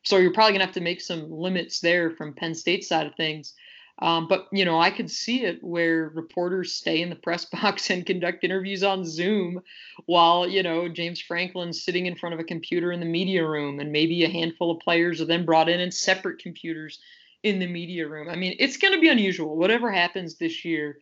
so 0.03 0.17
you're 0.17 0.33
probably 0.33 0.53
going 0.53 0.61
to 0.61 0.67
have 0.67 0.75
to 0.75 0.81
make 0.81 1.01
some 1.01 1.31
limits 1.31 1.81
there 1.81 2.11
from 2.11 2.35
Penn 2.35 2.55
State 2.55 2.85
side 2.85 3.07
of 3.07 3.15
things. 3.15 3.55
Um, 4.01 4.29
but 4.29 4.47
you 4.53 4.65
know, 4.65 4.79
I 4.79 4.91
could 4.91 5.11
see 5.11 5.45
it 5.45 5.63
where 5.63 6.11
reporters 6.15 6.73
stay 6.73 7.03
in 7.03 7.11
the 7.11 7.17
press 7.17 7.45
box 7.53 7.91
and 7.91 8.07
conduct 8.07 8.45
interviews 8.45 8.83
on 8.83 9.05
Zoom, 9.05 9.63
while 10.07 10.47
you 10.49 10.63
know 10.63 10.89
James 10.89 11.21
Franklin's 11.21 11.83
sitting 11.83 12.07
in 12.07 12.17
front 12.17 12.35
of 12.35 12.41
a 12.41 12.45
computer 12.45 12.93
in 12.93 13.01
the 13.01 13.07
media 13.07 13.47
room, 13.47 13.81
and 13.81 13.93
maybe 13.93 14.25
a 14.25 14.31
handful 14.31 14.71
of 14.71 14.81
players 14.81 15.21
are 15.21 15.27
then 15.27 15.45
brought 15.45 15.69
in 15.69 15.81
in 15.81 15.91
separate 15.91 16.39
computers 16.41 17.01
in 17.43 17.59
the 17.59 17.67
media 17.67 18.07
room. 18.07 18.29
I 18.29 18.37
mean, 18.37 18.57
it's 18.59 18.77
going 18.77 18.95
to 18.95 19.01
be 19.01 19.09
unusual. 19.09 19.57
Whatever 19.57 19.91
happens 19.91 20.37
this 20.37 20.65
year, 20.65 20.99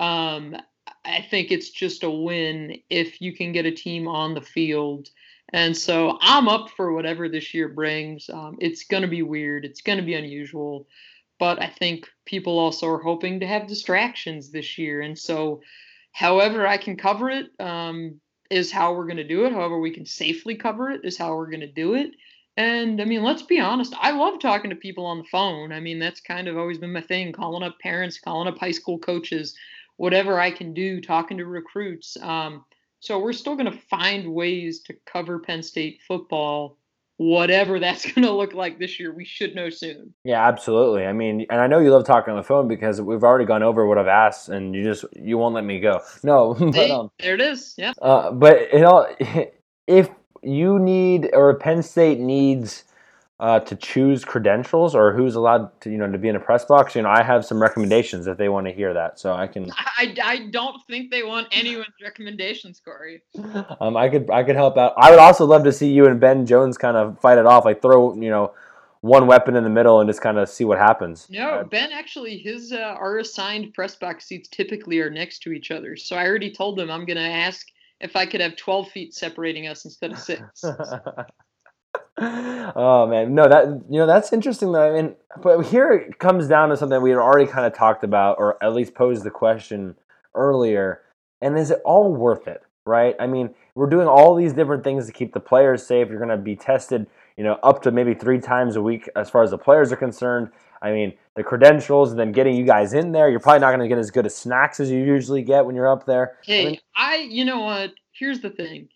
um, 0.00 0.56
I 1.04 1.22
think 1.30 1.50
it's 1.50 1.70
just 1.70 2.02
a 2.02 2.10
win 2.10 2.78
if 2.90 3.20
you 3.20 3.34
can 3.34 3.52
get 3.52 3.66
a 3.66 3.70
team 3.70 4.08
on 4.08 4.34
the 4.34 4.40
field. 4.40 5.08
And 5.52 5.76
so 5.76 6.18
I'm 6.20 6.48
up 6.48 6.70
for 6.70 6.92
whatever 6.92 7.28
this 7.28 7.54
year 7.54 7.68
brings. 7.68 8.28
Um, 8.28 8.56
it's 8.60 8.84
going 8.84 9.02
to 9.02 9.08
be 9.08 9.22
weird. 9.22 9.64
It's 9.64 9.80
going 9.80 9.98
to 9.98 10.04
be 10.04 10.14
unusual 10.14 10.88
but 11.38 11.60
I 11.60 11.68
think 11.68 12.08
people 12.24 12.58
also 12.58 12.88
are 12.88 13.02
hoping 13.02 13.40
to 13.40 13.46
have 13.46 13.66
distractions 13.66 14.50
this 14.50 14.78
year. 14.78 15.00
And 15.00 15.18
so, 15.18 15.60
however 16.12 16.66
I 16.66 16.76
can 16.76 16.96
cover 16.96 17.28
it 17.30 17.46
um, 17.60 18.20
is 18.50 18.72
how 18.72 18.94
we're 18.94 19.06
going 19.06 19.16
to 19.18 19.24
do 19.24 19.44
it. 19.44 19.52
However, 19.52 19.78
we 19.78 19.90
can 19.90 20.06
safely 20.06 20.54
cover 20.54 20.90
it 20.90 21.02
is 21.04 21.18
how 21.18 21.34
we're 21.34 21.50
going 21.50 21.60
to 21.60 21.66
do 21.66 21.94
it. 21.94 22.12
And 22.56 23.02
I 23.02 23.04
mean, 23.04 23.22
let's 23.22 23.42
be 23.42 23.60
honest, 23.60 23.94
I 24.00 24.12
love 24.12 24.40
talking 24.40 24.70
to 24.70 24.76
people 24.76 25.04
on 25.04 25.18
the 25.18 25.24
phone. 25.24 25.72
I 25.72 25.80
mean, 25.80 25.98
that's 25.98 26.20
kind 26.20 26.48
of 26.48 26.56
always 26.56 26.78
been 26.78 26.92
my 26.92 27.02
thing 27.02 27.32
calling 27.32 27.62
up 27.62 27.78
parents, 27.80 28.18
calling 28.18 28.48
up 28.48 28.58
high 28.58 28.70
school 28.70 28.98
coaches, 28.98 29.54
whatever 29.96 30.40
I 30.40 30.50
can 30.50 30.72
do, 30.72 31.00
talking 31.00 31.36
to 31.36 31.44
recruits. 31.44 32.16
Um, 32.22 32.64
so 33.00 33.18
we're 33.18 33.34
still 33.34 33.56
going 33.56 33.70
to 33.70 33.78
find 33.90 34.32
ways 34.32 34.80
to 34.84 34.96
cover 35.04 35.38
Penn 35.38 35.62
State 35.62 36.00
football 36.08 36.78
whatever 37.16 37.78
that's 37.80 38.04
going 38.04 38.26
to 38.26 38.32
look 38.32 38.54
like 38.54 38.78
this 38.78 38.98
year, 38.98 39.12
we 39.12 39.24
should 39.24 39.54
know 39.54 39.70
soon. 39.70 40.14
Yeah, 40.24 40.46
absolutely. 40.46 41.06
I 41.06 41.12
mean, 41.12 41.46
and 41.50 41.60
I 41.60 41.66
know 41.66 41.78
you 41.78 41.90
love 41.90 42.04
talking 42.04 42.32
on 42.32 42.36
the 42.36 42.42
phone 42.42 42.68
because 42.68 43.00
we've 43.00 43.24
already 43.24 43.44
gone 43.44 43.62
over 43.62 43.86
what 43.86 43.98
I've 43.98 44.06
asked, 44.06 44.48
and 44.48 44.74
you 44.74 44.84
just 44.84 45.04
you 45.14 45.38
won't 45.38 45.54
let 45.54 45.64
me 45.64 45.80
go. 45.80 46.00
No, 46.22 46.54
but 46.58 46.90
um, 46.90 47.10
there 47.20 47.34
it 47.34 47.40
is. 47.40 47.74
Yeah. 47.76 47.92
Uh, 48.00 48.30
but 48.30 48.72
you 48.72 48.80
know, 48.80 49.06
if 49.86 50.10
you 50.42 50.78
need 50.78 51.30
or 51.32 51.54
Penn 51.58 51.82
State 51.82 52.20
needs 52.20 52.84
uh, 53.38 53.60
to 53.60 53.76
choose 53.76 54.24
credentials 54.24 54.94
or 54.94 55.12
who's 55.12 55.34
allowed 55.34 55.78
to 55.80 55.90
you 55.90 55.98
know 55.98 56.10
to 56.10 56.16
be 56.16 56.28
in 56.28 56.36
a 56.36 56.40
press 56.40 56.64
box 56.64 56.94
you 56.94 57.02
know 57.02 57.10
i 57.10 57.22
have 57.22 57.44
some 57.44 57.60
recommendations 57.60 58.26
if 58.26 58.38
they 58.38 58.48
want 58.48 58.66
to 58.66 58.72
hear 58.72 58.94
that 58.94 59.18
so 59.18 59.34
i 59.34 59.46
can 59.46 59.70
i, 59.98 60.14
I 60.22 60.46
don't 60.50 60.80
think 60.86 61.10
they 61.10 61.22
want 61.22 61.48
anyone's 61.52 61.88
recommendations 62.02 62.80
corey. 62.84 63.22
Um, 63.80 63.96
i 63.96 64.08
could 64.08 64.30
i 64.30 64.42
could 64.42 64.56
help 64.56 64.78
out. 64.78 64.94
I 64.96 65.10
would 65.10 65.18
also 65.18 65.44
love 65.44 65.64
to 65.64 65.72
see 65.72 65.90
you 65.90 66.06
and 66.06 66.18
ben 66.18 66.46
jones 66.46 66.78
kind 66.78 66.96
of 66.96 67.20
fight 67.20 67.36
it 67.36 67.46
off 67.46 67.64
like 67.64 67.82
throw 67.82 68.14
you 68.14 68.30
know 68.30 68.54
one 69.00 69.26
weapon 69.26 69.54
in 69.54 69.64
the 69.64 69.70
middle 69.70 70.00
and 70.00 70.08
just 70.08 70.20
kind 70.20 70.38
of 70.38 70.48
see 70.48 70.64
what 70.64 70.78
happens. 70.78 71.28
No 71.30 71.64
ben 71.70 71.92
actually 71.92 72.38
his 72.38 72.72
uh, 72.72 72.96
our 72.98 73.18
assigned 73.18 73.74
press 73.74 73.96
box 73.96 74.26
seats 74.26 74.48
typically 74.48 74.98
are 75.00 75.10
next 75.10 75.40
to 75.40 75.52
each 75.52 75.70
other 75.70 75.96
so 75.96 76.16
i 76.16 76.26
already 76.26 76.50
told 76.50 76.78
him 76.78 76.90
i'm 76.90 77.04
going 77.04 77.16
to 77.16 77.22
ask 77.22 77.66
if 78.00 78.16
i 78.16 78.24
could 78.24 78.40
have 78.40 78.56
12 78.56 78.88
feet 78.88 79.14
separating 79.14 79.68
us 79.68 79.84
instead 79.84 80.12
of 80.12 80.18
six 80.18 80.64
oh 82.18 83.06
man, 83.08 83.34
no, 83.34 83.48
that 83.48 83.66
you 83.90 83.98
know 83.98 84.06
that's 84.06 84.32
interesting 84.32 84.72
though. 84.72 84.94
I 84.94 85.02
mean, 85.02 85.14
but 85.42 85.62
here 85.62 85.92
it 85.92 86.18
comes 86.18 86.48
down 86.48 86.70
to 86.70 86.76
something 86.76 87.00
we 87.02 87.10
had 87.10 87.18
already 87.18 87.50
kind 87.50 87.66
of 87.66 87.74
talked 87.74 88.04
about, 88.04 88.36
or 88.38 88.62
at 88.62 88.74
least 88.74 88.94
posed 88.94 89.24
the 89.24 89.30
question 89.30 89.96
earlier. 90.34 91.02
And 91.42 91.58
is 91.58 91.70
it 91.70 91.80
all 91.84 92.14
worth 92.14 92.48
it? 92.48 92.62
Right? 92.86 93.16
I 93.18 93.26
mean, 93.26 93.54
we're 93.74 93.90
doing 93.90 94.06
all 94.06 94.34
these 94.34 94.52
different 94.52 94.84
things 94.84 95.06
to 95.06 95.12
keep 95.12 95.34
the 95.34 95.40
players 95.40 95.84
safe. 95.84 96.08
You're 96.08 96.18
going 96.18 96.30
to 96.30 96.36
be 96.36 96.54
tested, 96.54 97.06
you 97.36 97.44
know, 97.44 97.58
up 97.62 97.82
to 97.82 97.90
maybe 97.90 98.14
three 98.14 98.40
times 98.40 98.76
a 98.76 98.82
week 98.82 99.08
as 99.16 99.28
far 99.28 99.42
as 99.42 99.50
the 99.50 99.58
players 99.58 99.92
are 99.92 99.96
concerned. 99.96 100.50
I 100.80 100.92
mean, 100.92 101.12
the 101.34 101.42
credentials 101.42 102.10
and 102.10 102.20
then 102.20 102.32
getting 102.32 102.54
you 102.54 102.64
guys 102.64 102.94
in 102.94 103.12
there. 103.12 103.28
You're 103.28 103.40
probably 103.40 103.60
not 103.60 103.70
going 103.70 103.80
to 103.80 103.88
get 103.88 103.98
as 103.98 104.10
good 104.10 104.24
as 104.24 104.34
snacks 104.34 104.78
as 104.80 104.90
you 104.90 105.00
usually 105.00 105.42
get 105.42 105.66
when 105.66 105.74
you're 105.74 105.88
up 105.88 106.06
there. 106.06 106.38
Hey, 106.44 106.62
I, 106.62 106.64
mean, 106.70 106.80
I 106.96 107.16
you 107.16 107.44
know 107.44 107.60
what? 107.60 107.92
Here's 108.12 108.40
the 108.40 108.50
thing 108.50 108.88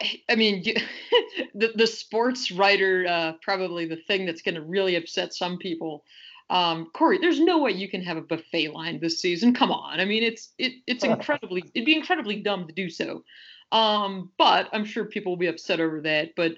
I, 0.00 0.20
I 0.28 0.34
mean, 0.34 0.62
you, 0.64 0.74
the 1.54 1.72
the 1.74 1.86
sports 1.86 2.50
writer 2.50 3.06
uh, 3.08 3.32
probably 3.42 3.86
the 3.86 3.96
thing 3.96 4.26
that's 4.26 4.42
going 4.42 4.54
to 4.54 4.62
really 4.62 4.96
upset 4.96 5.34
some 5.34 5.58
people. 5.58 6.04
Um, 6.50 6.90
Corey, 6.94 7.18
there's 7.18 7.40
no 7.40 7.58
way 7.58 7.72
you 7.72 7.88
can 7.88 8.02
have 8.02 8.16
a 8.16 8.22
buffet 8.22 8.68
line 8.68 9.00
this 9.00 9.20
season. 9.20 9.52
Come 9.52 9.70
on, 9.70 10.00
I 10.00 10.04
mean, 10.04 10.22
it's 10.22 10.52
it 10.58 10.72
it's 10.86 11.04
incredibly 11.12 11.62
it'd 11.74 11.86
be 11.86 11.96
incredibly 11.96 12.40
dumb 12.40 12.66
to 12.66 12.72
do 12.72 12.90
so. 12.90 13.24
Um, 13.70 14.30
but 14.38 14.68
I'm 14.72 14.84
sure 14.84 15.04
people 15.04 15.32
will 15.32 15.38
be 15.38 15.46
upset 15.46 15.80
over 15.80 16.00
that. 16.02 16.30
But 16.36 16.52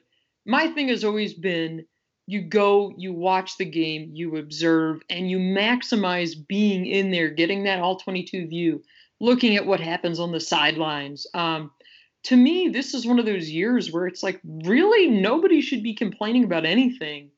my 0.47 0.69
thing 0.69 0.89
has 0.89 1.05
always 1.05 1.35
been 1.35 1.85
you 2.27 2.43
go, 2.43 2.95
you 2.97 3.13
watch 3.13 3.57
the 3.57 3.65
game, 3.65 4.11
you 4.13 4.37
observe, 4.37 5.03
and 5.11 5.29
you 5.29 5.39
maximize 5.39 6.35
being 6.47 6.87
in 6.87 7.11
there, 7.11 7.29
getting 7.29 7.65
that 7.65 7.81
all 7.81 7.97
22 7.97 8.47
view, 8.47 8.85
looking 9.19 9.57
at 9.57 9.67
what 9.67 9.81
happens 9.81 10.21
on 10.21 10.31
the 10.31 10.39
sidelines. 10.39 11.27
Um, 11.35 11.73
to 12.25 12.37
me, 12.37 12.69
this 12.69 12.95
is 12.95 13.07
one 13.07 13.19
of 13.19 13.27
those 13.27 13.51
years 13.51 13.93
where 13.93 14.07
it's 14.07 14.23
like 14.23 14.41
really 14.45 15.09
nobody 15.09 15.61
should 15.61 15.83
be 15.83 15.95
complaining 15.95 16.45
about 16.45 16.67
anything 16.67 17.31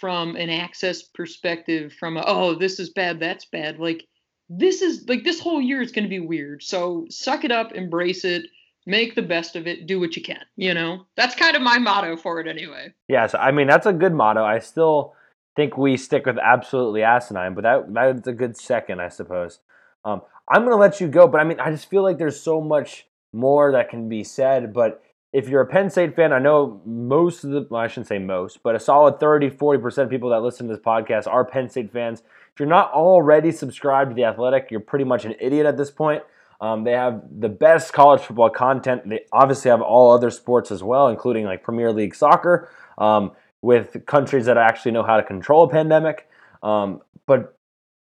from 0.00 0.36
an 0.36 0.50
access 0.50 1.02
perspective, 1.02 1.92
from 1.92 2.16
a, 2.16 2.24
oh, 2.26 2.54
this 2.54 2.78
is 2.78 2.90
bad, 2.90 3.18
that's 3.20 3.46
bad. 3.46 3.78
Like 3.78 4.06
this 4.48 4.82
is 4.82 5.08
like 5.08 5.24
this 5.24 5.40
whole 5.40 5.60
year 5.60 5.82
is 5.82 5.92
going 5.92 6.04
to 6.04 6.08
be 6.08 6.20
weird. 6.20 6.62
So 6.62 7.06
suck 7.10 7.44
it 7.44 7.50
up, 7.50 7.72
embrace 7.72 8.24
it, 8.24 8.44
make 8.86 9.14
the 9.14 9.22
best 9.22 9.56
of 9.56 9.66
it, 9.66 9.86
do 9.86 9.98
what 9.98 10.16
you 10.16 10.22
can. 10.22 10.42
You 10.56 10.74
know, 10.74 11.06
that's 11.16 11.34
kind 11.34 11.56
of 11.56 11.62
my 11.62 11.78
motto 11.78 12.16
for 12.16 12.40
it 12.40 12.46
anyway. 12.46 12.92
Yes, 13.08 13.34
I 13.34 13.50
mean 13.50 13.66
that's 13.66 13.86
a 13.86 13.92
good 13.92 14.12
motto. 14.14 14.44
I 14.44 14.60
still 14.60 15.14
think 15.56 15.76
we 15.76 15.96
stick 15.96 16.26
with 16.26 16.38
absolutely 16.38 17.02
asinine, 17.02 17.54
but 17.54 17.62
that 17.62 17.92
that's 17.92 18.28
a 18.28 18.32
good 18.32 18.56
second, 18.56 19.00
I 19.00 19.08
suppose. 19.08 19.58
Um, 20.04 20.22
I'm 20.48 20.64
gonna 20.64 20.76
let 20.76 21.00
you 21.00 21.08
go, 21.08 21.26
but 21.26 21.40
I 21.40 21.44
mean, 21.44 21.60
I 21.60 21.70
just 21.70 21.90
feel 21.90 22.02
like 22.02 22.18
there's 22.18 22.40
so 22.40 22.60
much 22.60 23.06
more 23.32 23.72
that 23.72 23.88
can 23.88 24.08
be 24.08 24.24
said. 24.24 24.72
But 24.72 25.02
if 25.32 25.48
you're 25.48 25.60
a 25.60 25.66
Penn 25.66 25.90
State 25.90 26.16
fan, 26.16 26.32
I 26.32 26.38
know 26.38 26.80
most 26.84 27.44
of 27.44 27.50
the, 27.50 27.66
well, 27.70 27.82
I 27.82 27.88
shouldn't 27.88 28.08
say 28.08 28.18
most, 28.18 28.62
but 28.62 28.74
a 28.74 28.80
solid 28.80 29.20
30, 29.20 29.50
40% 29.50 29.98
of 29.98 30.10
people 30.10 30.30
that 30.30 30.40
listen 30.42 30.66
to 30.68 30.74
this 30.74 30.82
podcast 30.82 31.26
are 31.26 31.44
Penn 31.44 31.68
State 31.68 31.92
fans. 31.92 32.22
If 32.52 32.58
you're 32.58 32.68
not 32.68 32.92
already 32.92 33.52
subscribed 33.52 34.10
to 34.10 34.14
The 34.14 34.24
Athletic, 34.24 34.68
you're 34.70 34.80
pretty 34.80 35.04
much 35.04 35.24
an 35.24 35.34
idiot 35.40 35.66
at 35.66 35.76
this 35.76 35.90
point. 35.90 36.22
Um, 36.60 36.84
they 36.84 36.92
have 36.92 37.22
the 37.38 37.48
best 37.48 37.92
college 37.92 38.20
football 38.20 38.50
content. 38.50 39.08
They 39.08 39.20
obviously 39.32 39.70
have 39.70 39.80
all 39.80 40.12
other 40.12 40.30
sports 40.30 40.70
as 40.70 40.82
well, 40.82 41.08
including 41.08 41.44
like 41.46 41.62
Premier 41.62 41.92
League 41.92 42.14
soccer, 42.14 42.68
um, 42.98 43.32
with 43.62 44.04
countries 44.06 44.46
that 44.46 44.58
actually 44.58 44.92
know 44.92 45.02
how 45.02 45.16
to 45.16 45.22
control 45.22 45.64
a 45.64 45.68
pandemic. 45.68 46.28
Um, 46.62 47.00
but 47.26 47.56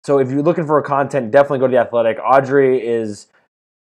so 0.04 0.20
if 0.20 0.32
you're 0.32 0.42
looking 0.42 0.66
for 0.66 0.82
content, 0.82 1.32
definitely 1.32 1.60
go 1.60 1.68
to 1.68 1.72
The 1.72 1.80
Athletic. 1.80 2.18
Audrey 2.24 2.86
is 2.86 3.28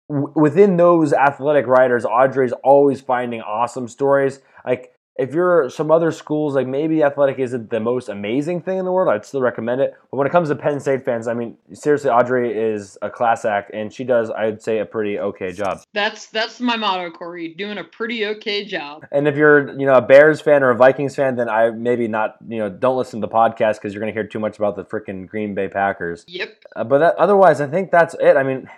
within 0.09 0.77
those 0.77 1.13
athletic 1.13 1.67
writers, 1.67 2.03
Audrey's 2.03 2.51
always 2.63 2.99
finding 2.99 3.41
awesome 3.41 3.87
stories. 3.87 4.41
Like 4.65 4.93
if 5.19 5.33
you're 5.33 5.69
some 5.69 5.91
other 5.91 6.11
schools, 6.11 6.55
like 6.55 6.65
maybe 6.65 7.03
athletic 7.03 7.39
isn't 7.39 7.69
the 7.69 7.79
most 7.81 8.07
amazing 8.07 8.61
thing 8.61 8.77
in 8.77 8.85
the 8.85 8.91
world, 8.91 9.13
I'd 9.13 9.25
still 9.25 9.41
recommend 9.41 9.81
it. 9.81 9.93
But 10.09 10.17
when 10.17 10.25
it 10.25 10.29
comes 10.29 10.47
to 10.47 10.55
Penn 10.55 10.79
State 10.79 11.03
fans, 11.03 11.27
I 11.27 11.33
mean, 11.33 11.57
seriously, 11.73 12.09
Audrey 12.09 12.57
is 12.57 12.97
a 13.01 13.09
class 13.09 13.43
act, 13.43 13.71
and 13.73 13.91
she 13.91 14.05
does, 14.05 14.31
I'd 14.31 14.61
say, 14.61 14.79
a 14.79 14.85
pretty 14.85 15.19
okay 15.19 15.51
job. 15.51 15.81
That's 15.93 16.27
that's 16.27 16.61
my 16.61 16.77
motto, 16.77 17.11
Corey. 17.11 17.53
Doing 17.53 17.77
a 17.77 17.83
pretty 17.83 18.25
okay 18.27 18.63
job. 18.63 19.05
And 19.11 19.27
if 19.27 19.35
you're, 19.35 19.77
you 19.77 19.85
know, 19.85 19.95
a 19.95 20.01
Bears 20.01 20.39
fan 20.39 20.63
or 20.63 20.69
a 20.69 20.75
Vikings 20.75 21.15
fan, 21.15 21.35
then 21.35 21.49
I 21.49 21.69
maybe 21.71 22.07
not, 22.07 22.37
you 22.47 22.59
know, 22.59 22.69
don't 22.69 22.97
listen 22.97 23.19
to 23.19 23.27
the 23.27 23.33
podcast 23.33 23.75
because 23.75 23.93
you're 23.93 24.01
going 24.01 24.13
to 24.13 24.17
hear 24.17 24.27
too 24.27 24.39
much 24.39 24.57
about 24.57 24.77
the 24.77 24.85
freaking 24.85 25.27
Green 25.27 25.53
Bay 25.53 25.67
Packers. 25.67 26.23
Yep. 26.27 26.63
Uh, 26.77 26.83
but 26.85 26.99
that, 26.99 27.15
otherwise, 27.17 27.59
I 27.59 27.67
think 27.67 27.91
that's 27.91 28.15
it. 28.21 28.37
I 28.37 28.43
mean 28.43 28.69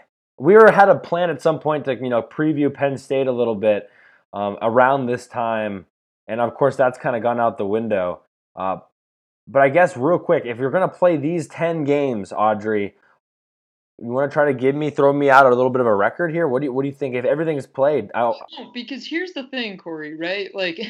we 0.42 0.56
were 0.56 0.72
had 0.72 0.90
a 0.90 0.96
plan 0.96 1.30
at 1.30 1.40
some 1.40 1.60
point 1.60 1.86
to 1.86 1.96
you 1.96 2.10
know 2.10 2.24
preview 2.24 2.74
Penn 2.74 2.98
State 2.98 3.28
a 3.28 3.32
little 3.32 3.54
bit 3.56 3.90
um, 4.34 4.58
around 4.62 5.06
this 5.06 5.28
time, 5.28 5.86
and 6.28 6.42
of 6.42 6.56
course 6.56 6.76
that's 6.76 6.98
kind 6.98 7.16
of 7.16 7.22
gone 7.22 7.40
out 7.40 7.60
the 7.60 7.66
window. 7.66 8.22
Uh, 8.56 8.78
but 9.48 9.62
I 9.62 9.70
guess 9.70 9.96
real 9.96 10.18
quick, 10.18 10.46
if 10.46 10.58
you're 10.58 10.72
gonna 10.72 10.88
play 10.88 11.16
these 11.16 11.48
ten 11.48 11.84
games, 11.84 12.34
Audrey, 12.34 12.96
you 14.00 14.08
want 14.08 14.32
to 14.32 14.34
try 14.34 14.46
to 14.46 14.54
give 14.54 14.74
me, 14.74 14.90
throw 14.90 15.14
me 15.14 15.30
out 15.30 15.46
a 15.46 15.50
little 15.50 15.70
bit 15.70 15.80
of 15.80 15.86
a 15.86 15.96
record 15.96 16.32
here? 16.32 16.48
What 16.48 16.62
do 16.62 16.66
you 16.66 16.74
What 16.74 16.82
do 16.82 16.90
you 16.90 16.96
think 16.96 17.14
if 17.14 17.24
everything's 17.24 17.68
played? 17.68 18.10
I'll... 18.16 18.40
because 18.74 19.06
here's 19.06 19.34
the 19.34 19.44
thing, 19.48 19.78
Corey. 19.78 20.18
Right, 20.18 20.54
like. 20.54 20.80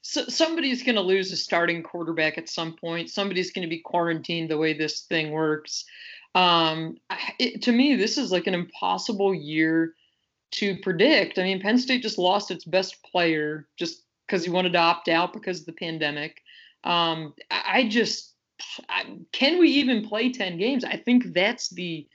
So 0.00 0.24
somebody's 0.28 0.84
going 0.84 0.94
to 0.94 1.02
lose 1.02 1.32
a 1.32 1.36
starting 1.36 1.82
quarterback 1.82 2.38
at 2.38 2.48
some 2.48 2.76
point. 2.76 3.10
Somebody's 3.10 3.50
going 3.50 3.64
to 3.64 3.68
be 3.68 3.80
quarantined 3.80 4.48
the 4.48 4.56
way 4.56 4.72
this 4.72 5.00
thing 5.02 5.32
works. 5.32 5.84
Um, 6.38 6.98
it, 7.40 7.62
to 7.62 7.72
me, 7.72 7.96
this 7.96 8.16
is 8.16 8.30
like 8.30 8.46
an 8.46 8.54
impossible 8.54 9.34
year 9.34 9.94
to 10.52 10.78
predict. 10.78 11.36
I 11.36 11.42
mean, 11.42 11.60
Penn 11.60 11.78
State 11.78 12.02
just 12.02 12.16
lost 12.16 12.52
its 12.52 12.64
best 12.64 13.02
player 13.02 13.66
just 13.76 14.04
because 14.24 14.44
he 14.44 14.50
wanted 14.50 14.74
to 14.74 14.78
opt 14.78 15.08
out 15.08 15.32
because 15.32 15.60
of 15.60 15.66
the 15.66 15.72
pandemic. 15.72 16.40
Um, 16.84 17.34
I, 17.50 17.62
I 17.66 17.88
just 17.88 18.34
I, 18.88 19.16
can 19.32 19.58
we 19.58 19.68
even 19.70 20.06
play 20.06 20.30
10 20.30 20.58
games? 20.58 20.84
I 20.84 20.96
think 20.96 21.32
that's 21.34 21.70
the 21.70 22.06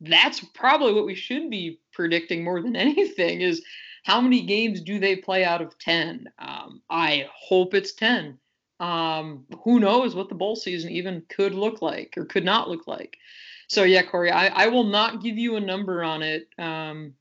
that's 0.00 0.40
probably 0.54 0.92
what 0.92 1.06
we 1.06 1.16
should 1.16 1.50
be 1.50 1.80
predicting 1.92 2.44
more 2.44 2.62
than 2.62 2.76
anything 2.86 3.40
is 3.40 3.60
how 4.04 4.20
many 4.20 4.42
games 4.42 4.82
do 4.82 5.00
they 5.00 5.16
play 5.16 5.44
out 5.44 5.62
of 5.62 5.76
10? 5.80 6.28
Um, 6.38 6.80
I 6.90 7.28
hope 7.36 7.74
it's 7.74 7.94
10. 7.94 8.38
Um, 8.78 9.46
who 9.64 9.80
knows 9.80 10.14
what 10.14 10.28
the 10.28 10.34
bowl 10.36 10.54
season 10.54 10.90
even 10.92 11.24
could 11.28 11.56
look 11.56 11.82
like 11.82 12.14
or 12.16 12.24
could 12.24 12.44
not 12.44 12.68
look 12.68 12.86
like. 12.86 13.16
So 13.68 13.84
yeah, 13.84 14.02
Corey, 14.02 14.30
I, 14.30 14.46
I 14.48 14.66
will 14.68 14.84
not 14.84 15.22
give 15.22 15.36
you 15.38 15.56
a 15.56 15.60
number 15.60 16.02
on 16.02 16.22
it. 16.22 16.48
Um, 16.58 17.14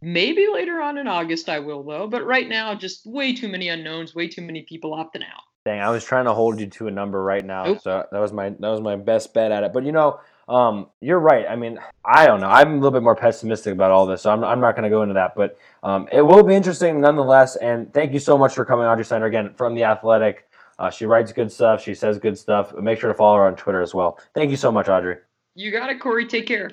maybe 0.00 0.46
later 0.52 0.80
on 0.80 0.98
in 0.98 1.06
August 1.06 1.48
I 1.48 1.58
will 1.58 1.82
though, 1.82 2.06
but 2.06 2.24
right 2.24 2.48
now 2.48 2.74
just 2.74 3.06
way 3.06 3.34
too 3.34 3.48
many 3.48 3.68
unknowns, 3.68 4.14
way 4.14 4.28
too 4.28 4.42
many 4.42 4.62
people 4.62 4.92
opting 4.92 5.22
out. 5.22 5.42
Dang, 5.64 5.80
I 5.80 5.90
was 5.90 6.04
trying 6.04 6.24
to 6.24 6.32
hold 6.32 6.60
you 6.60 6.66
to 6.66 6.88
a 6.88 6.90
number 6.90 7.22
right 7.22 7.44
now, 7.44 7.66
Oop. 7.68 7.82
so 7.82 8.06
that 8.10 8.18
was 8.18 8.32
my 8.32 8.50
that 8.50 8.68
was 8.68 8.80
my 8.80 8.96
best 8.96 9.34
bet 9.34 9.52
at 9.52 9.64
it. 9.64 9.72
But 9.72 9.84
you 9.84 9.92
know, 9.92 10.20
um, 10.48 10.86
you're 11.00 11.18
right. 11.18 11.44
I 11.48 11.56
mean, 11.56 11.78
I 12.04 12.26
don't 12.26 12.40
know. 12.40 12.48
I'm 12.48 12.72
a 12.72 12.74
little 12.76 12.90
bit 12.90 13.02
more 13.02 13.16
pessimistic 13.16 13.74
about 13.74 13.90
all 13.90 14.06
this, 14.06 14.22
so 14.22 14.30
I'm, 14.30 14.42
I'm 14.44 14.60
not 14.60 14.76
going 14.76 14.84
to 14.84 14.88
go 14.88 15.02
into 15.02 15.14
that. 15.14 15.34
But 15.34 15.58
um, 15.82 16.08
it 16.10 16.22
will 16.22 16.42
be 16.42 16.54
interesting 16.54 17.00
nonetheless. 17.00 17.56
And 17.56 17.92
thank 17.92 18.14
you 18.14 18.18
so 18.18 18.38
much 18.38 18.54
for 18.54 18.64
coming, 18.64 18.86
Audrey 18.86 19.04
Snyder, 19.04 19.26
again 19.26 19.52
from 19.54 19.74
the 19.74 19.84
Athletic. 19.84 20.48
Uh, 20.78 20.90
she 20.90 21.04
writes 21.04 21.32
good 21.32 21.52
stuff. 21.52 21.82
She 21.82 21.94
says 21.94 22.18
good 22.18 22.38
stuff. 22.38 22.74
Make 22.74 23.00
sure 23.00 23.08
to 23.08 23.14
follow 23.14 23.36
her 23.38 23.46
on 23.46 23.56
Twitter 23.56 23.82
as 23.82 23.94
well. 23.94 24.18
Thank 24.32 24.50
you 24.50 24.56
so 24.56 24.72
much, 24.72 24.88
Audrey. 24.88 25.16
You 25.58 25.72
got 25.72 25.90
it, 25.90 25.98
Corey. 25.98 26.24
Take 26.24 26.46
care. 26.46 26.70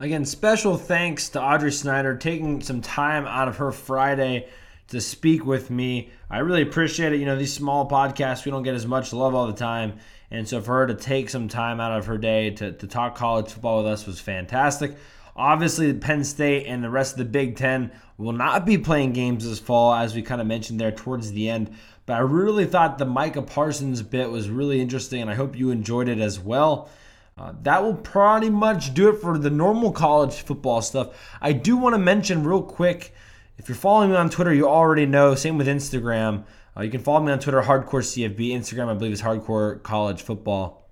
Again, 0.00 0.24
special 0.24 0.76
thanks 0.76 1.28
to 1.28 1.40
Audrey 1.40 1.70
Snyder 1.70 2.16
taking 2.16 2.60
some 2.60 2.80
time 2.80 3.24
out 3.24 3.46
of 3.46 3.58
her 3.58 3.70
Friday 3.70 4.48
to 4.88 5.00
speak 5.00 5.46
with 5.46 5.70
me. 5.70 6.10
I 6.28 6.38
really 6.38 6.62
appreciate 6.62 7.12
it. 7.12 7.20
You 7.20 7.26
know, 7.26 7.36
these 7.36 7.52
small 7.52 7.88
podcasts, 7.88 8.44
we 8.44 8.50
don't 8.50 8.64
get 8.64 8.74
as 8.74 8.84
much 8.84 9.12
love 9.12 9.36
all 9.36 9.46
the 9.46 9.52
time. 9.52 9.98
And 10.32 10.48
so 10.48 10.60
for 10.60 10.72
her 10.72 10.88
to 10.88 10.94
take 10.96 11.30
some 11.30 11.46
time 11.46 11.78
out 11.78 11.96
of 11.96 12.06
her 12.06 12.18
day 12.18 12.50
to, 12.50 12.72
to 12.72 12.86
talk 12.88 13.14
college 13.14 13.52
football 13.52 13.84
with 13.84 13.92
us 13.92 14.08
was 14.08 14.18
fantastic. 14.18 14.96
Obviously, 15.36 15.94
Penn 15.94 16.24
State 16.24 16.66
and 16.66 16.82
the 16.82 16.90
rest 16.90 17.12
of 17.12 17.18
the 17.18 17.26
Big 17.26 17.54
Ten 17.54 17.92
will 18.18 18.32
not 18.32 18.66
be 18.66 18.76
playing 18.76 19.12
games 19.12 19.48
this 19.48 19.60
fall, 19.60 19.94
as 19.94 20.16
we 20.16 20.22
kind 20.22 20.40
of 20.40 20.48
mentioned 20.48 20.80
there 20.80 20.90
towards 20.90 21.30
the 21.30 21.48
end. 21.48 21.70
But 22.06 22.14
I 22.14 22.20
really 22.20 22.64
thought 22.64 22.98
the 22.98 23.04
Micah 23.04 23.42
Parsons 23.42 24.02
bit 24.02 24.32
was 24.32 24.50
really 24.50 24.80
interesting, 24.80 25.22
and 25.22 25.30
I 25.30 25.34
hope 25.36 25.56
you 25.56 25.70
enjoyed 25.70 26.08
it 26.08 26.18
as 26.18 26.40
well. 26.40 26.90
Uh, 27.38 27.52
that 27.62 27.82
will 27.82 27.94
pretty 27.94 28.48
much 28.48 28.94
do 28.94 29.10
it 29.10 29.20
for 29.20 29.36
the 29.36 29.50
normal 29.50 29.92
college 29.92 30.34
football 30.34 30.80
stuff. 30.80 31.36
I 31.40 31.52
do 31.52 31.76
want 31.76 31.94
to 31.94 31.98
mention 31.98 32.44
real 32.44 32.62
quick 32.62 33.12
if 33.58 33.68
you're 33.68 33.76
following 33.76 34.10
me 34.10 34.16
on 34.16 34.28
Twitter, 34.28 34.52
you 34.52 34.68
already 34.68 35.06
know. 35.06 35.34
Same 35.34 35.56
with 35.56 35.66
Instagram. 35.66 36.44
Uh, 36.76 36.82
you 36.82 36.90
can 36.90 37.00
follow 37.00 37.20
me 37.20 37.32
on 37.32 37.38
Twitter, 37.38 37.62
Hardcore 37.62 38.02
CFB. 38.02 38.52
Instagram, 38.52 38.88
I 38.88 38.94
believe, 38.94 39.12
is 39.12 39.22
Hardcore 39.22 39.82
College 39.82 40.22
Football. 40.22 40.90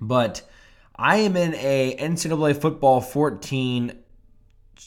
But 0.00 0.42
I 0.94 1.16
am 1.18 1.36
in 1.36 1.54
a 1.54 1.96
NCAA 1.96 2.60
Football 2.60 3.00
14 3.00 3.98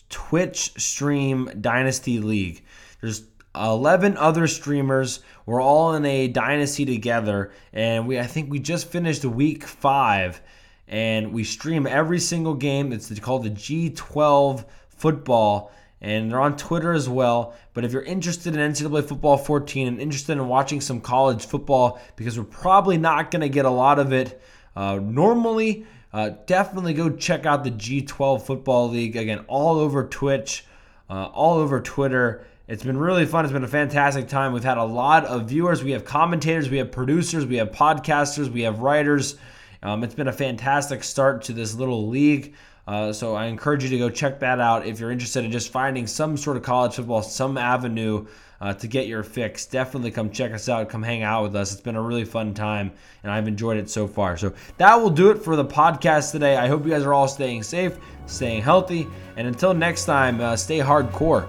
Twitch 0.10 0.74
stream 0.82 1.50
dynasty 1.60 2.20
league. 2.20 2.64
There's 3.02 3.24
11 3.56 4.18
other 4.18 4.48
streamers. 4.48 5.22
We're 5.46 5.62
all 5.62 5.96
in 5.96 6.06
a 6.06 6.28
dynasty 6.28 6.86
together, 6.86 7.52
and 7.74 8.08
we 8.08 8.20
I 8.20 8.26
think 8.26 8.50
we 8.50 8.60
just 8.60 8.90
finished 8.90 9.24
week 9.26 9.64
five, 9.66 10.42
and 10.88 11.34
we 11.34 11.44
stream 11.44 11.88
every 11.88 12.20
single 12.20 12.54
game. 12.54 12.94
It's 12.94 13.20
called 13.20 13.44
the 13.44 13.50
G12 13.50 14.66
football 14.90 15.72
and 16.06 16.30
they're 16.30 16.40
on 16.40 16.56
Twitter 16.56 16.94
as 16.94 17.10
well. 17.10 17.56
But 17.74 17.84
if 17.84 17.92
you're 17.92 18.04
interested 18.04 18.56
in 18.56 18.72
NCAA 18.72 19.08
football 19.08 19.38
14 19.38 19.88
and 19.88 20.00
interested 20.00 20.34
in 20.34 20.48
watching 20.48 20.80
some 20.80 21.02
college 21.02 21.46
football, 21.48 22.00
because 22.16 22.38
we're 22.38 22.46
probably 22.46 22.98
not 22.98 23.32
going 23.32 23.42
to 23.42 23.50
get 23.50 23.66
a 23.66 23.70
lot 23.72 23.98
of 23.98 24.14
it 24.14 24.40
uh, 24.76 24.98
normally, 24.98 25.86
uh, 26.14 26.32
definitely 26.46 26.94
go 26.94 27.10
check 27.10 27.46
out 27.46 27.64
the 27.64 27.72
G12 27.72 28.44
Football 28.44 28.90
League. 28.90 29.16
Again, 29.16 29.46
all 29.48 29.80
over 29.80 30.06
Twitch, 30.08 30.66
uh, 31.10 31.26
all 31.34 31.58
over 31.58 31.82
Twitter. 31.82 32.46
It's 32.68 32.84
been 32.84 32.98
really 32.98 33.26
fun. 33.26 33.46
It's 33.46 33.52
been 33.52 33.64
a 33.64 33.68
fantastic 33.68 34.28
time. 34.28 34.54
We've 34.54 34.64
had 34.64 34.78
a 34.78 34.84
lot 34.84 35.26
of 35.26 35.50
viewers. 35.50 35.84
We 35.84 35.92
have 35.92 36.06
commentators, 36.06 36.70
we 36.70 36.78
have 36.78 36.92
producers, 36.92 37.46
we 37.46 37.58
have 37.58 37.72
podcasters, 37.72 38.52
we 38.52 38.62
have 38.62 38.80
writers. 38.80 39.38
Um, 39.86 40.04
it's 40.04 40.16
been 40.16 40.28
a 40.28 40.34
fantastic 40.34 41.04
start 41.04 41.44
to 41.44 41.54
this 41.54 41.76
little 41.76 42.08
league. 42.08 42.56
Uh, 42.88 43.14
so 43.14 43.36
I 43.36 43.46
encourage 43.46 43.84
you 43.84 43.90
to 43.92 43.98
go 44.00 44.10
check 44.10 44.40
that 44.40 44.60
out 44.60 44.88
if 44.88 45.00
you're 45.00 45.12
interested 45.12 45.46
in 45.46 45.52
just 45.52 45.72
finding 45.72 46.08
some 46.08 46.38
sort 46.38 46.58
of 46.58 46.64
college 46.64 46.96
football, 46.96 47.22
some 47.22 47.56
avenue 47.56 48.26
uh, 48.62 48.74
to 48.74 48.88
get 48.88 49.06
your 49.06 49.22
fix. 49.22 49.68
Definitely 49.68 50.10
come 50.10 50.32
check 50.32 50.54
us 50.54 50.70
out. 50.70 50.90
Come 50.90 51.04
hang 51.04 51.22
out 51.22 51.44
with 51.44 51.56
us. 51.56 51.72
It's 51.72 51.82
been 51.82 51.96
a 51.96 52.02
really 52.02 52.26
fun 52.26 52.56
time, 52.56 52.92
and 53.22 53.32
I've 53.32 53.48
enjoyed 53.48 53.78
it 53.78 53.88
so 53.88 54.08
far. 54.08 54.38
So 54.38 54.54
that 54.78 54.96
will 54.96 55.12
do 55.12 55.30
it 55.30 55.38
for 55.38 55.56
the 55.56 55.66
podcast 55.66 56.32
today. 56.32 56.58
I 56.58 56.68
hope 56.68 56.84
you 56.84 56.92
guys 56.92 57.04
are 57.04 57.14
all 57.14 57.28
staying 57.28 57.62
safe, 57.62 57.96
staying 58.26 58.64
healthy, 58.64 59.08
and 59.38 59.48
until 59.48 59.76
next 59.76 60.06
time, 60.06 60.42
uh, 60.42 60.56
stay 60.56 60.80
hardcore. 60.80 61.48